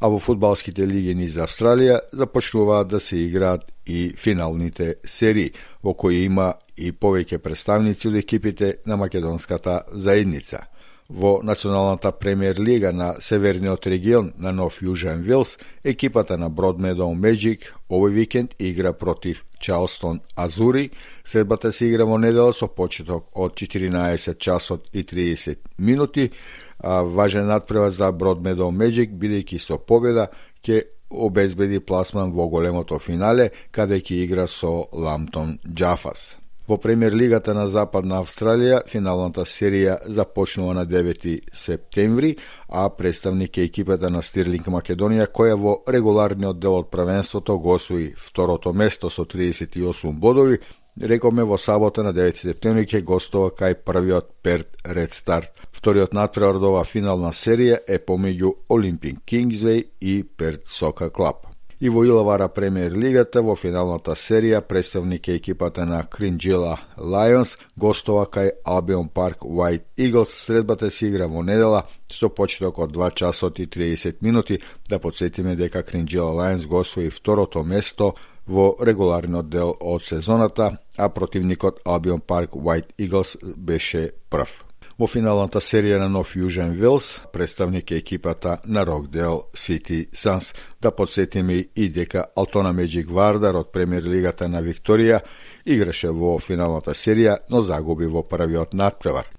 А 0.00 0.08
во 0.08 0.18
фудбалските 0.18 0.86
лиги 0.86 1.14
низ 1.14 1.36
Австралија 1.36 2.00
започнуваат 2.12 2.88
да 2.88 3.00
се 3.00 3.16
играат 3.16 3.62
и 3.86 4.14
финалните 4.18 4.96
серии, 5.04 5.52
во 5.82 5.94
кои 5.94 6.24
има 6.24 6.54
и 6.76 6.92
повеќе 6.92 7.38
представници 7.38 8.08
од 8.08 8.16
екипите 8.16 8.76
на 8.86 8.96
македонската 8.96 9.82
заедница– 9.92 10.66
Во 11.12 11.40
Националната 11.42 12.10
премиер 12.12 12.56
лига 12.56 12.92
на 12.92 13.16
Северниот 13.20 13.86
регион 13.86 14.32
на 14.38 14.52
Нов 14.52 14.80
Јужен 14.80 15.20
Вилс, 15.20 15.58
екипата 15.84 16.38
на 16.38 16.48
Бродмедоу 16.48 17.12
Меджик 17.12 17.74
овој 17.90 18.14
викенд 18.16 18.54
игра 18.58 18.94
против 18.96 19.44
Чарлстон 19.60 20.22
Азури. 20.34 20.90
Следбата 21.24 21.72
се 21.72 21.90
игра 21.90 22.06
во 22.08 22.16
недела 22.16 22.52
со 22.56 22.66
почеток 22.66 23.28
од 23.36 23.60
14 23.60 24.38
часот 24.38 24.88
и 24.92 25.04
30 25.04 25.58
минути. 25.78 26.30
А, 26.78 27.02
важен 27.02 27.46
надпревар 27.46 27.90
за 27.90 28.08
Бродмедоу 28.12 28.70
Меджик, 28.70 29.12
бидејќи 29.12 29.60
со 29.60 29.76
победа 29.76 30.30
ќе 30.64 30.86
обезбеди 31.10 31.80
пласман 31.80 32.32
во 32.32 32.48
големото 32.48 32.98
финале, 32.98 33.50
каде 33.70 34.00
ќе 34.00 34.24
игра 34.24 34.46
со 34.46 34.88
Ламтон 34.92 35.58
Джафас. 35.68 36.41
Во 36.72 36.78
премиер 36.78 37.12
лигата 37.12 37.52
на 37.52 37.66
Западна 37.68 38.22
Австралија 38.22 38.78
финалната 38.88 39.42
серија 39.44 39.98
започнува 40.08 40.72
на 40.78 40.86
9 40.88 41.50
септември, 41.52 42.30
а 42.68 42.86
представник 42.88 43.58
е 43.58 43.66
екипата 43.68 44.08
на 44.08 44.22
Стирлинг 44.22 44.70
Македонија 44.72 45.26
која 45.28 45.58
во 45.60 45.74
регуларниот 45.84 46.62
дел 46.62 46.78
од 46.78 46.88
правенството 46.88 47.58
го 47.58 47.74
освои 47.76 48.14
второто 48.16 48.72
место 48.72 49.10
со 49.10 49.26
38 49.26 50.16
бодови, 50.16 50.58
Рековме 51.02 51.44
во 51.44 51.58
сабота 51.58 52.02
на 52.02 52.12
9 52.12 52.40
септември 52.40 52.88
ќе 52.88 53.04
гостува 53.04 53.52
кај 53.52 53.74
првиот 53.84 54.32
Перт 54.42 54.76
Ред 54.84 55.12
Старт. 55.12 55.52
Вториот 55.72 56.16
надпревар 56.16 56.56
од 56.56 56.86
финална 56.86 57.36
серија 57.36 57.84
е 57.86 57.98
помеѓу 57.98 58.56
Олимпик 58.68 59.24
Кингсвей 59.26 59.90
и 60.00 60.22
Перт 60.24 60.66
Сока 60.66 61.10
Клаб 61.10 61.51
и 61.82 61.88
во 61.88 62.04
Илавара 62.06 62.46
премиер 62.48 62.92
лигата 62.94 63.40
во 63.42 63.56
финалната 63.58 64.14
серија 64.14 64.60
представник 64.62 65.26
екипата 65.32 65.82
на 65.82 66.04
Кринджила 66.06 66.76
Лајонс 66.94 67.56
гостова 67.76 68.28
кај 68.30 68.52
Албион 68.64 69.08
Парк 69.08 69.42
White 69.42 69.82
Eagles. 69.98 70.30
Средбата 70.30 70.90
се 70.90 71.06
игра 71.06 71.26
во 71.26 71.42
недела 71.42 71.82
со 72.06 72.28
почеток 72.28 72.78
од 72.78 72.94
2 72.94 73.10
часот 73.14 73.58
и 73.58 73.66
30 73.66 74.22
минути. 74.22 74.60
Да 74.88 75.00
подсетиме 75.00 75.56
дека 75.56 75.82
Кринджила 75.82 76.30
Лајонс 76.30 76.66
го 76.66 76.84
и 77.00 77.10
второто 77.10 77.64
место 77.64 78.14
во 78.46 78.76
регуларниот 78.80 79.50
дел 79.50 79.74
од 79.80 80.02
сезоната, 80.02 80.78
а 80.96 81.08
противникот 81.08 81.80
Албион 81.84 82.20
Парк 82.20 82.50
White 82.50 82.94
Eagles 82.98 83.36
беше 83.56 84.12
прв. 84.30 84.71
Во 84.98 85.06
финалната 85.08 85.60
серија 85.64 85.96
на 86.02 86.08
Нов 86.12 86.34
Јужен 86.36 86.74
Вилс, 86.76 87.14
представник 87.32 87.90
е 87.90 88.00
екипата 88.02 88.58
на 88.64 88.84
Рокдел 88.86 89.44
Сити 89.54 90.06
Санс. 90.12 90.52
Да 90.80 90.90
подсетиме 90.90 91.64
и 91.76 91.88
дека 91.88 92.26
Алтона 92.36 92.72
Меджик 92.72 93.10
Вардар 93.10 93.56
од 93.56 93.72
премиер 93.72 94.04
лигата 94.04 94.48
на 94.48 94.60
Викторија 94.62 95.22
играше 95.64 96.12
во 96.12 96.38
финалната 96.38 96.92
серија, 96.92 97.38
но 97.48 97.62
загуби 97.62 98.06
во 98.06 98.22
првиот 98.22 98.74
надпревар. 98.74 99.30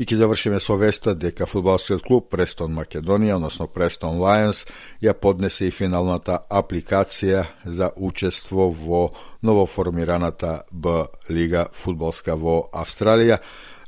И 0.00 0.04
ќе 0.08 0.16
завршиме 0.16 0.60
со 0.60 0.76
веста 0.80 1.12
дека 1.14 1.44
фудбалскиот 1.44 2.00
клуб 2.06 2.30
Престон 2.32 2.72
Македонија, 2.72 3.34
односно 3.36 3.66
Престон 3.68 4.20
Лајонс, 4.20 4.62
ја 5.04 5.12
поднесе 5.12 5.68
и 5.68 5.74
финалната 5.74 6.38
апликација 6.48 7.44
за 7.64 7.90
учество 7.96 8.70
во 8.72 9.02
новоформираната 9.42 10.62
Б 10.72 11.06
лига 11.28 11.66
фудбалска 11.72 12.36
во 12.36 12.70
Австралија. 12.72 13.40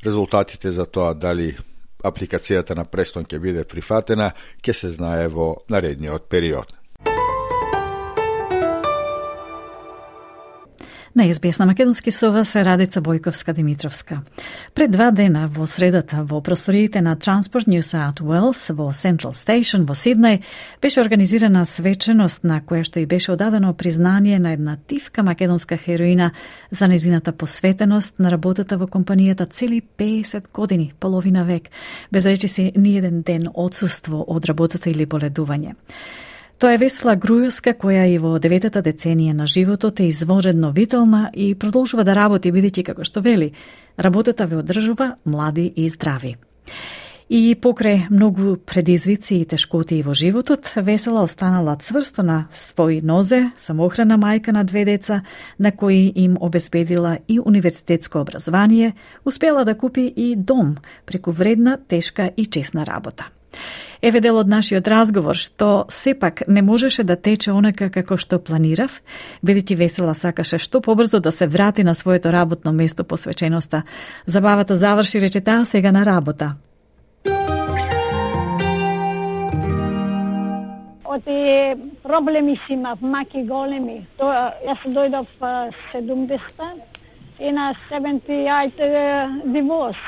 Резултатите 0.04 0.72
за 0.72 0.86
тоа 0.86 1.14
дали 1.14 1.52
апликацијата 2.02 2.74
на 2.74 2.84
Престон 2.84 3.24
ќе 3.24 3.38
биде 3.38 3.64
прифатена, 3.64 4.32
ќе 4.62 4.74
се 4.74 4.90
знае 4.90 5.28
во 5.30 5.62
наредниот 5.70 6.28
период. 6.28 6.72
На 11.16 11.34
СБС 11.34 11.58
на 11.58 11.66
Македонски 11.66 12.10
сова 12.10 12.44
се 12.44 12.64
Радица 12.64 13.00
Бојковска 13.02 13.52
Димитровска. 13.52 14.22
Пред 14.74 14.90
два 14.90 15.10
дена 15.10 15.44
во 15.52 15.66
средата 15.66 16.22
во 16.24 16.40
просториите 16.40 17.02
на 17.02 17.16
Transport 17.16 17.68
New 17.68 17.82
South 17.84 18.22
Wales 18.24 18.72
во 18.72 18.88
Central 18.96 19.36
Station 19.36 19.84
во 19.84 19.92
Сиднеј 19.92 20.40
беше 20.80 21.00
организирана 21.00 21.66
свеченост 21.66 22.44
на 22.44 22.62
која 22.64 22.88
што 22.88 22.98
и 22.98 23.06
беше 23.06 23.32
одадено 23.32 23.74
признание 23.74 24.38
на 24.38 24.52
една 24.52 24.78
тивка 24.86 25.22
македонска 25.22 25.76
хероина 25.76 26.30
за 26.70 26.88
незината 26.88 27.32
посветеност 27.32 28.18
на 28.18 28.30
работата 28.30 28.78
во 28.78 28.86
компанијата 28.86 29.50
цели 29.52 29.82
50 29.98 30.48
години, 30.52 30.92
половина 31.00 31.44
век, 31.44 31.68
без 32.12 32.26
речи 32.26 32.48
си 32.48 32.72
ни 32.76 32.96
еден 32.96 33.22
ден 33.22 33.48
одсуство 33.54 34.24
од 34.28 34.44
работата 34.48 34.90
или 34.90 35.06
боледување. 35.06 35.74
Тоа 36.58 36.74
е 36.74 36.78
Весела 36.78 37.16
Грујовска 37.16 37.74
која 37.74 38.04
и 38.06 38.18
во 38.22 38.36
деветата 38.38 38.82
деценија 38.82 39.32
на 39.34 39.46
животот 39.46 40.00
е 40.00 40.08
изворедно 40.12 40.72
вителна 40.72 41.30
и 41.34 41.54
продолжува 41.54 42.04
да 42.04 42.14
работи 42.14 42.52
бидејќи 42.52 42.84
како 42.86 43.04
што 43.04 43.20
вели, 43.20 43.52
работата 43.98 44.46
ве 44.46 44.60
одржува 44.62 45.16
млади 45.24 45.66
и 45.76 45.88
здрави. 45.88 46.36
И 47.32 47.54
покрај 47.56 48.10
многу 48.10 48.58
предизвици 48.60 49.38
и 49.40 49.44
тешкоти 49.48 50.02
во 50.04 50.12
животот, 50.12 50.68
Весела 50.76 51.22
останала 51.24 51.78
цврсто 51.80 52.22
на 52.22 52.48
свој 52.52 53.00
нозе, 53.02 53.52
самохрана 53.56 54.18
мајка 54.20 54.52
на 54.52 54.64
две 54.68 54.84
деца, 54.84 55.22
на 55.58 55.72
кои 55.72 56.12
им 56.14 56.36
обезбедила 56.40 57.18
и 57.28 57.40
универзитетско 57.40 58.20
образование, 58.20 58.94
успела 59.24 59.64
да 59.64 59.74
купи 59.74 60.06
и 60.06 60.36
дом 60.36 60.76
преку 61.06 61.32
вредна, 61.32 61.78
тешка 61.88 62.30
и 62.36 62.44
честна 62.44 62.84
работа. 62.84 63.32
Еве 64.02 64.18
дел 64.18 64.34
од 64.40 64.48
нашиот 64.50 64.88
разговор, 64.90 65.38
што 65.38 65.86
сепак 65.86 66.42
не 66.50 66.58
можеше 66.58 67.04
да 67.06 67.14
тече 67.14 67.52
онака 67.54 67.86
како 67.86 68.16
што 68.18 68.40
планирав, 68.42 68.96
бидејќи 69.46 69.76
Весела 69.78 70.14
сакаше 70.18 70.58
што 70.58 70.80
побрзо 70.82 71.20
да 71.22 71.30
се 71.30 71.46
врати 71.46 71.84
на 71.86 71.94
своето 71.94 72.32
работно 72.34 72.72
место 72.72 73.04
посвеченоста. 73.04 73.84
Забавата 74.26 74.74
заврши, 74.74 75.20
рече 75.22 75.40
таа 75.40 75.64
сега 75.64 75.92
на 75.92 76.02
работа. 76.04 76.56
Оти 81.04 81.78
проблеми 82.02 82.58
си 82.66 82.72
имав, 82.72 82.98
маки 83.00 83.46
големи. 83.46 84.02
Тоа, 84.18 84.50
јас 84.66 84.82
дојдов 84.82 85.30
70-та 85.94 86.74
и 87.38 87.52
на 87.54 87.70
70 87.86 88.26
ја 88.26 89.30
диворс. 89.46 90.02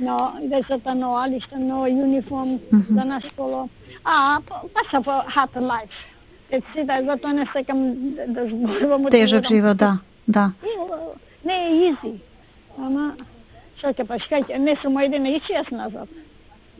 Но 0.00 0.32
децата 0.42 0.94
но 0.94 1.16
алишта, 1.16 1.58
но 1.58 1.82
униформ 1.82 2.58
за 2.90 3.04
на 3.04 3.20
школа. 3.20 3.68
А, 4.04 4.40
паса 4.74 5.02
for 5.04 5.26
hard 5.26 5.56
life. 5.56 5.96
Еци 6.50 6.84
да, 6.84 7.02
затоа 7.04 7.32
не 7.32 7.46
секам 7.52 7.94
да 8.28 8.46
зборувам. 8.46 9.04
Тежок 9.10 9.46
живот, 9.46 9.76
да, 9.76 9.98
да. 10.28 10.52
Не 11.44 11.68
е 11.68 11.88
изи. 11.88 12.20
Ама, 12.78 13.14
што 13.78 13.92
ќе 13.92 14.04
па 14.08 14.18
шкајте, 14.18 14.58
не 14.58 14.76
сум 14.82 14.98
едина 14.98 15.28
и 15.28 15.40
јас 15.40 15.70
назад. 15.72 16.08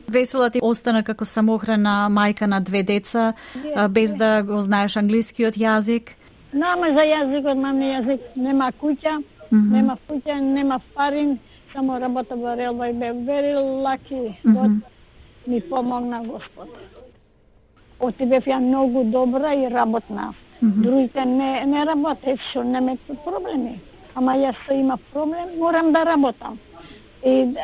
Весела 0.07 0.49
ти 0.49 0.59
остана 0.61 1.03
како 1.03 1.25
самохрана 1.25 2.07
мајка 2.11 2.45
на 2.45 2.59
две 2.61 2.83
деца, 2.83 3.33
без 3.89 4.13
да 4.13 4.43
го 4.43 4.61
знаеш 4.61 4.97
англискиот 4.97 5.57
јазик. 5.57 6.13
Нема 6.53 6.91
за 6.93 7.03
јазикот, 7.03 7.57
мами 7.57 7.89
јазик, 7.95 8.21
нема 8.35 8.71
куќа, 8.81 9.17
нема 9.51 9.97
куќа, 10.07 10.39
нема 10.41 10.79
парин, 10.93 11.39
само 11.75 11.99
работа 11.99 12.35
во 12.35 12.55
релва 12.55 12.89
и 12.89 12.93
бе 12.93 13.11
very 13.11 13.55
lucky. 13.83 14.35
Mm 14.43 14.55
-hmm. 14.55 14.81
ми 15.47 15.61
помогна 15.61 16.23
Господ. 16.23 16.69
Оти 17.99 18.25
бев 18.25 18.47
ја 18.47 18.59
многу 18.59 19.03
добра 19.03 19.53
и 19.53 19.69
работна. 19.69 20.33
Mm 20.61 20.71
-hmm. 20.71 20.81
Другите 20.81 21.25
не, 21.25 21.65
не 21.65 21.85
работе, 21.85 22.37
што 22.37 22.63
нема 22.63 22.97
проблеми. 23.25 23.79
Ама 24.13 24.31
јас 24.35 24.71
има 24.73 24.97
проблем, 25.13 25.47
морам 25.59 25.91
да 25.91 26.05
работам. 26.05 26.59
И 27.25 27.55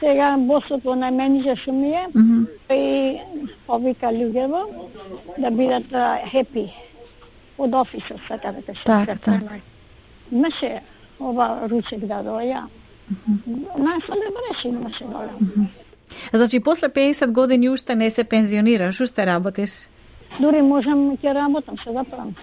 сега 0.00 0.36
босот 0.38 0.84
во 0.84 0.94
најмените 0.94 1.56
што 1.56 1.72
ми 1.72 1.90
е, 1.92 2.06
mm 2.14 2.22
-hmm. 2.22 2.74
и 2.74 3.18
повика 3.66 4.06
луѓево 4.06 4.66
да 5.38 5.50
бидат 5.50 5.86
хепи 6.30 6.72
од 7.58 7.74
офисот, 7.74 8.20
така 8.28 8.52
да 8.52 8.62
кажа. 8.62 8.84
Така, 8.84 9.16
така. 9.16 9.54
Имаше 10.32 10.80
ова 11.20 11.60
ручек 11.70 12.00
да 12.00 12.22
доја. 12.22 12.62
Mm 13.10 13.38
-hmm. 13.46 13.64
Најслабе 13.76 14.26
имаше 14.64 15.04
-hmm. 15.04 15.66
Значи, 16.32 16.60
после 16.60 16.88
50 16.88 17.32
години 17.32 17.68
уште 17.68 17.94
не 17.94 18.10
се 18.10 18.24
пензионираш, 18.24 19.00
уште 19.00 19.26
работиш? 19.26 19.70
Дури 20.40 20.62
можам 20.62 21.16
ќе 21.16 21.34
работам, 21.34 21.78
се 21.78 21.92
заправам. 21.92 22.34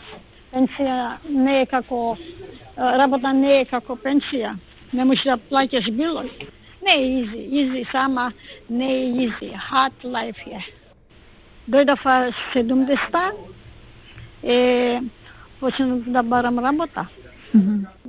Пенсија 0.53 1.17
не 1.29 1.61
е 1.61 1.65
како, 1.65 2.17
работа 2.77 3.33
не 3.33 3.59
е 3.61 3.65
како 3.65 3.95
пенсија. 3.95 4.55
Не 4.93 5.05
можеш 5.05 5.23
да 5.23 5.37
плаќаш 5.37 5.91
било. 5.91 6.23
Не 6.85 6.93
е 6.93 7.05
изи, 7.19 7.41
изи 7.61 7.85
сама, 7.91 8.31
не 8.69 8.89
е 8.93 9.05
изи. 9.25 9.51
Hard 9.69 10.03
life 10.03 10.47
е. 10.47 10.63
Дојдов 11.69 12.01
70-та 12.53 13.31
и 14.43 14.99
почнав 15.59 15.99
да 16.05 16.23
барам 16.23 16.59
работа. 16.59 17.07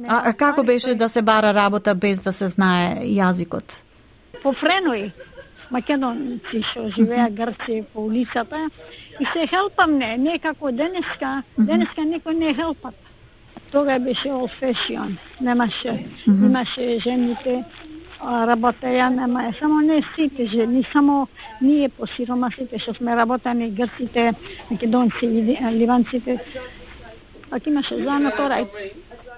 А, 0.09 0.29
а 0.29 0.33
како 0.33 0.63
беше 0.63 0.95
да 0.95 1.09
се 1.09 1.23
бара 1.23 1.55
работа 1.55 1.95
без 1.95 2.21
да 2.21 2.33
се 2.33 2.49
знае 2.49 3.07
јазикот? 3.07 3.81
По 4.43 4.53
френои. 4.53 5.13
Македонци 5.71 6.63
што 6.63 6.89
живеа 6.95 7.27
Грци 7.31 7.85
по 7.93 8.05
улицата 8.07 8.69
и 9.21 9.27
се 9.33 9.47
хелпам 9.47 9.97
не, 9.99 10.17
не 10.17 10.39
како 10.39 10.71
денеска, 10.71 11.43
денеска 11.59 12.07
никој 12.07 12.39
не 12.39 12.55
хелпат. 12.55 12.95
Тога 13.73 13.99
беше 13.99 14.31
old 14.31 14.53
fashion, 14.61 15.17
немаше, 15.41 16.07
имаше 16.27 16.99
жените 17.03 17.65
работеја, 18.21 19.09
нема 19.11 19.53
само 19.59 19.81
не 19.81 20.03
сите 20.15 20.47
жени, 20.47 20.85
само 20.93 21.29
ние 21.61 21.89
по 21.89 22.07
сиромасите 22.07 22.79
што 22.79 22.95
сме 22.95 23.17
работани, 23.17 23.71
грците, 23.71 24.33
македонци, 24.71 25.27
ливанците. 25.73 26.39
Пак 27.51 27.67
имаше 27.67 28.03
зана 28.03 28.31
торај. 28.31 28.67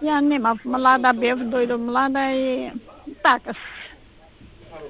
Ја 0.02 0.20
немав, 0.20 0.58
млада 0.64 1.12
бев, 1.12 1.38
дојдов 1.38 1.80
млада 1.82 2.30
и 2.30 2.70
така. 3.22 3.54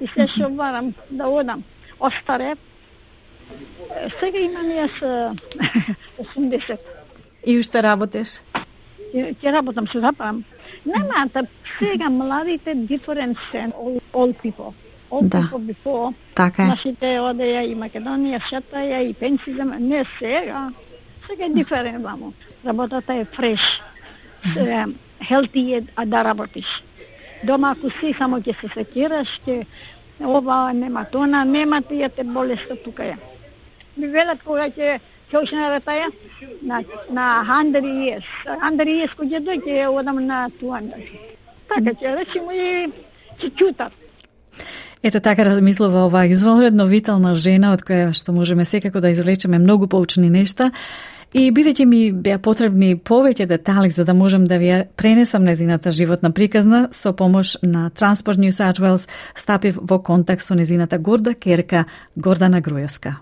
И 0.01 0.07
се 0.07 0.27
што 0.31 0.49
барам 0.49 0.93
да 1.09 1.27
одам. 1.27 1.63
Остаре. 1.99 2.55
Сега 4.19 4.39
имам 4.39 4.69
јас 4.69 5.01
80. 6.17 6.77
И 7.45 7.57
уште 7.57 7.81
работеш? 7.83 8.41
ќе 9.13 9.51
работам 9.51 9.87
се 9.87 9.99
запам. 9.99 10.43
Немаат 10.85 11.37
сега 11.79 12.09
младите 12.09 12.75
different 12.75 13.37
sen, 13.51 13.71
all, 13.71 13.99
all 14.13 14.33
people. 14.33 14.73
All 15.11 15.27
да. 15.27 15.41
people 15.41 15.73
before. 15.73 16.13
Така 16.35 16.63
е. 16.63 16.67
Нашите 16.67 17.05
одеја 17.19 17.63
и 17.65 17.75
Македонија, 17.75 18.39
шатаја 18.45 19.01
и 19.09 19.13
пенсија, 19.13 19.65
не 19.79 20.05
сега. 20.19 20.69
Сега 21.27 21.45
е 21.45 21.49
different 21.49 22.03
вамо. 22.03 22.33
Работата 22.65 23.13
е 23.13 23.25
фреш 23.25 23.81
хелти 25.27 25.73
е 25.73 25.83
а 25.95 26.05
да 26.05 26.23
работиш. 26.23 26.83
Дома 27.43 27.71
ако 27.71 27.89
си 27.89 28.13
само 28.17 28.39
ќе 28.39 28.55
се 28.61 28.67
секираш, 28.73 29.39
ќе 29.45 29.65
ова 30.19 30.73
нема 30.73 31.05
тона, 31.11 31.45
нема 31.45 31.81
тие 31.81 32.09
те 32.09 32.23
болеста 32.23 32.75
тука 32.83 33.03
е. 33.03 33.15
Ми 33.97 34.07
велат 34.07 34.43
кога 34.43 34.67
ќе 34.67 34.99
ќе 35.31 35.43
уште 35.43 35.55
на 35.55 35.69
ретаја 35.77 36.09
на 36.61 36.83
на 37.11 37.27
100 37.47 37.83
years. 37.83 38.27
100 38.45 38.87
years 38.87 39.15
кога 39.15 39.39
дојде 39.39 39.87
одам 39.87 40.25
на 40.25 40.49
200. 40.61 41.07
Така 41.69 41.95
ќе 41.95 42.15
речеме 42.19 42.53
и 42.55 42.91
ќе 43.39 43.55
чутат. 43.55 43.93
Ете 45.03 45.19
така 45.19 45.45
размислува 45.45 46.05
оваа 46.05 46.27
извонредно 46.27 46.85
витална 46.85 47.31
жена 47.35 47.71
од 47.71 47.85
која 47.87 48.11
што 48.11 48.35
можеме 48.35 48.65
секако 48.65 48.99
да 48.99 49.13
извлечеме 49.13 49.59
многу 49.59 49.87
поучни 49.87 50.29
нешта. 50.29 50.71
И 51.29 51.51
бидејќи 51.53 51.85
ми 51.85 51.99
беа 52.09 52.39
потребни 52.41 52.95
повеќе 52.97 53.45
детали 53.45 53.91
за 53.93 54.01
да 54.05 54.15
можам 54.17 54.47
да 54.49 54.57
ви 54.57 54.71
пренесам 54.97 55.43
незината 55.45 55.91
животна 55.91 56.31
приказна, 56.31 56.87
со 56.91 57.13
помош 57.13 57.57
на 57.61 57.91
Transport 57.93 58.41
New 58.41 58.49
South 58.49 58.81
Wales 58.81 59.05
стапив 59.35 59.77
во 59.77 59.99
контакт 60.01 60.41
со 60.41 60.55
незината 60.55 60.97
горда 60.97 61.35
керка 61.35 61.85
Гордана 62.15 62.61
Грујовска. 62.61 63.21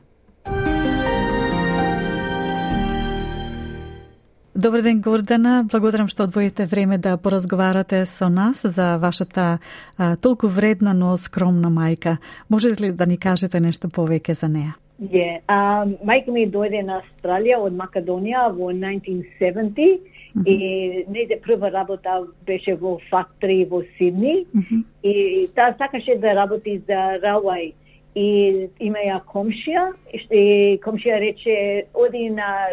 Добар 4.56 4.82
ден, 4.82 5.02
Гордана. 5.02 5.68
Благодарам 5.70 6.08
што 6.08 6.24
одвоите 6.24 6.66
време 6.66 6.98
да 6.98 7.18
поразговарате 7.18 8.06
со 8.06 8.30
нас 8.30 8.64
за 8.64 8.98
вашата 8.98 9.60
а, 9.98 10.16
толку 10.16 10.48
вредна, 10.48 10.94
но 10.94 11.18
скромна 11.18 11.68
мајка. 11.68 12.18
Можете 12.50 12.84
ли 12.84 12.92
да 12.92 13.06
ни 13.06 13.18
кажете 13.18 13.60
нешто 13.60 13.88
повеќе 13.88 14.34
за 14.34 14.48
неа? 14.48 14.74
Yeah. 14.98 15.42
Um, 15.46 15.94
мајка 16.02 16.34
ми 16.34 16.48
дојде 16.50 16.82
на 16.82 17.02
Австралија 17.04 17.60
од 17.62 17.76
Македонија 17.78 18.48
во 18.56 18.72
1970 18.74 20.00
mm 20.34 20.42
-hmm. 20.42 20.44
и 20.46 21.06
нејде 21.06 21.40
прва 21.42 21.70
работа 21.72 22.24
беше 22.46 22.76
во 22.76 22.98
фактори 23.10 23.66
во 23.66 23.84
Сидни 23.98 24.46
mm 24.54 24.62
-hmm. 24.62 24.84
и 25.04 25.48
таа 25.56 25.76
сакаше 25.78 26.16
да 26.16 26.36
работи 26.36 26.78
за 26.80 27.20
Railway 27.24 27.74
и 28.16 28.70
има 28.80 28.98
ја 28.98 29.20
комшија 29.26 29.94
и 30.32 30.80
комшија 30.86 31.20
рече 31.20 31.86
оди 31.94 32.30
на 32.30 32.68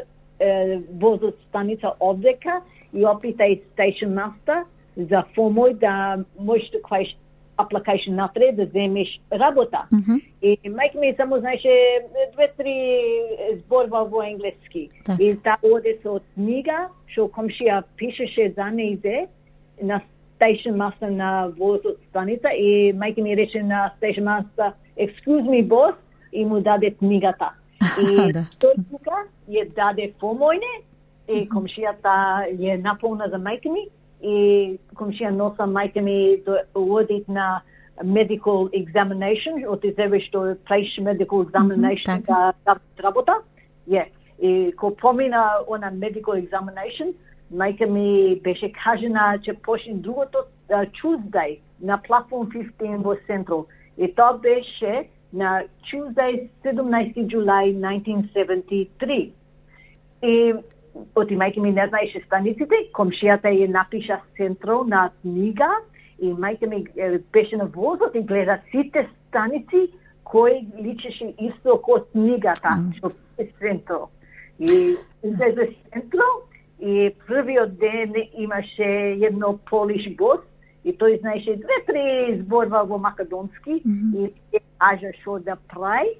возот 1.00 1.36
станица 1.48 1.92
одека 2.00 2.62
и 2.92 3.04
опитај 3.04 3.60
station 3.74 4.14
master 4.14 4.64
за 4.96 5.24
помој 5.36 5.78
да 5.78 6.24
можеш 6.38 6.70
да 6.70 6.82
кваиш 6.82 7.16
application 7.58 8.14
натре 8.14 8.52
да 8.52 8.66
земеш 8.66 9.20
работа. 9.32 9.86
Mm 9.92 10.02
-hmm. 10.04 10.20
И 10.42 10.70
мајка 10.70 11.00
ми 11.00 11.14
само 11.16 11.38
знаеше 11.38 12.00
две-три 12.32 12.76
зборва 13.58 14.04
во 14.04 14.22
енглески. 14.22 14.90
Так. 15.06 15.20
И 15.20 15.36
таа 15.36 15.56
оде 15.62 15.98
со 16.02 16.20
книга, 16.34 16.88
што 17.06 17.28
комшија 17.28 17.82
пишеше 17.96 18.52
за 18.56 18.66
нејзе 18.78 19.26
на 19.82 20.00
station 20.36 20.74
master 20.76 21.10
на 21.10 21.52
возот 21.58 21.96
станица 22.10 22.48
и 22.48 22.92
мајка 22.92 23.22
ми 23.22 23.36
рече 23.36 23.62
на 23.62 23.92
station 23.98 24.24
master, 24.24 24.72
excuse 24.96 25.46
me 25.54 25.68
boss, 25.68 25.94
и 26.34 26.44
му 26.44 26.60
даде 26.60 26.90
книгата. 26.90 27.50
И 28.02 28.32
да. 28.32 28.46
тој 28.60 28.74
тука 28.90 29.24
ја 29.48 29.64
даде 29.76 30.12
помојне 30.20 30.72
и 31.28 31.44
комшијата 31.48 32.48
ја 32.58 32.78
наполна 32.82 33.28
за 33.30 33.38
мајка 33.38 33.70
ми 33.70 33.86
и 34.22 34.78
комшија 34.94 35.30
носа 35.30 35.66
мајка 35.66 36.00
ми 36.00 36.42
до 36.46 36.58
одит 36.74 37.28
на 37.28 37.62
medical 38.02 38.68
examination, 38.72 39.64
од 39.68 39.84
изеве 39.84 40.20
што 40.20 40.56
place 40.66 40.98
medical 40.98 41.44
examination 41.46 42.18
mm 42.18 42.22
-hmm, 42.22 42.26
да, 42.26 42.52
да 42.64 43.02
работа. 43.02 43.34
Yeah. 43.88 44.06
И 44.42 44.72
ко 44.76 44.96
помина 44.96 45.50
она 45.68 45.92
medical 45.92 46.34
examination, 46.34 47.14
мајка 47.52 47.86
ми 47.86 48.40
беше 48.40 48.72
кажена 48.72 49.38
че 49.42 49.54
почне 49.54 49.94
другото 49.94 50.38
Tuesday 50.68 51.58
на 51.80 52.02
платформ 52.02 52.48
15 52.48 53.02
во 53.02 53.14
Central. 53.28 53.66
И 53.98 54.14
тоа 54.14 54.38
беше 54.38 55.08
на 55.32 55.62
Tuesday 55.92 56.48
17 56.64 57.26
July 57.26 57.74
1973. 57.76 59.30
И 60.22 60.54
оти 61.14 61.36
мајка 61.36 61.60
ми 61.60 61.72
не 61.72 61.86
знаеше 61.88 62.22
станиците, 62.26 62.74
комшијата 62.94 63.50
ја 63.50 63.68
напиша 63.70 64.20
центро 64.36 64.84
на 64.84 65.10
книга 65.22 65.68
и 66.18 66.32
мајка 66.32 66.66
ми 66.66 66.84
беше 67.32 67.56
на 67.56 67.66
возот 67.66 68.14
и 68.14 68.22
гледа 68.22 68.58
сите 68.70 69.08
станици 69.28 69.90
кои 70.24 70.66
личеше 70.82 71.34
исто 71.38 71.78
ко 71.82 72.00
книгата, 72.12 72.78
што 72.96 73.10
е 73.38 73.48
центро. 73.58 74.08
И 74.58 74.96
излезе 75.24 75.74
центро 75.92 76.30
и 76.80 77.14
првиот 77.26 77.78
ден 77.78 78.14
имаше 78.38 79.18
едно 79.20 79.58
полиш 79.70 80.08
бос 80.16 80.40
и 80.84 80.92
тој 80.92 81.20
знаеше 81.20 81.56
две-три 81.56 82.42
зборва 82.42 82.84
во 82.84 82.98
македонски 82.98 83.82
mm 83.82 83.82
-hmm. 83.84 84.30
и 84.52 84.58
кажа 84.78 85.12
што 85.20 85.38
да 85.38 85.56
прави 85.68 86.16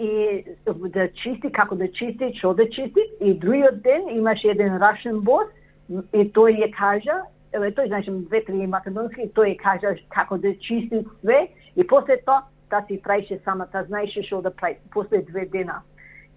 и 0.00 0.44
да 0.64 1.08
чисти, 1.22 1.50
како 1.52 1.76
да 1.76 1.88
чисти, 1.88 2.32
што 2.38 2.54
да 2.54 2.64
чисти. 2.70 3.04
И 3.20 3.34
другиот 3.34 3.82
ден 3.82 4.08
имаше 4.16 4.48
еден 4.48 4.78
рашен 4.80 5.20
бос 5.20 5.48
и 5.90 6.24
тој 6.36 6.56
ја 6.62 6.70
кажа, 6.76 7.18
тој 7.52 7.86
значи 7.88 8.10
две-три 8.30 8.66
македонски, 8.66 9.28
тој 9.36 9.54
ја 9.54 9.58
кажа 9.60 9.94
како 10.14 10.38
да 10.38 10.54
чисти 10.54 11.04
све 11.20 11.48
и 11.76 11.86
после 11.86 12.16
тоа 12.24 12.46
та 12.70 12.82
си 12.86 13.00
праише 13.02 13.40
сама, 13.44 13.66
та 13.66 13.84
знаеше 13.84 14.22
што 14.22 14.40
да 14.42 14.50
прави 14.50 14.78
после 14.90 15.22
две 15.22 15.46
дена. 15.46 15.82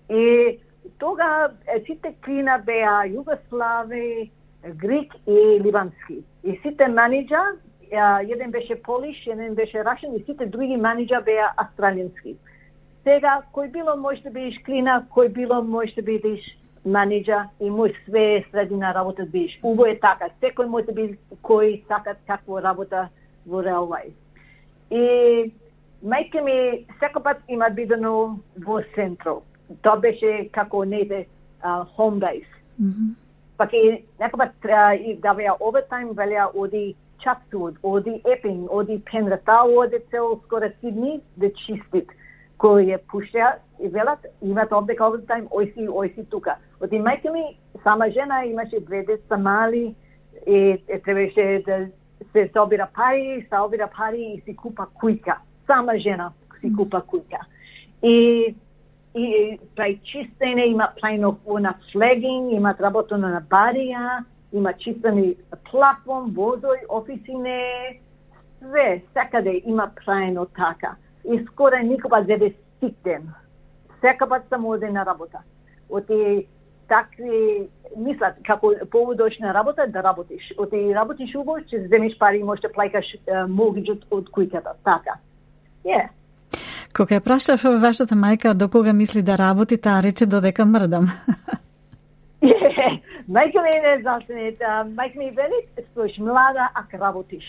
И 0.10 0.60
тога 1.00 1.54
сите 1.86 2.16
клина 2.26 2.58
беа 2.66 3.06
југослави, 3.08 4.32
грик 4.76 5.14
и 5.28 5.60
ливански. 5.64 6.24
И 6.44 6.60
сите 6.64 6.88
менеджа, 6.88 7.56
еден 7.92 8.52
беше 8.52 8.82
полиш, 8.82 9.28
еден 9.28 9.56
беше 9.56 9.84
рашен 9.84 10.16
и 10.16 10.24
сите 10.24 10.46
други 10.46 10.78
менеджа 10.78 11.22
беа 11.22 11.54
австралијански. 11.58 12.36
Сега, 13.04 13.42
кој 13.54 13.72
било 13.72 13.96
може 13.98 14.24
да 14.24 14.30
бидеш 14.30 14.60
клина, 14.66 15.06
кој 15.16 15.34
било 15.34 15.62
може 15.62 15.96
да 15.96 16.02
бидеш 16.02 16.44
менеджа 16.86 17.50
и 17.60 17.70
мој 17.70 17.96
све 18.06 18.44
средина 18.52 18.94
работа 18.94 19.26
бидеш. 19.26 19.60
Уво 19.64 19.86
е 19.86 20.00
така. 20.00 20.30
Секој 20.42 20.68
може 20.68 20.86
да 20.86 20.94
биде 20.94 21.18
кој 21.44 21.82
сака 21.88 22.16
какво 22.28 22.62
работа 22.62 23.10
во 23.46 23.64
Railway. 23.64 24.14
И 24.92 25.52
мајка 26.04 26.44
ми 26.44 26.86
секој 27.00 27.24
пат 27.24 27.42
има 27.48 27.70
бидено 27.70 28.40
во 28.56 28.82
централ 28.96 29.44
тоа 29.82 30.00
беше 30.00 30.48
како 30.54 30.84
нејде 30.86 31.24
uh, 31.64 31.86
home 31.98 32.20
base. 32.20 32.52
Mm 32.80 32.92
-hmm. 32.92 33.14
Пак 33.58 33.74
и 33.74 34.04
некоја 34.20 34.96
и 34.96 35.16
да 35.16 35.36
овертайм 35.60 36.10
велеа 36.14 36.48
оди 36.54 36.96
Chatswood, 37.24 37.76
оди 37.84 38.22
Епинг, 38.26 38.72
оди 38.72 39.02
Пенрith, 39.12 39.46
таа 39.46 39.64
оди 39.64 40.00
цел 40.12 40.42
скоро 40.46 40.70
Сидни 40.82 41.22
да 41.38 41.50
чистит 41.54 42.10
кој 42.64 42.96
е 42.96 42.98
пуша 43.12 43.58
и 43.80 43.90
велат 43.92 44.24
имат 44.42 44.72
овде 44.72 44.96
овертайм, 44.96 45.50
ојси, 45.52 45.88
ојси 45.90 46.24
тука. 46.32 46.56
Оди 46.80 47.02
мајка 47.04 47.32
ми, 47.34 47.58
сама 47.84 48.10
жена, 48.10 48.46
имаше 48.46 48.80
две 48.80 49.04
деца 49.04 49.38
мали 49.38 49.96
и, 50.48 50.80
и 50.88 51.00
требаше 51.06 51.64
да 51.66 51.88
се 52.32 52.50
собира 52.54 52.88
пари, 52.96 53.46
собира 53.50 53.90
пари 53.98 54.24
и 54.36 54.42
си 54.42 54.56
купа 54.56 54.88
кујка. 55.02 55.38
Сама 55.68 55.98
жена 56.00 56.32
си 56.62 56.72
купа 56.76 57.04
кујка. 57.04 57.44
И 58.02 58.56
и 59.14 59.60
прај 59.78 60.00
чистење, 60.10 60.72
има 60.72 60.88
плајно 60.98 61.36
на 61.62 61.76
флегинг, 61.92 62.52
имат 62.52 62.80
работено 62.82 63.30
на 63.30 63.42
барија, 63.50 64.24
има 64.54 64.74
чистени 64.74 65.36
плафон, 65.70 66.32
возој, 66.34 66.86
офисине, 66.90 68.00
све, 68.58 69.04
секаде 69.14 69.62
има 69.66 69.92
прајно 70.00 70.48
така. 70.58 70.96
И 71.26 71.46
скоро 71.46 71.80
никога 71.84 72.24
зебе 72.24 72.54
ситен. 72.80 73.34
Секако 74.02 74.36
сам 74.50 74.66
оде 74.66 74.90
на 74.90 75.06
работа. 75.06 75.40
Оти 75.90 76.48
такви 76.88 77.70
мислат 77.98 78.36
како 78.48 78.74
поводош 78.92 79.38
на 79.40 79.54
работа 79.54 79.88
да 79.88 80.04
работиш. 80.04 80.54
Оти 80.58 80.94
работиш 80.96 81.36
убаво, 81.36 81.60
ќе 81.60 81.88
земеш 81.88 82.18
пари 82.20 82.42
и 82.42 82.44
можеш 82.44 82.68
да 82.68 82.74
плаќаш 82.76 83.08
могиџот 83.50 84.06
од 84.12 84.30
кујката. 84.30 84.76
Така. 84.84 85.20
Yeah. 85.86 86.10
Кога 86.94 87.18
ја 87.18 87.24
прашав 87.26 87.64
вашата 87.82 88.16
мајка 88.16 88.54
до 88.54 88.70
кога 88.70 88.94
мисли 88.94 89.22
да 89.22 89.38
работи, 89.38 89.78
таа 89.78 90.02
рече 90.04 90.26
додека 90.26 90.66
мрдам. 90.66 91.10
мајка 93.36 93.64
ми 93.66 93.74
не 93.88 93.96
знае, 94.02 94.46
мајка 94.92 95.18
ми 95.18 95.32
вели, 95.32 95.60
стоиш 95.92 96.18
млада 96.18 96.70
ако 96.76 96.98
работиш. 96.98 97.46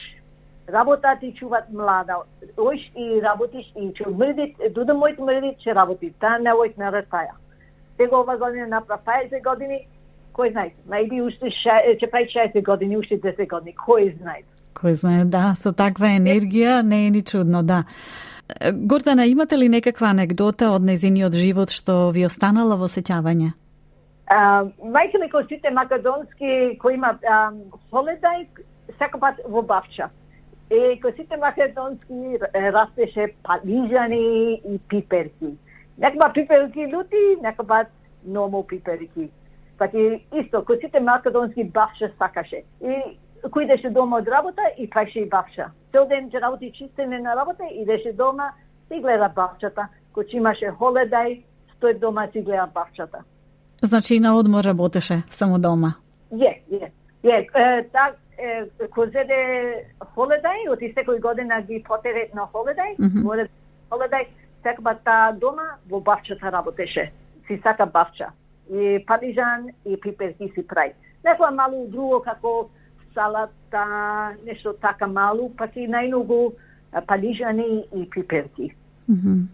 Работа 0.73 1.17
ти 1.21 1.35
чуват 1.35 1.65
млада. 1.73 2.17
Оиш 2.59 2.93
и 2.97 3.23
работиш 3.23 3.73
и 3.77 3.93
че 3.95 4.05
мрдит, 4.09 4.57
дуда 4.75 4.93
мојот 4.93 5.21
мрдит, 5.21 5.61
че 5.61 5.75
работи. 5.75 6.13
Та 6.21 6.39
не 6.39 6.51
ојт 6.51 6.79
на 6.79 6.93
ретаја. 6.93 7.37
Сега 7.97 8.17
ова 8.17 8.37
година 8.37 8.67
направ 8.67 9.01
50 9.07 9.43
години, 9.45 9.87
кој 10.35 10.53
знае, 10.53 10.73
најби 10.89 11.21
уште 11.23 11.51
че 12.01 12.07
прави 12.11 12.27
60 12.27 12.65
години, 12.65 12.97
уште 12.97 13.21
10 13.21 13.49
години, 13.49 13.77
кој 13.77 14.17
знае. 14.19 14.43
Кој 14.75 14.93
знае, 14.93 15.25
да, 15.25 15.55
со 15.55 15.73
таква 15.73 16.07
енергија 16.17 16.83
не 16.83 17.07
е 17.07 17.11
ни 17.11 17.23
чудно, 17.23 17.63
да. 17.63 17.85
Гордана, 18.73 19.27
имате 19.27 19.59
ли 19.59 19.69
некаква 19.69 20.09
анекдота 20.09 20.73
од 20.73 20.83
незиниот 20.83 21.33
живот 21.33 21.71
што 21.71 22.11
ви 22.11 22.25
останала 22.27 22.77
во 22.77 22.89
сеќавање? 22.89 23.53
Мајка 24.97 25.21
ми 25.21 25.29
кој 25.29 25.49
сите 25.49 25.71
македонски 25.71 26.77
кој 26.81 26.95
има 26.95 27.15
холедај, 27.93 28.49
секој 28.99 29.21
пат 29.21 29.41
во 29.45 29.63
Бавча. 29.63 30.11
И 30.71 30.97
кој 31.03 31.17
сите 31.17 31.37
македонски 31.37 32.39
растеше 32.55 33.35
палижани 33.45 34.61
и 34.65 34.79
пиперки. 34.89 35.53
Некоја 36.01 36.33
пиперки 36.33 36.87
лути, 36.93 37.23
некој 37.45 37.67
пат 37.69 37.93
номо 38.25 38.63
пиперки. 38.63 39.29
Пати 39.79 40.25
исто, 40.33 40.65
кој 40.65 40.81
сите 40.81 41.01
македонски 41.01 41.65
Бавча 41.65 42.11
сакаше. 42.19 42.65
И 42.81 43.19
кој 43.45 43.67
идеше 43.67 43.91
дома 43.91 44.23
од 44.23 44.29
работа 44.29 44.63
и 44.79 44.89
праеше 44.89 45.21
и 45.21 45.29
бавча. 45.29 45.71
Цел 45.93 46.09
ден 46.09 46.31
ќе 46.31 46.41
работи 46.41 46.73
чистење 46.73 47.21
на 47.21 47.37
работа, 47.37 47.69
идеше 47.71 48.13
дома, 48.13 48.53
и 48.91 49.01
гледа 49.01 49.29
бавчата. 49.37 49.89
Кој 50.15 50.37
имаше 50.39 50.73
холедај, 50.79 51.43
стои 51.77 51.95
дома 51.99 52.27
си 52.33 52.41
гледа 52.41 52.67
бавчата. 52.75 53.25
Значи 53.83 54.15
и 54.15 54.21
на 54.21 54.37
одмор 54.37 54.65
работеше, 54.65 55.23
само 55.31 55.59
дома? 55.59 55.95
Е, 56.33 56.63
е. 56.73 56.93
Е, 57.25 57.49
так, 57.93 58.17
кој 58.93 59.13
зеде 59.13 59.41
холедај, 60.15 60.69
оти 60.73 60.93
секој 60.93 61.21
година 61.25 61.63
ги 61.65 61.81
потере 61.87 62.29
на 62.35 62.49
холедај, 62.53 62.97
mm 62.99 63.09
-hmm. 63.09 63.49
холедај, 63.91 64.27
секоја 64.65 64.97
таа 65.05 65.33
дома 65.33 65.79
во 65.89 66.01
бавчата 66.01 66.53
работеше. 66.53 67.13
Си 67.47 67.61
сака 67.63 67.87
бавча. 67.87 68.29
И 68.71 69.05
парижан 69.07 69.69
и 69.85 69.97
пиперки 70.01 70.53
си 70.55 70.67
прави. 70.67 70.93
Некоја 71.25 71.55
малу 71.55 71.87
друго 71.89 72.21
како 72.21 72.69
салата, 73.15 73.87
нешто 74.45 74.73
така 74.73 75.07
малу, 75.07 75.51
пак 75.57 75.77
и 75.77 75.89
најногу 75.89 76.53
палижани 77.07 77.85
и 77.95 78.11
пиперки. 78.11 78.75
Mm 79.09 79.17
-hmm. 79.17 79.47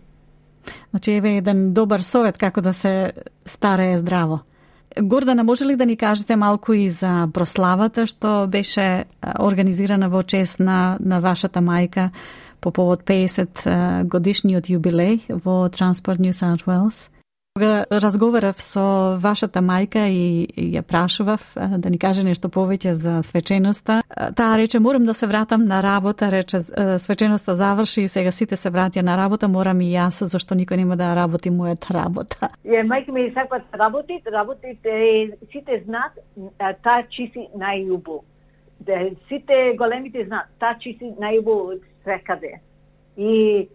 Значи, 0.91 1.13
еве 1.13 1.37
еден 1.37 1.73
добар 1.75 2.01
совет 2.01 2.39
како 2.39 2.61
да 2.61 2.73
се 2.73 3.13
старее 3.47 3.99
здраво. 3.99 4.41
Гордана, 4.99 5.45
може 5.45 5.65
ли 5.65 5.77
да 5.77 5.87
ни 5.87 5.97
кажете 5.97 6.37
малку 6.37 6.73
и 6.73 6.89
за 6.89 7.29
прославата 7.33 8.07
што 8.07 8.47
беше 8.51 9.05
организирана 9.39 10.09
во 10.09 10.23
чест 10.23 10.59
на, 10.59 10.99
на 11.01 11.21
вашата 11.21 11.61
мајка 11.61 12.11
по 12.61 12.71
повод 12.71 13.07
50 13.07 14.05
годишниот 14.11 14.67
јубилеј 14.67 15.39
во 15.45 15.69
Transport 15.69 16.19
New 16.19 16.35
South 16.35 16.67
Wales? 16.67 17.09
Кога 17.55 17.85
разговарав 17.91 18.61
со 18.63 19.17
вашата 19.19 19.59
мајка 19.59 20.05
и, 20.07 20.47
и 20.55 20.65
ја 20.71 20.85
прашував 20.87 21.43
да 21.83 21.91
ни 21.91 21.99
каже 21.99 22.23
нешто 22.23 22.47
повеќе 22.47 22.93
за 22.95 23.15
свеченоста, 23.27 23.97
таа 24.39 24.55
рече 24.55 24.79
морам 24.79 25.03
да 25.03 25.15
се 25.15 25.27
вратам 25.27 25.65
на 25.67 25.81
работа, 25.83 26.31
рече 26.31 26.61
свеченоста 26.99 27.57
заврши 27.59 28.05
и 28.07 28.09
сега 28.09 28.31
сите 28.31 28.55
се 28.57 28.71
вратија 28.71 29.03
на 29.03 29.17
работа, 29.19 29.49
морам 29.49 29.81
и 29.83 29.91
јас 29.91 30.23
зашто 30.31 30.55
никој 30.55 30.79
нема 30.79 30.95
да 30.95 31.11
работи 31.19 31.51
мојата 31.51 31.91
работа. 31.91 32.53
Е, 32.63 32.85
мајка 32.87 33.11
ми 33.11 33.27
сакат 33.35 33.67
работи, 33.75 34.23
работи, 34.31 34.79
сите 35.51 35.83
знаат 35.85 36.23
таа 36.87 37.03
чиси 37.11 37.49
најубо. 37.59 38.23
Сите 39.27 39.75
големите 39.75 40.23
знаат 40.31 40.55
таа 40.61 40.79
чиси 40.79 41.17
најубо 41.19 41.59
од 41.75 41.83
секаде. 42.07 42.61
И 43.19 43.67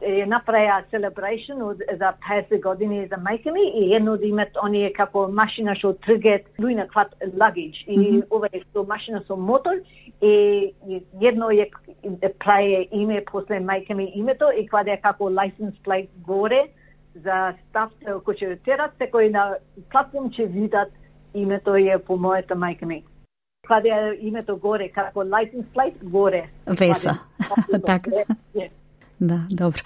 е 0.00 0.24
направија 0.26 0.80
celebration 0.90 1.60
од, 1.62 1.82
за 1.98 2.12
50 2.26 2.62
години 2.62 3.06
за 3.08 3.16
мајка 3.20 3.52
ми 3.52 3.64
и 3.74 3.94
едно 3.94 4.14
од 4.16 4.22
имет 4.24 4.56
оние 4.62 4.92
како 4.96 5.26
машина 5.28 5.74
што 5.76 5.92
тргет 6.06 6.46
луина 6.58 6.86
кват 6.88 7.14
luggage. 7.34 7.84
И 7.86 7.98
mm 7.98 8.04
-hmm. 8.04 8.22
ова 8.30 8.48
е 8.52 8.60
што 8.70 8.84
машина 8.84 9.22
со 9.26 9.36
мотор 9.36 9.76
и 10.22 10.74
едно 11.20 11.50
е 11.50 11.68
праје 12.44 12.88
име 12.92 13.24
после 13.32 13.60
мајка 13.60 13.94
ми 13.94 14.12
името 14.14 14.50
и 14.50 14.66
кваде 14.66 14.96
како 15.02 15.24
license 15.24 15.76
plate 15.84 16.08
горе 16.26 16.68
за 17.14 17.54
став 17.68 17.90
кој 18.06 18.34
ќе 18.38 18.58
терат 18.64 18.90
секој 18.98 19.30
на 19.30 19.56
платформ 19.90 20.30
ќе 20.30 20.46
видат 20.46 20.88
името 21.34 21.76
е 21.76 21.98
по 21.98 22.14
мојата 22.14 22.54
мајка 22.54 22.84
ми. 22.86 23.04
Кваде 23.66 24.18
името 24.20 24.56
горе 24.56 24.88
како 24.88 25.20
license 25.20 25.68
plate 25.74 25.98
горе. 26.02 26.48
Веса. 26.66 27.18
Така 27.86 28.10
Да, 29.20 29.40
добро. 29.50 29.80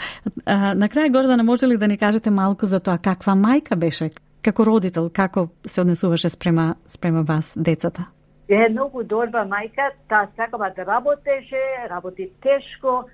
А, 0.46 0.74
на 0.74 0.88
крај, 0.88 1.10
Гордана, 1.10 1.42
може 1.42 1.66
ли 1.66 1.76
да 1.76 1.88
ни 1.88 1.98
кажете 1.98 2.30
малку 2.30 2.66
за 2.66 2.80
тоа 2.80 2.98
каква 2.98 3.34
мајка 3.34 3.76
беше? 3.76 4.10
Како 4.42 4.66
родител, 4.66 5.10
како 5.10 5.48
се 5.66 5.80
однесуваше 5.80 6.30
спрема, 6.30 6.74
спрема 6.88 7.22
вас, 7.22 7.54
децата? 7.56 8.06
Е 8.48 8.68
многу 8.70 9.02
добра 9.02 9.42
мајка, 9.48 9.90
та 10.08 10.28
сакава 10.36 10.70
да 10.76 10.86
работеше, 10.86 11.62
работи 11.90 12.30
тешко, 12.42 13.08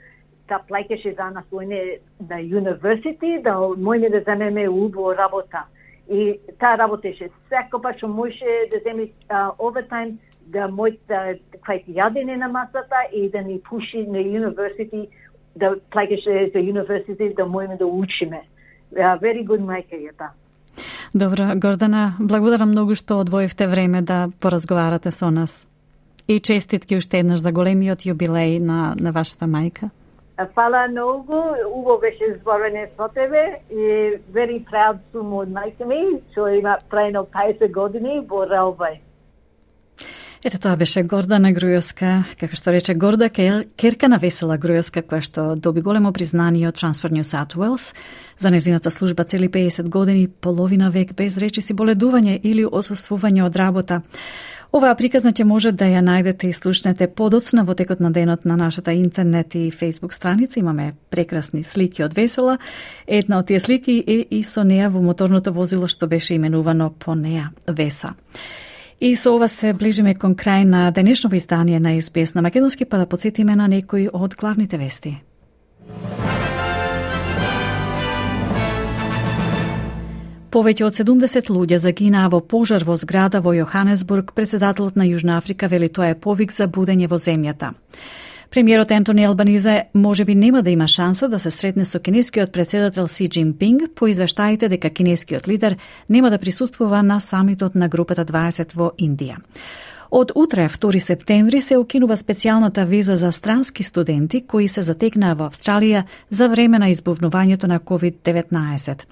та 0.49 0.61
плаќаше 0.69 1.17
за 1.17 1.31
нас 1.31 1.47
оне 1.53 1.99
на 2.29 2.37
университи, 2.37 3.39
да 3.45 3.55
мојме 3.79 4.11
да 4.11 4.21
земеме 4.27 4.69
убаво 4.69 5.15
работа. 5.17 5.65
И 6.11 6.41
та 6.59 6.77
работеше 6.77 7.31
секогаш 7.49 7.97
што 7.97 8.09
може 8.09 8.57
да 8.73 8.83
земе 8.85 9.09
овертайм 9.59 10.19
да 10.51 10.67
мојте 10.69 11.39
кај 11.63 11.85
да 11.87 11.93
јадење 12.03 12.37
на 12.37 12.49
масата 12.49 13.07
и 13.13 13.29
да 13.31 13.43
ни 13.43 13.61
пуши 13.63 14.03
на 14.07 14.19
университи 14.19 15.09
да 15.55 15.75
плаќаше 15.93 16.53
за 16.53 16.59
университи 16.59 17.35
да 17.37 17.47
можеме 17.47 17.77
да 17.77 17.87
учиме. 17.87 18.43
Very 18.93 19.47
good 19.47 19.63
мајка 19.63 19.95
е 19.95 20.13
таа. 20.17 20.33
Добро, 21.15 21.53
Гордана, 21.57 22.15
благодарам 22.19 22.71
многу 22.71 22.95
што 22.95 23.21
одвоевте 23.21 23.67
време 23.67 24.03
да 24.03 24.29
поразговарате 24.41 25.11
со 25.11 25.31
нас. 25.31 25.67
И 26.29 26.39
честитки 26.41 26.97
уште 26.97 27.19
еднаш 27.19 27.41
за 27.41 27.51
големиот 27.53 28.07
јубилеј 28.07 28.61
на, 28.63 28.95
на 29.01 29.11
вашата 29.11 29.47
мајка. 29.51 29.91
Фала 30.55 30.87
многу, 30.89 31.37
убаво 31.69 31.99
беше 32.01 32.39
зборење 32.39 32.87
со 32.97 33.09
тебе 33.09 33.61
и 33.69 34.17
very 34.33 34.63
proud 34.71 35.03
сум 35.13 35.35
од 35.35 35.51
мајка 35.51 35.85
ми, 35.85 36.21
што 36.31 36.47
има 36.49 36.79
прајно 36.91 37.27
50 37.35 37.73
години 37.75 38.21
во 38.31 38.47
Релбај. 38.47 39.01
Ете 40.41 40.57
тоа 40.57 40.73
беше 40.81 41.03
Гордана 41.05 41.51
Грујоска, 41.53 42.23
како 42.41 42.57
што 42.57 42.73
рече 42.73 42.95
Горда 42.97 43.27
Керка 43.29 44.09
на 44.09 44.17
Весела 44.17 44.55
Грујоска, 44.57 45.03
која 45.05 45.21
што 45.21 45.43
доби 45.53 45.83
големо 45.85 46.15
признание 46.17 46.65
од 46.71 46.79
Transfer 46.79 47.13
New 47.13 47.27
South 47.29 47.59
Wales 47.61 47.91
за 48.39 48.49
незината 48.51 48.91
служба 48.91 49.25
цели 49.25 49.51
50 49.53 49.91
години, 49.91 50.29
половина 50.29 50.89
век 50.91 51.13
без 51.13 51.37
речи 51.37 51.61
си 51.61 51.77
боледување 51.77 52.39
или 52.43 52.65
осуствување 52.65 53.45
од 53.45 53.57
работа. 53.57 54.01
Оваа 54.73 54.95
приказна 54.97 55.35
ќе 55.37 55.45
може 55.45 55.75
да 55.77 55.91
ја 55.93 56.01
најдете 56.01 56.49
и 56.49 56.57
слушнете 56.57 57.11
подоцна 57.13 57.67
во 57.69 57.77
текот 57.77 58.01
на 58.01 58.09
денот 58.11 58.49
на 58.49 58.57
нашата 58.57 58.93
интернет 58.97 59.55
и 59.55 59.71
Facebook 59.71 60.15
страница. 60.15 60.61
Имаме 60.61 60.95
прекрасни 61.11 61.65
слики 61.65 62.03
од 62.03 62.17
Весела. 62.17 62.57
Една 63.07 63.39
од 63.39 63.47
тие 63.53 63.61
слики 63.61 64.01
е 64.07 64.25
и 64.31 64.43
со 64.43 64.65
неа 64.65 64.89
во 64.89 65.03
моторното 65.03 65.53
возило 65.53 65.87
што 65.87 66.09
беше 66.09 66.35
именувано 66.35 66.95
по 66.99 67.15
неа 67.15 67.51
Веса. 67.69 68.17
И 69.01 69.17
со 69.17 69.33
ова 69.33 69.49
се 69.49 69.73
ближиме 69.73 70.13
кон 70.15 70.35
крај 70.37 70.67
на 70.69 70.91
денешното 70.93 71.37
издание 71.37 71.81
на 71.81 71.95
СБС 71.97 72.35
на 72.35 72.43
Македонски, 72.43 72.85
па 72.85 72.99
да 72.99 73.07
подсетиме 73.07 73.57
на 73.57 73.69
некои 73.69 74.09
од 74.13 74.37
главните 74.37 74.77
вести. 74.77 75.23
Повеќе 80.51 80.85
од 80.85 80.93
70 80.93 81.49
луѓе 81.49 81.79
загинаа 81.79 82.29
во 82.29 82.43
пожар 82.45 82.85
во 82.85 82.97
зграда 83.01 83.41
во 83.41 83.55
Јоханесбург, 83.57 84.35
председателот 84.35 84.97
на 84.97 85.09
Јужна 85.09 85.39
Африка 85.39 85.69
вели 85.69 85.89
тоа 85.89 86.11
е 86.13 86.15
повик 86.15 86.53
за 86.53 86.69
будење 86.69 87.09
во 87.09 87.17
земјата. 87.17 87.73
Премиерот 88.51 88.91
Ентони 88.91 89.25
Албанизе 89.25 89.85
може 89.95 90.25
би 90.25 90.35
нема 90.35 90.63
да 90.63 90.71
има 90.71 90.89
шанса 90.89 91.29
да 91.29 91.39
се 91.41 91.51
сретне 91.51 91.85
со 91.85 92.01
кинескиот 92.01 92.53
председател 92.53 93.07
Си 93.07 93.29
Джинпинг 93.29 93.83
по 93.95 94.07
извештаите 94.07 94.69
дека 94.69 94.91
кинескиот 94.91 95.49
лидер 95.49 95.77
нема 96.09 96.31
да 96.31 96.39
присуствува 96.39 97.03
на 97.03 97.21
самитот 97.21 97.75
на 97.75 97.89
групата 97.89 98.25
20 98.25 98.75
во 98.75 98.91
Индија. 98.99 99.37
Од 100.11 100.33
утре, 100.35 100.69
2 100.69 100.99
септември, 100.99 101.61
се 101.63 101.77
укинува 101.79 102.17
специјалната 102.17 102.85
виза 102.85 103.17
за 103.17 103.33
странски 103.33 103.83
студенти 103.83 104.41
кои 104.47 104.69
се 104.69 104.83
затекнаа 104.83 105.37
во 105.39 105.47
Австралија 105.47 106.03
за 106.31 106.49
време 106.49 106.79
на 106.79 106.89
избувнувањето 106.91 107.67
на 107.71 107.79
COVID-19. 107.79 109.05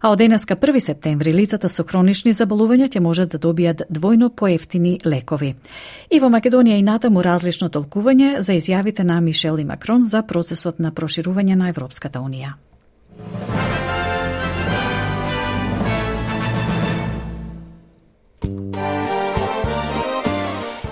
А 0.00 0.10
од 0.10 0.18
денеска 0.18 0.56
1 0.56 0.80
септември 0.80 1.32
лицата 1.32 1.68
со 1.68 1.84
хронични 1.84 2.32
заболувања 2.34 2.88
ќе 2.90 3.00
можат 3.00 3.30
да 3.30 3.38
добијат 3.38 3.82
двојно 3.90 4.28
поевтини 4.28 4.98
лекови. 5.06 5.54
И 6.10 6.18
во 6.18 6.26
Македонија 6.26 6.78
и 6.78 6.82
натаму 6.82 7.22
различно 7.22 7.68
толкување 7.68 8.40
за 8.40 8.52
изјавите 8.52 9.04
на 9.04 9.20
Мишел 9.20 9.58
и 9.58 9.64
Макрон 9.64 10.04
за 10.04 10.22
процесот 10.22 10.80
на 10.80 10.90
проширување 10.90 11.54
на 11.54 11.68
Европската 11.68 12.18
Унија. 12.18 12.58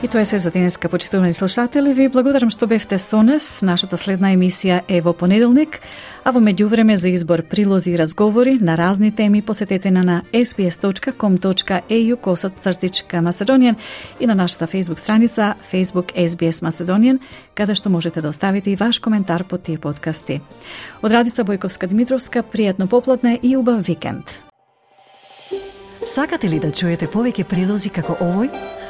И 0.09 0.11
тоа 0.11 0.21
е 0.21 0.25
се 0.25 0.39
за 0.39 0.51
денеска, 0.51 0.89
почитувани 0.89 1.33
слушатели. 1.33 1.93
Ви 1.93 2.09
благодарам 2.09 2.49
што 2.49 2.65
бевте 2.67 2.97
со 2.99 3.21
нас. 3.21 3.61
Нашата 3.61 3.99
следна 4.01 4.31
емисија 4.33 4.79
е 4.89 5.03
во 5.05 5.13
понеделник, 5.13 5.83
а 6.25 6.33
во 6.33 6.41
меѓувреме 6.41 6.97
за 6.97 7.13
избор 7.13 7.43
прилози 7.45 7.93
и 7.93 7.99
разговори 7.99 8.57
на 8.57 8.77
разни 8.77 9.13
теми 9.13 9.43
посетете 9.43 9.91
на, 9.91 10.03
на 10.03 10.23
sbs.com.au 10.33 12.17
косацртичка 12.17 13.17
Macedonian 13.17 13.77
и 14.21 14.27
на 14.27 14.35
нашата 14.35 14.67
Facebook 14.67 14.99
страница 14.99 15.55
Facebook 15.73 16.17
SBS 16.17 16.65
Macedonian, 16.65 17.21
каде 17.55 17.75
што 17.75 17.91
можете 17.91 18.25
да 18.25 18.29
оставите 18.29 18.71
и 18.71 18.77
ваш 18.77 18.99
коментар 18.99 19.45
по 19.45 19.59
тие 19.59 19.77
подкасти. 19.77 20.41
Од 21.03 21.13
Радиса 21.13 21.45
Бојковска 21.45 21.87
Димитровска, 21.87 22.41
пријатно 22.41 22.89
поплатне 22.89 23.39
и 23.43 23.57
убав 23.57 23.85
викенд. 23.85 24.41
Сакате 26.07 26.49
ли 26.49 26.61
да 26.61 26.73
чуете 26.73 27.05
повеќе 27.07 27.45
прилози 27.45 27.91
како 27.93 28.17
овој? 28.25 28.88